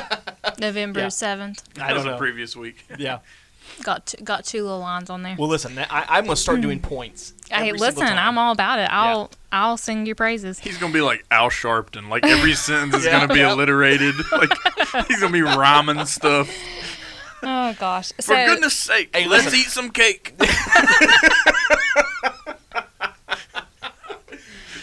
November 0.58 1.00
Yeah. 1.00 1.08
seventh. 1.10 1.62
I 1.76 1.80
That 1.80 1.86
don't 1.88 1.96
was 1.98 2.04
know. 2.06 2.12
the 2.12 2.18
previous 2.18 2.56
week. 2.56 2.84
yeah. 2.98 3.18
Got 3.82 4.06
two, 4.06 4.22
got 4.22 4.44
two 4.44 4.62
little 4.62 4.78
lines 4.80 5.10
on 5.10 5.22
there. 5.22 5.34
Well, 5.38 5.48
listen, 5.48 5.76
I, 5.78 6.04
I'm 6.08 6.24
going 6.24 6.36
to 6.36 6.40
start 6.40 6.60
doing 6.60 6.78
points. 6.80 7.32
Hmm. 7.50 7.54
hey, 7.64 7.72
listen, 7.72 8.06
time. 8.06 8.18
I'm 8.18 8.38
all 8.38 8.52
about 8.52 8.78
it. 8.78 8.88
I'll 8.92 9.30
I'll 9.50 9.76
sing 9.76 10.06
your 10.06 10.14
praises. 10.14 10.58
He's 10.58 10.78
gonna 10.78 10.92
be 10.92 11.00
like 11.02 11.24
Al 11.30 11.48
Sharpton. 11.50 12.08
Like 12.08 12.24
every 12.24 12.54
sentence 12.68 12.94
is 12.96 13.04
Yeah. 13.04 13.20
gonna 13.20 13.32
be 13.34 13.40
Yeah. 13.40 13.50
alliterated. 13.52 14.14
Like 14.32 14.50
he's 15.08 15.20
gonna 15.20 15.32
be 15.32 15.42
rhyming 15.42 16.04
stuff. 16.06 16.50
Oh 17.42 17.74
gosh. 17.78 18.12
For 18.12 18.22
so 18.22 18.46
goodness 18.46 18.74
sake, 18.74 19.14
Hey, 19.14 19.26
let's 19.26 19.44
listen. 19.46 19.58
eat 19.60 19.66
some 19.66 19.90
cake. 19.90 20.34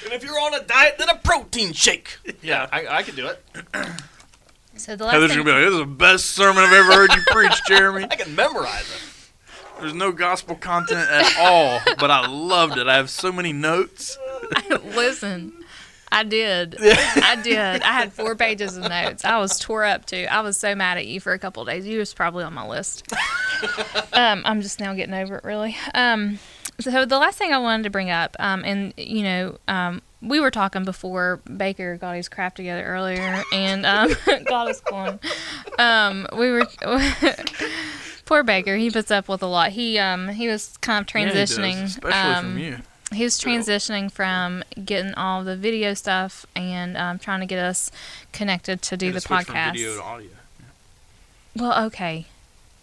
And 0.05 0.13
if 0.13 0.23
you're 0.23 0.39
on 0.39 0.55
a 0.55 0.63
diet, 0.63 0.95
then 0.97 1.09
a 1.09 1.15
protein 1.17 1.71
shake. 1.73 2.17
Yeah, 2.41 2.67
I, 2.71 2.87
I 2.87 3.03
could 3.03 3.15
do 3.15 3.27
it. 3.27 3.43
so 4.75 4.95
the 4.95 5.05
last 5.05 5.13
Heather's 5.13 5.31
thing, 5.31 5.43
gonna 5.43 5.59
be 5.59 5.63
like, 5.63 5.65
"This 5.65 5.73
is 5.73 5.79
the 5.79 5.85
best 5.85 6.25
sermon 6.27 6.63
I've 6.63 6.73
ever 6.73 6.93
heard 6.93 7.13
you 7.13 7.21
preach, 7.27 7.61
Jeremy." 7.67 8.05
I 8.09 8.15
can 8.15 8.35
memorize 8.35 8.89
it. 8.89 9.09
There's 9.79 9.93
no 9.93 10.11
gospel 10.11 10.55
content 10.55 11.09
at 11.09 11.37
all, 11.39 11.79
but 11.99 12.11
I 12.11 12.27
loved 12.27 12.77
it. 12.77 12.87
I 12.87 12.95
have 12.95 13.09
so 13.09 13.31
many 13.31 13.53
notes. 13.53 14.17
listen. 14.69 15.53
I 16.11 16.23
did. 16.23 16.75
I 16.81 17.39
did. 17.41 17.83
I 17.83 17.93
had 17.93 18.11
four 18.11 18.35
pages 18.35 18.75
of 18.75 18.83
notes. 18.83 19.23
I 19.23 19.37
was 19.37 19.59
tore 19.59 19.85
up 19.85 20.05
too. 20.05 20.25
I 20.29 20.41
was 20.41 20.57
so 20.57 20.73
mad 20.75 20.97
at 20.97 21.05
you 21.05 21.19
for 21.19 21.33
a 21.33 21.39
couple 21.39 21.61
of 21.61 21.69
days. 21.69 21.85
You 21.85 21.99
was 21.99 22.13
probably 22.13 22.43
on 22.43 22.53
my 22.53 22.67
list. 22.67 23.11
Um, 24.11 24.41
I'm 24.43 24.61
just 24.61 24.79
now 24.79 24.93
getting 24.93 25.13
over 25.13 25.35
it, 25.35 25.43
really. 25.43 25.77
Um, 25.93 26.39
so 26.79 27.05
the 27.05 27.19
last 27.19 27.37
thing 27.37 27.53
I 27.53 27.57
wanted 27.57 27.83
to 27.83 27.89
bring 27.89 28.09
up, 28.09 28.35
um, 28.39 28.63
and 28.65 28.93
you 28.97 29.23
know, 29.23 29.57
um, 29.67 30.01
we 30.21 30.39
were 30.39 30.51
talking 30.51 30.83
before 30.83 31.37
Baker 31.55 31.95
got 31.97 32.15
his 32.15 32.27
crap 32.29 32.55
together 32.55 32.83
earlier, 32.83 33.43
and 33.53 33.85
um, 33.85 34.13
got 34.45 34.67
us 34.69 34.81
going. 34.81 35.19
Um, 35.77 36.27
we 36.37 36.51
were. 36.51 36.67
Poor 38.25 38.43
Baker, 38.43 38.75
he 38.75 38.91
puts 38.91 39.09
up 39.09 39.27
with 39.27 39.41
a 39.41 39.47
lot. 39.47 39.71
He 39.71 39.97
um 39.97 40.27
he 40.29 40.47
was 40.47 40.77
kind 40.81 41.01
of 41.01 41.15
Yeah, 41.15 41.31
transitioning, 41.31 41.83
especially 41.85 42.11
um, 42.35 42.45
from 42.45 42.57
you. 42.59 42.77
he 43.11 43.23
was 43.23 43.39
transitioning 43.39 44.11
from 44.11 44.63
getting 44.85 45.15
all 45.15 45.43
the 45.43 45.55
video 45.57 45.95
stuff 45.95 46.45
and 46.55 46.95
um, 46.95 47.17
trying 47.17 47.39
to 47.39 47.47
get 47.47 47.57
us 47.57 47.89
connected 48.31 48.83
to 48.83 48.97
do 48.97 49.07
the 49.11 49.19
to 49.19 49.27
switch 49.27 49.45
from 49.45 49.55
podcast. 49.55 49.71
video 49.73 49.95
to 49.95 50.03
audio. 50.03 50.29
Well, 51.55 51.85
okay. 51.87 52.27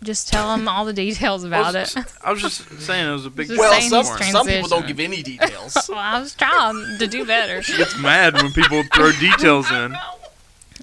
Just 0.03 0.29
tell 0.29 0.55
them 0.55 0.69
all 0.69 0.85
the 0.85 0.93
details 0.93 1.45
I 1.45 1.49
about 1.49 1.75
was, 1.75 1.97
it. 1.97 2.05
I 2.23 2.31
was 2.31 2.43
just 2.43 2.81
saying 2.81 3.09
it 3.09 3.13
was 3.13 3.27
a 3.27 3.31
big. 3.31 3.49
Just 3.49 3.59
Well, 3.59 4.05
some, 4.05 4.05
some 4.25 4.47
people 4.47 4.69
don't 4.69 4.87
give 4.87 5.01
any 5.01 5.23
details. 5.23 5.75
well, 5.89 5.99
I 5.99 6.21
was 6.21 6.35
trying 6.35 6.99
to 6.99 7.07
do 7.07 7.25
better. 7.25 7.63
Gets 7.63 7.99
mad 7.99 8.35
when 8.35 8.53
people 8.53 8.83
throw 8.95 9.11
details 9.13 9.71
in. 9.71 9.97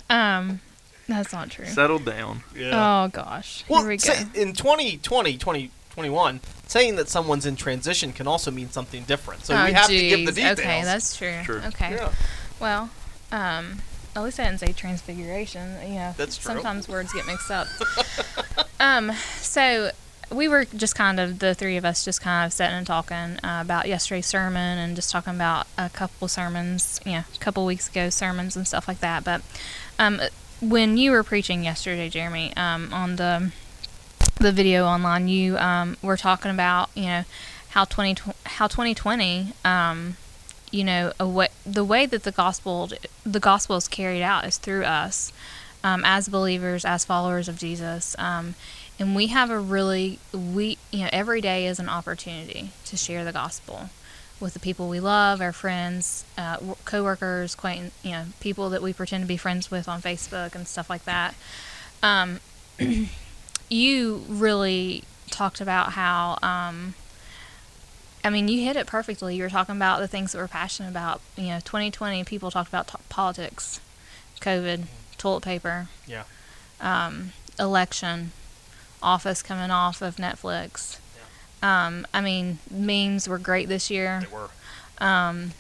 Um, 0.09 0.59
that's 1.07 1.31
not 1.31 1.49
true. 1.51 1.65
Settle 1.65 1.99
down. 1.99 2.43
Oh 2.57 3.07
gosh. 3.09 3.63
Well, 3.69 3.81
Here 3.81 3.89
we 3.89 3.97
go. 3.97 4.13
say, 4.13 4.25
in 4.33 4.53
2020, 4.53 5.37
2021, 5.37 6.39
saying 6.67 6.95
that 6.95 7.07
someone's 7.07 7.45
in 7.45 7.55
transition 7.55 8.13
can 8.13 8.27
also 8.27 8.49
mean 8.49 8.69
something 8.69 9.03
different. 9.03 9.45
So 9.45 9.55
oh, 9.55 9.65
we 9.65 9.73
have 9.73 9.87
to 9.87 9.93
give 9.93 10.21
the 10.21 10.31
geez. 10.31 10.35
details. 10.35 10.59
Okay, 10.59 10.83
that's 10.83 11.15
true. 11.15 11.39
True. 11.43 11.61
Okay. 11.67 11.91
Yeah. 11.91 12.11
Well, 12.59 12.89
um, 13.31 13.79
at 14.15 14.23
least 14.23 14.39
I 14.39 14.45
didn't 14.45 14.59
say 14.59 14.73
transfiguration. 14.73 15.75
You 15.87 15.95
know, 15.95 16.13
That's 16.17 16.37
true. 16.37 16.53
sometimes 16.53 16.87
words 16.87 17.11
get 17.13 17.25
mixed 17.25 17.51
up. 17.51 17.67
um, 18.83 19.13
so 19.37 19.91
we 20.29 20.47
were 20.49 20.65
just 20.65 20.93
kind 20.93 21.19
of 21.19 21.39
the 21.39 21.55
three 21.55 21.77
of 21.77 21.85
us 21.85 22.03
just 22.03 22.21
kind 22.21 22.45
of 22.45 22.51
sitting 22.51 22.75
and 22.75 22.85
talking 22.85 23.37
uh, 23.43 23.59
about 23.61 23.87
yesterday's 23.87 24.25
sermon 24.25 24.77
and 24.77 24.95
just 24.95 25.09
talking 25.09 25.33
about 25.33 25.67
a 25.77 25.89
couple 25.89 26.27
sermons, 26.27 26.99
you 27.05 27.13
know, 27.13 27.23
a 27.33 27.37
couple 27.39 27.65
weeks 27.65 27.87
ago 27.87 28.09
sermons 28.09 28.57
and 28.57 28.67
stuff 28.67 28.87
like 28.87 28.99
that. 28.99 29.23
But 29.23 29.41
um, 29.97 30.19
when 30.61 30.97
you 30.97 31.11
were 31.11 31.23
preaching 31.23 31.63
yesterday, 31.63 32.09
Jeremy, 32.09 32.55
um, 32.57 32.93
on 32.93 33.15
the 33.15 33.51
the 34.39 34.51
video 34.51 34.85
online, 34.85 35.29
you 35.29 35.57
um, 35.59 35.95
were 36.01 36.17
talking 36.17 36.51
about 36.51 36.89
you 36.93 37.05
know 37.05 37.23
how 37.69 37.85
twenty 37.85 38.21
how 38.45 38.67
twenty 38.67 38.93
twenty 38.93 39.53
um, 39.63 40.17
you 40.71 40.83
know 40.83 41.13
way, 41.21 41.47
the 41.65 41.85
way 41.85 42.05
that 42.05 42.23
the 42.23 42.31
gospel 42.31 42.89
the 43.25 43.39
gospel 43.39 43.77
is 43.77 43.87
carried 43.87 44.23
out 44.23 44.45
is 44.45 44.57
through 44.57 44.83
us 44.83 45.31
um, 45.83 46.01
as 46.05 46.29
believers, 46.29 46.85
as 46.85 47.05
followers 47.05 47.47
of 47.47 47.57
Jesus. 47.57 48.15
Um, 48.17 48.55
and 48.99 49.15
we 49.15 49.27
have 49.27 49.49
a 49.49 49.59
really 49.59 50.19
we 50.33 50.77
you 50.91 50.99
know 51.03 51.09
every 51.11 51.41
day 51.41 51.65
is 51.65 51.79
an 51.79 51.89
opportunity 51.89 52.69
to 52.85 52.95
share 52.97 53.23
the 53.25 53.31
gospel 53.31 53.89
with 54.39 54.53
the 54.53 54.59
people 54.59 54.89
we 54.89 54.99
love, 54.99 55.39
our 55.39 55.53
friends, 55.53 56.25
uh, 56.37 56.57
coworkers, 56.83 57.53
acquaintance, 57.53 57.93
you 58.03 58.11
know, 58.11 58.25
people 58.41 58.69
that 58.71 58.81
we 58.81 58.91
pretend 58.91 59.23
to 59.23 59.27
be 59.27 59.37
friends 59.37 59.71
with 59.71 59.87
on 59.87 60.01
Facebook 60.01 60.53
and 60.53 60.67
stuff 60.67 60.89
like 60.89 61.05
that. 61.05 61.33
Um, 62.01 62.41
you 63.69 64.23
really 64.27 65.03
talked 65.29 65.61
about 65.61 65.93
how. 65.93 66.37
Um, 66.41 66.93
I 68.25 68.29
mean, 68.29 68.47
you 68.47 68.63
hit 68.63 68.75
it 68.77 68.87
perfectly. 68.87 69.35
You 69.35 69.43
were 69.43 69.49
talking 69.49 69.75
about 69.75 69.99
the 69.99 70.07
things 70.07 70.31
that 70.31 70.37
we're 70.37 70.47
passionate 70.47 70.89
about. 70.89 71.19
You 71.37 71.47
know, 71.47 71.59
2020, 71.59 72.23
people 72.23 72.51
talked 72.51 72.69
about 72.69 72.87
t- 72.87 72.95
politics, 73.09 73.81
COVID, 74.41 74.85
toilet 75.17 75.43
paper, 75.43 75.87
Yeah. 76.07 76.23
um, 76.79 77.33
election, 77.59 78.31
Office 79.03 79.41
coming 79.41 79.71
off 79.71 80.01
of 80.01 80.15
Netflix. 80.15 80.97
Um, 81.61 82.05
I 82.13 82.21
mean, 82.21 82.59
memes 82.69 83.27
were 83.27 83.37
great 83.37 83.69
this 83.69 83.89
year. 83.89 84.25
They 84.29 84.35
were. 84.35 84.49
Um, 84.97 85.51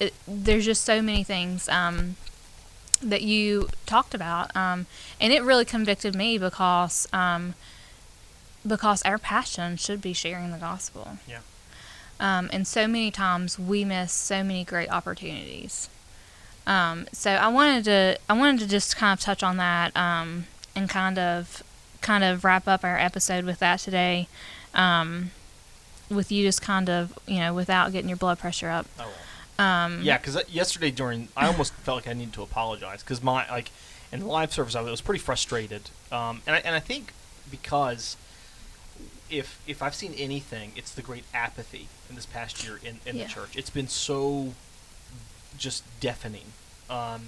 it, 0.00 0.14
there's 0.26 0.64
just 0.64 0.82
so 0.82 1.00
many 1.00 1.22
things 1.22 1.68
um, 1.68 2.16
that 3.02 3.22
you 3.22 3.68
talked 3.86 4.14
about, 4.14 4.54
um, 4.56 4.86
and 5.20 5.32
it 5.32 5.42
really 5.42 5.64
convicted 5.64 6.14
me 6.14 6.38
because 6.38 7.08
um, 7.12 7.54
because 8.66 9.02
our 9.02 9.18
passion 9.18 9.76
should 9.76 10.00
be 10.00 10.12
sharing 10.12 10.50
the 10.50 10.58
gospel. 10.58 11.18
Yeah. 11.28 11.40
Um, 12.20 12.48
and 12.52 12.66
so 12.66 12.86
many 12.86 13.10
times 13.10 13.58
we 13.58 13.84
miss 13.84 14.12
so 14.12 14.42
many 14.42 14.64
great 14.64 14.90
opportunities. 14.90 15.88
Um, 16.66 17.06
so 17.12 17.32
I 17.32 17.48
wanted 17.48 17.84
to 17.84 18.18
I 18.28 18.32
wanted 18.32 18.60
to 18.60 18.68
just 18.68 18.96
kind 18.96 19.16
of 19.16 19.22
touch 19.22 19.42
on 19.42 19.56
that 19.58 19.96
um, 19.96 20.46
and 20.74 20.88
kind 20.88 21.18
of 21.18 21.62
kind 22.04 22.22
of 22.22 22.44
wrap 22.44 22.68
up 22.68 22.84
our 22.84 22.98
episode 22.98 23.44
with 23.44 23.58
that 23.58 23.80
today. 23.80 24.28
Um, 24.74 25.30
with 26.10 26.30
you 26.30 26.44
just 26.46 26.60
kind 26.62 26.88
of 26.90 27.18
you 27.26 27.38
know 27.40 27.52
without 27.54 27.90
getting 27.92 28.08
your 28.08 28.16
blood 28.18 28.38
pressure 28.38 28.68
up. 28.68 28.86
Oh. 29.00 29.10
Um, 29.62 30.00
Yeah, 30.02 30.18
because 30.18 30.36
yesterday 30.48 30.90
during, 30.90 31.28
I 31.36 31.46
almost 31.46 31.72
felt 31.84 31.96
like 31.98 32.08
I 32.08 32.12
needed 32.12 32.34
to 32.34 32.42
apologize 32.42 33.02
because 33.02 33.22
my 33.22 33.48
like 33.50 33.70
in 34.12 34.20
the 34.20 34.26
live 34.26 34.52
service 34.52 34.74
I 34.76 34.82
was 34.82 35.00
pretty 35.00 35.20
frustrated, 35.20 35.90
um, 36.12 36.42
and 36.46 36.56
I, 36.56 36.58
and 36.60 36.74
I 36.76 36.80
think 36.80 37.12
because 37.50 38.16
if 39.30 39.60
if 39.66 39.82
I've 39.82 39.94
seen 39.94 40.12
anything, 40.18 40.72
it's 40.76 40.92
the 40.92 41.02
great 41.02 41.24
apathy 41.32 41.88
in 42.10 42.16
this 42.16 42.26
past 42.26 42.62
year 42.64 42.78
in, 42.84 42.98
in 43.06 43.16
Yeah. 43.16 43.24
the 43.24 43.28
church. 43.30 43.56
It's 43.56 43.70
been 43.70 43.88
so 43.88 44.52
just 45.56 45.84
deafening, 46.00 46.52
um, 46.90 47.22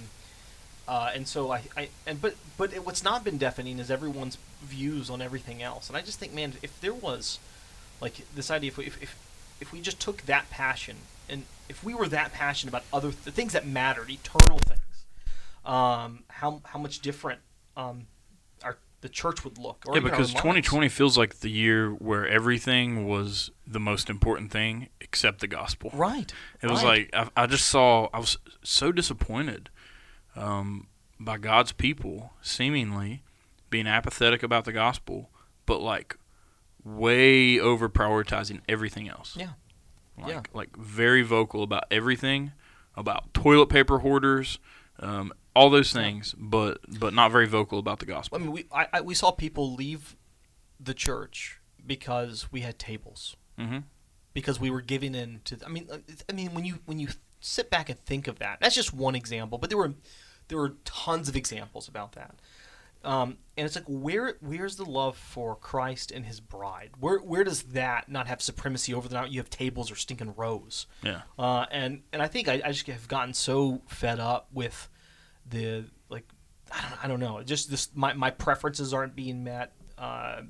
uh, 0.87 1.11
and 1.13 1.27
so 1.27 1.51
I, 1.51 1.63
I 1.75 1.89
and 2.05 2.21
but 2.21 2.35
but 2.57 2.73
it, 2.73 2.85
what's 2.85 3.03
not 3.03 3.23
been 3.23 3.37
deafening 3.37 3.79
is 3.79 3.91
everyone's 3.91 4.37
views 4.61 5.09
on 5.09 5.21
everything 5.21 5.61
else, 5.61 5.89
and 5.89 5.97
I 5.97 6.01
just 6.01 6.19
think, 6.19 6.33
man, 6.33 6.53
if 6.61 6.79
there 6.79 6.93
was 6.93 7.39
like 7.99 8.21
this 8.33 8.49
idea, 8.49 8.69
if 8.69 8.77
we, 8.77 8.85
if, 8.85 9.01
if 9.01 9.15
if 9.59 9.73
we 9.73 9.81
just 9.81 9.99
took 9.99 10.23
that 10.23 10.49
passion 10.49 10.97
and 11.29 11.43
if 11.67 11.83
we 11.83 11.93
were 11.93 12.07
that 12.07 12.31
passionate 12.31 12.71
about 12.71 12.83
other 12.93 13.09
the 13.09 13.31
things 13.31 13.53
that 13.53 13.67
mattered, 13.67 14.09
eternal 14.09 14.59
things, 14.59 15.05
um, 15.65 16.23
how 16.29 16.61
how 16.63 16.79
much 16.79 16.99
different 16.99 17.41
um, 17.75 18.07
our 18.63 18.77
the 19.01 19.09
church 19.09 19.43
would 19.43 19.57
look. 19.57 19.83
Or 19.85 19.95
yeah, 19.95 20.01
because 20.01 20.33
2020 20.33 20.87
feels 20.89 21.17
like 21.17 21.39
the 21.39 21.49
year 21.49 21.89
where 21.91 22.27
everything 22.27 23.07
was 23.07 23.51
the 23.65 23.79
most 23.79 24.09
important 24.09 24.51
thing 24.51 24.87
except 25.01 25.41
the 25.41 25.47
gospel. 25.47 25.91
right? 25.93 26.31
It 26.61 26.69
was 26.69 26.83
right. 26.83 27.13
like 27.13 27.29
I, 27.35 27.43
I 27.43 27.45
just 27.47 27.67
saw. 27.67 28.07
I 28.13 28.19
was 28.19 28.37
so 28.63 28.93
disappointed 28.93 29.69
um, 30.37 30.87
by 31.19 31.37
God's 31.37 31.71
people 31.71 32.33
seemingly 32.41 33.23
being 33.69 33.87
apathetic 33.87 34.43
about 34.43 34.65
the 34.65 34.71
gospel, 34.71 35.29
but 35.65 35.81
like 35.81 36.15
way 36.83 37.59
over 37.59 37.89
prioritizing 37.89 38.61
everything 38.69 39.09
else. 39.09 39.35
Yeah. 39.37 39.51
Like, 40.17 40.29
Yeah. 40.29 40.41
like 40.53 40.75
very 40.77 41.21
vocal 41.21 41.63
about 41.63 41.85
everything, 41.91 42.53
about 42.95 43.33
toilet 43.33 43.67
paper 43.67 43.99
hoarders, 43.99 44.59
um, 44.99 45.31
all 45.55 45.69
those 45.69 45.91
things, 45.91 46.33
but 46.37 46.79
but 46.99 47.13
not 47.13 47.31
very 47.31 47.47
vocal 47.47 47.79
about 47.79 47.99
the 47.99 48.05
gospel. 48.05 48.37
I 48.37 48.41
mean, 48.41 48.51
we 48.51 48.65
I, 48.71 48.87
I, 48.93 49.01
we 49.01 49.13
saw 49.15 49.31
people 49.31 49.73
leave 49.73 50.15
the 50.79 50.93
church 50.93 51.59
because 51.85 52.51
we 52.51 52.61
had 52.61 52.77
tables. 52.79 53.35
hmm 53.57 53.79
because 54.33 54.59
we 54.59 54.69
were 54.69 54.81
giving 54.81 55.15
in 55.15 55.41
to. 55.45 55.57
I 55.65 55.69
mean, 55.69 55.87
uh, 55.91 55.97
I 56.29 56.33
mean 56.33 56.53
when 56.53 56.63
you 56.63 56.77
when 56.85 56.99
you 56.99 57.07
sit 57.39 57.71
back 57.71 57.89
and 57.89 57.97
think 57.99 58.27
of 58.27 58.37
that, 58.37 58.59
that's 58.61 58.75
just 58.75 58.93
one 58.93 59.15
example, 59.15 59.57
but 59.57 59.71
there 59.71 59.79
were 59.79 59.95
there 60.47 60.57
were 60.57 60.75
tons 60.85 61.29
of 61.29 61.35
examples 61.35 61.87
about 61.87 62.13
that. 62.13 62.35
Um, 63.03 63.37
and 63.55 63.65
it's 63.65 63.75
like 63.75 63.85
where 63.87 64.37
where's 64.41 64.75
the 64.75 64.85
love 64.85 65.17
for 65.17 65.55
Christ 65.55 66.11
and 66.11 66.25
His 66.25 66.39
bride? 66.39 66.91
Where 66.99 67.19
where 67.19 67.43
does 67.43 67.63
that 67.63 68.09
not 68.09 68.27
have 68.27 68.41
supremacy 68.41 68.93
over 68.93 69.07
the 69.07 69.15
now 69.15 69.25
you 69.25 69.39
have 69.39 69.49
tables 69.49 69.91
or 69.91 69.95
stinking 69.95 70.33
rows? 70.35 70.87
Yeah. 71.03 71.21
Uh, 71.37 71.65
and 71.71 72.01
and 72.11 72.21
I 72.21 72.27
think 72.27 72.47
I, 72.47 72.61
I 72.65 72.71
just 72.71 72.87
have 72.87 73.07
gotten 73.07 73.33
so 73.33 73.81
fed 73.87 74.19
up 74.19 74.47
with 74.51 74.89
the 75.49 75.85
like 76.09 76.25
I 76.71 76.81
don't 76.81 77.05
I 77.05 77.07
don't 77.07 77.19
know 77.19 77.41
just 77.43 77.69
this 77.69 77.89
my, 77.93 78.13
my 78.13 78.31
preferences 78.31 78.93
aren't 78.93 79.15
being 79.15 79.43
met. 79.43 79.73
Uh, 79.97 80.41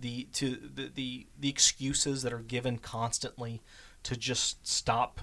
the 0.00 0.24
to 0.34 0.50
the, 0.50 0.90
the 0.94 1.26
the 1.38 1.48
excuses 1.48 2.22
that 2.22 2.32
are 2.32 2.40
given 2.40 2.78
constantly 2.78 3.62
to 4.04 4.16
just 4.16 4.66
stop 4.66 5.22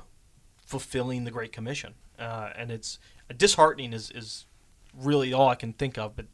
fulfilling 0.57 1.23
the 1.23 1.31
Great 1.31 1.51
Commission, 1.51 1.93
uh, 2.19 2.49
and 2.55 2.71
it's 2.71 2.99
disheartening 3.33 3.93
is 3.93 4.11
is 4.11 4.45
really 4.97 5.33
all 5.33 5.49
I 5.49 5.55
can 5.55 5.73
think 5.73 5.97
of, 5.97 6.15
but 6.15 6.25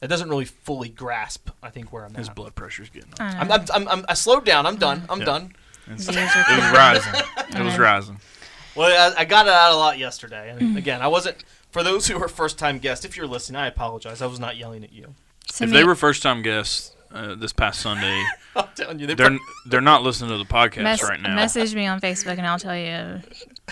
that 0.00 0.08
doesn't 0.08 0.28
really 0.28 0.44
fully 0.44 0.88
grasp 0.88 1.50
I 1.62 1.70
think 1.70 1.92
where 1.92 2.04
I'm 2.04 2.12
at. 2.12 2.18
His 2.18 2.28
at. 2.28 2.34
blood 2.34 2.54
pressure's 2.54 2.90
getting 2.90 3.12
up. 3.12 3.20
I, 3.20 3.38
I'm, 3.38 3.50
I'm, 3.52 3.64
I'm, 3.74 3.88
I'm 3.88 4.04
I 4.08 4.14
slowed 4.14 4.44
down. 4.44 4.66
I'm 4.66 4.76
done. 4.76 5.02
I'm 5.08 5.20
Yeah. 5.20 5.24
done. 5.26 5.52
It's- 5.90 6.08
it 6.08 6.16
was 6.16 6.72
rising. 6.72 7.12
It 7.60 7.64
was 7.64 7.78
rising. 7.78 8.20
Well, 8.76 9.12
I, 9.16 9.22
I 9.22 9.24
got 9.24 9.46
it 9.46 9.52
out 9.52 9.72
a 9.72 9.76
lot 9.76 9.98
yesterday, 9.98 10.50
and 10.50 10.78
again, 10.78 11.02
I 11.02 11.08
wasn't. 11.08 11.42
For 11.72 11.82
those 11.82 12.06
who 12.06 12.22
are 12.22 12.28
first 12.28 12.58
time 12.58 12.78
guests, 12.78 13.04
if 13.04 13.16
you're 13.16 13.26
listening, 13.26 13.60
I 13.60 13.66
apologize. 13.66 14.22
I 14.22 14.26
was 14.26 14.38
not 14.38 14.56
yelling 14.56 14.84
at 14.84 14.92
you. 14.92 15.14
Send 15.50 15.68
If 15.68 15.72
me- 15.74 15.80
they 15.80 15.84
were 15.84 15.96
first 15.96 16.22
time 16.22 16.42
guests 16.42 16.94
uh, 17.12 17.34
this 17.34 17.52
past 17.52 17.80
Sunday, 17.80 18.24
I'm 18.56 18.68
telling 18.76 19.00
you, 19.00 19.08
they 19.08 19.14
they're 19.14 19.36
they're 19.66 19.80
not 19.80 20.02
listening 20.04 20.30
to 20.30 20.38
the 20.38 20.44
podcast 20.44 20.82
Mess- 20.84 21.02
right 21.02 21.20
now. 21.20 21.34
Message 21.34 21.74
me 21.74 21.86
on 21.86 22.00
Facebook 22.00 22.38
and 22.38 22.46
I'll 22.46 22.58
tell 22.58 22.76
you 22.76 23.20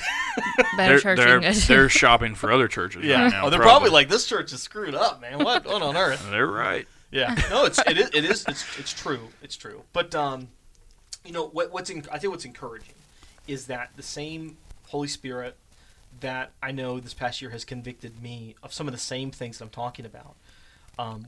better 0.77 0.95
They're 0.95 1.01
church 1.01 1.17
they're, 1.19 1.35
you 1.37 1.41
can 1.41 1.53
go 1.53 1.59
to. 1.59 1.69
they're 1.69 1.89
shopping 1.89 2.35
for 2.35 2.53
other 2.53 2.69
churches. 2.69 3.05
yeah. 3.05 3.23
right 3.23 3.33
now, 3.33 3.47
oh, 3.47 3.51
they're 3.51 3.61
probably. 3.61 3.91
like, 3.91 4.09
this 4.09 4.27
church 4.27 4.53
is 4.53 4.63
screwed 4.63 4.95
up, 4.95 5.21
man. 5.21 5.39
What, 5.39 5.67
what 5.67 5.83
on 5.83 5.97
earth? 5.97 6.27
they're 6.31 6.47
right. 6.47 6.87
Yeah, 7.11 7.35
no, 7.51 7.65
it's 7.65 7.79
it 7.79 7.97
is 7.97 8.11
it 8.13 8.25
is 8.25 8.45
it's 8.47 8.79
it's 8.79 8.93
true. 8.93 9.29
It's 9.43 9.57
true. 9.57 9.83
But 9.95 10.15
um, 10.15 10.49
you 11.25 11.33
know 11.33 11.47
what 11.47 11.73
what's 11.73 11.89
in, 11.89 12.05
I 12.13 12.19
think 12.19 12.33
what's 12.33 12.45
encouraging 12.45 12.95
is 13.47 13.67
that 13.67 13.93
the 13.97 14.03
same 14.03 14.59
Holy 14.89 15.09
Spirit 15.09 15.57
that 16.21 16.53
I 16.63 16.73
know 16.73 17.01
this 17.01 17.15
past 17.15 17.41
year 17.41 17.51
has 17.51 17.65
convicted 17.65 18.23
me 18.23 18.57
of 18.63 18.75
some 18.75 18.87
of 18.87 18.93
the 18.93 19.01
same 19.01 19.31
things 19.31 19.59
that 19.59 19.65
I'm 19.65 19.71
talking 19.71 20.05
about. 20.05 20.37
Um, 20.99 21.27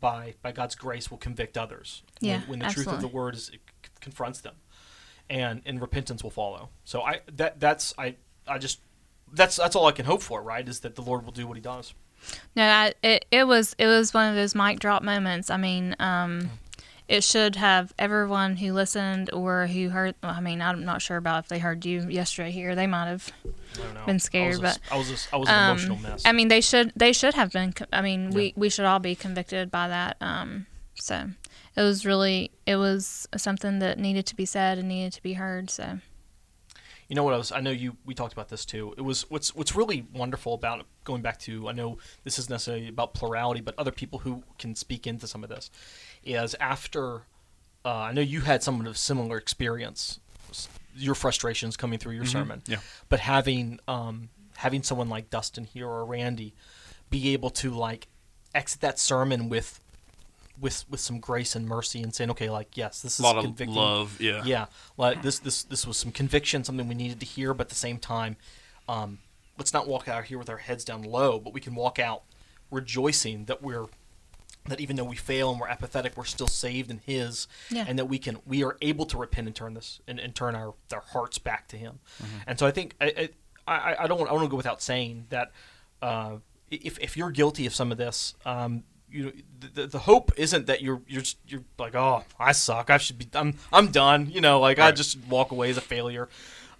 by 0.00 0.34
by 0.42 0.52
God's 0.52 0.74
grace 0.74 1.10
will 1.10 1.18
convict 1.18 1.56
others. 1.56 2.02
Yeah, 2.20 2.40
when, 2.40 2.48
when 2.48 2.58
the 2.60 2.68
truth 2.68 2.88
of 2.88 3.00
the 3.00 3.08
word 3.08 3.34
is 3.34 3.48
it 3.48 3.60
confronts 4.00 4.40
them, 4.40 4.56
and 5.30 5.62
and 5.64 5.80
repentance 5.80 6.22
will 6.22 6.30
follow. 6.30 6.68
So 6.84 7.02
I 7.02 7.20
that 7.36 7.60
that's 7.60 7.94
I 7.98 8.16
I 8.46 8.58
just 8.58 8.80
that's 9.32 9.56
that's 9.56 9.74
all 9.76 9.86
I 9.86 9.92
can 9.92 10.04
hope 10.04 10.22
for. 10.22 10.42
Right? 10.42 10.68
Is 10.68 10.80
that 10.80 10.94
the 10.94 11.02
Lord 11.02 11.24
will 11.24 11.32
do 11.32 11.46
what 11.46 11.56
He 11.56 11.60
does. 11.62 11.94
No, 12.54 12.64
I, 12.64 12.94
it 13.02 13.24
it 13.30 13.44
was 13.44 13.74
it 13.78 13.86
was 13.86 14.14
one 14.14 14.28
of 14.28 14.34
those 14.36 14.54
mic 14.54 14.78
drop 14.78 15.02
moments. 15.02 15.50
I 15.50 15.56
mean, 15.56 15.96
um, 15.98 16.50
it 17.08 17.24
should 17.24 17.56
have 17.56 17.92
everyone 17.98 18.56
who 18.56 18.72
listened 18.72 19.28
or 19.32 19.66
who 19.66 19.88
heard. 19.88 20.14
Well, 20.22 20.32
I 20.32 20.40
mean, 20.40 20.62
I'm 20.62 20.84
not 20.84 21.02
sure 21.02 21.16
about 21.16 21.44
if 21.44 21.48
they 21.48 21.58
heard 21.58 21.84
you 21.84 22.08
yesterday 22.08 22.52
here. 22.52 22.76
They 22.76 22.86
might 22.86 23.06
have. 23.06 23.28
I 23.44 23.78
don't 23.78 23.94
know. 23.94 24.06
Been 24.06 24.20
scared, 24.20 24.44
I 24.44 24.48
was 24.48 24.58
a, 24.58 24.62
but, 24.62 24.78
I 24.92 24.96
was 24.96 25.10
a, 25.10 25.34
I 25.34 25.36
was 25.38 25.48
an 25.48 25.54
Um, 25.54 25.70
emotional 25.78 25.96
mess. 25.98 26.22
I 26.24 26.32
mean, 26.32 26.48
they 26.48 26.60
should 26.60 26.92
they 26.94 27.12
should 27.12 27.34
have 27.34 27.50
been. 27.52 27.74
I 27.92 28.02
mean, 28.02 28.30
Yeah. 28.30 28.36
we 28.36 28.52
we 28.56 28.68
should 28.70 28.84
all 28.84 29.00
be 29.00 29.14
convicted 29.16 29.70
by 29.70 29.88
that. 29.88 30.16
Um, 30.20 30.66
so 30.94 31.30
it 31.76 31.82
was 31.82 32.04
really 32.04 32.50
it 32.66 32.76
was 32.76 33.26
something 33.36 33.78
that 33.80 33.98
needed 33.98 34.26
to 34.26 34.36
be 34.36 34.44
said 34.44 34.78
and 34.78 34.88
needed 34.88 35.12
to 35.14 35.22
be 35.22 35.34
heard. 35.34 35.70
So 35.70 35.98
You 37.08 37.16
know 37.16 37.24
what 37.24 37.34
I 37.34 37.36
was? 37.36 37.52
I 37.52 37.60
know 37.60 37.70
you. 37.70 37.96
We 38.06 38.14
talked 38.14 38.32
about 38.32 38.48
this 38.48 38.64
too. 38.64 38.94
It 38.96 39.02
was 39.02 39.28
what's 39.30 39.54
what's 39.54 39.74
really 39.74 40.06
wonderful 40.14 40.54
about 40.54 40.86
going 41.04 41.22
back 41.22 41.38
to. 41.40 41.68
I 41.68 41.72
know 41.72 41.98
this 42.24 42.38
isn't 42.38 42.50
necessarily 42.50 42.88
about 42.88 43.14
plurality, 43.14 43.60
but 43.60 43.74
other 43.78 43.92
people 43.92 44.20
who 44.20 44.44
can 44.58 44.74
speak 44.74 45.06
into 45.06 45.26
some 45.26 45.44
of 45.44 45.50
this 45.50 45.70
is 46.24 46.54
after. 46.60 47.22
Uh, 47.84 47.96
I 47.96 48.12
know 48.12 48.20
you 48.20 48.42
had 48.42 48.62
some 48.62 48.80
of 48.80 48.86
a 48.86 48.94
similar 48.94 49.36
experience. 49.36 50.20
Your 50.94 51.14
frustrations 51.14 51.76
coming 51.76 51.98
through 51.98 52.14
your 52.14 52.26
sermon, 52.26 52.62
yeah. 52.66 52.76
but 53.08 53.18
having 53.20 53.80
um, 53.88 54.28
having 54.56 54.82
someone 54.82 55.08
like 55.08 55.30
Dustin 55.30 55.64
here 55.64 55.88
or 55.88 56.04
Randy 56.04 56.54
be 57.10 57.32
able 57.32 57.50
to 57.50 57.70
like 57.70 58.08
exit 58.54 58.80
that 58.82 58.98
sermon 58.98 59.48
with 59.48 59.81
with 60.60 60.84
with 60.90 61.00
some 61.00 61.18
grace 61.18 61.56
and 61.56 61.66
mercy 61.66 62.02
and 62.02 62.14
saying, 62.14 62.30
okay, 62.30 62.50
like 62.50 62.76
yes, 62.76 63.02
this 63.02 63.14
is 63.18 63.20
A 63.20 63.22
is 63.22 63.24
lot 63.24 63.38
of 63.38 63.44
convicting 63.44 63.74
love. 63.74 64.20
Yeah. 64.20 64.42
yeah 64.44 64.66
like 64.96 65.22
this 65.22 65.38
this 65.38 65.62
this 65.64 65.86
was 65.86 65.96
some 65.96 66.12
conviction 66.12 66.62
something 66.64 66.86
we 66.88 66.94
needed 66.94 67.20
to 67.20 67.26
hear 67.26 67.54
but 67.54 67.66
at 67.66 67.68
the 67.70 67.74
same 67.74 67.98
time 67.98 68.36
um, 68.88 69.18
let's 69.58 69.72
not 69.72 69.88
walk 69.88 70.08
out 70.08 70.24
here 70.24 70.38
with 70.38 70.50
our 70.50 70.58
heads 70.58 70.84
down 70.84 71.02
low 71.02 71.38
but 71.40 71.52
we 71.52 71.60
can 71.60 71.74
walk 71.74 71.98
out 71.98 72.22
rejoicing 72.70 73.44
that 73.46 73.62
we're 73.62 73.86
that 74.66 74.80
even 74.80 74.94
though 74.96 75.04
we 75.04 75.16
fail 75.16 75.50
and 75.50 75.60
we're 75.60 75.66
apathetic, 75.68 76.16
we're 76.16 76.22
still 76.24 76.46
saved 76.46 76.88
in 76.88 77.00
His, 77.04 77.48
Yeah. 77.68 77.84
and 77.88 77.98
that 77.98 78.04
we 78.04 78.18
can 78.18 78.38
we 78.46 78.62
are 78.62 78.76
able 78.80 79.06
to 79.06 79.18
repent 79.18 79.48
and 79.48 79.56
turn 79.56 79.74
this 79.74 80.00
and, 80.06 80.20
and 80.20 80.34
turn 80.34 80.54
our, 80.54 80.74
our 80.92 81.02
hearts 81.12 81.38
back 81.38 81.66
to 81.68 81.76
Him. 81.76 81.98
And 82.46 82.58
so 82.58 82.66
I 82.66 82.70
think 82.70 82.94
I 83.00 83.30
I, 83.66 83.74
I, 83.74 83.96
I 84.04 84.06
don't 84.06 84.18
want, 84.18 84.30
I 84.30 84.34
want 84.34 84.44
to 84.44 84.48
go 84.50 84.56
without 84.56 84.80
saying 84.80 85.26
that 85.30 85.50
uh, 86.00 86.36
if 86.70 86.98
if 87.00 87.16
you're 87.16 87.30
guilty 87.30 87.66
of 87.66 87.74
some 87.74 87.90
of 87.90 87.98
this. 87.98 88.34
Um, 88.46 88.84
you 89.12 89.24
know, 89.24 89.32
the, 89.74 89.86
the 89.86 89.98
hope 90.00 90.32
isn't 90.36 90.66
that 90.66 90.82
you're 90.82 91.02
you're 91.06 91.22
you're 91.46 91.62
like 91.78 91.94
oh 91.94 92.24
I 92.38 92.52
suck. 92.52 92.90
I 92.90 92.98
should 92.98 93.18
be 93.18 93.26
I'm 93.34 93.54
I'm 93.72 93.88
done. 93.88 94.28
You 94.30 94.40
know 94.40 94.58
like 94.60 94.78
I 94.78 94.90
just 94.92 95.18
walk 95.28 95.52
away 95.52 95.70
as 95.70 95.76
a 95.76 95.80
failure. 95.82 96.28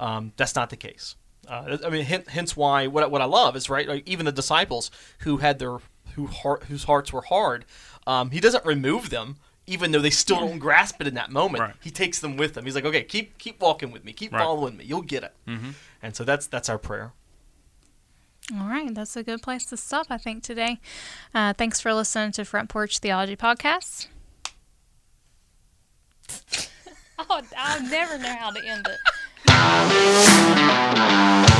Um, 0.00 0.32
that's 0.36 0.54
not 0.56 0.70
the 0.70 0.76
case. 0.76 1.14
Uh, 1.48 1.76
I 1.84 1.90
mean 1.90 2.04
hence, 2.04 2.28
hence 2.28 2.56
why 2.56 2.86
what, 2.86 3.10
what 3.10 3.20
I 3.20 3.24
love 3.26 3.56
is 3.56 3.68
right 3.68 3.86
like 3.88 4.08
even 4.08 4.26
the 4.26 4.32
disciples 4.32 4.90
who 5.20 5.38
had 5.38 5.58
their 5.58 5.78
who 6.14 6.26
heart 6.26 6.64
whose 6.64 6.84
hearts 6.84 7.12
were 7.12 7.22
hard 7.22 7.64
um, 8.06 8.30
he 8.30 8.40
doesn't 8.40 8.64
remove 8.64 9.10
them 9.10 9.36
even 9.66 9.92
though 9.92 10.00
they 10.00 10.10
still 10.10 10.40
don't 10.40 10.58
grasp 10.58 11.00
it 11.00 11.06
in 11.06 11.14
that 11.14 11.30
moment. 11.30 11.60
Right. 11.60 11.74
he 11.80 11.90
takes 11.90 12.18
them 12.18 12.36
with 12.36 12.56
him. 12.56 12.64
He's 12.64 12.74
like 12.74 12.84
okay 12.84 13.02
keep 13.04 13.38
keep 13.38 13.60
walking 13.60 13.90
with 13.92 14.04
me. 14.04 14.12
Keep 14.12 14.32
Right. 14.32 14.40
following 14.42 14.76
me. 14.76 14.84
You'll 14.84 15.02
get 15.02 15.22
it. 15.24 15.34
Mhm. 15.48 15.74
and 16.02 16.14
so 16.16 16.24
that's 16.24 16.46
that's 16.46 16.68
our 16.68 16.78
prayer 16.78 17.12
All 18.50 18.68
right, 18.68 18.92
that's 18.92 19.16
a 19.16 19.22
good 19.22 19.40
place 19.40 19.64
to 19.66 19.76
stop, 19.76 20.06
I 20.10 20.18
think, 20.18 20.42
today. 20.42 20.80
Uh, 21.34 21.52
thanks 21.52 21.80
for 21.80 21.94
listening 21.94 22.32
to 22.32 22.44
Front 22.44 22.68
Porch 22.68 22.98
Theology 22.98 23.36
Podcast. 23.36 24.08
oh, 27.18 27.42
I'll 27.56 27.88
never 27.88 28.18
know 28.18 28.34
how 28.34 28.50
to 28.50 28.66
end 28.66 28.88
it. 28.88 28.98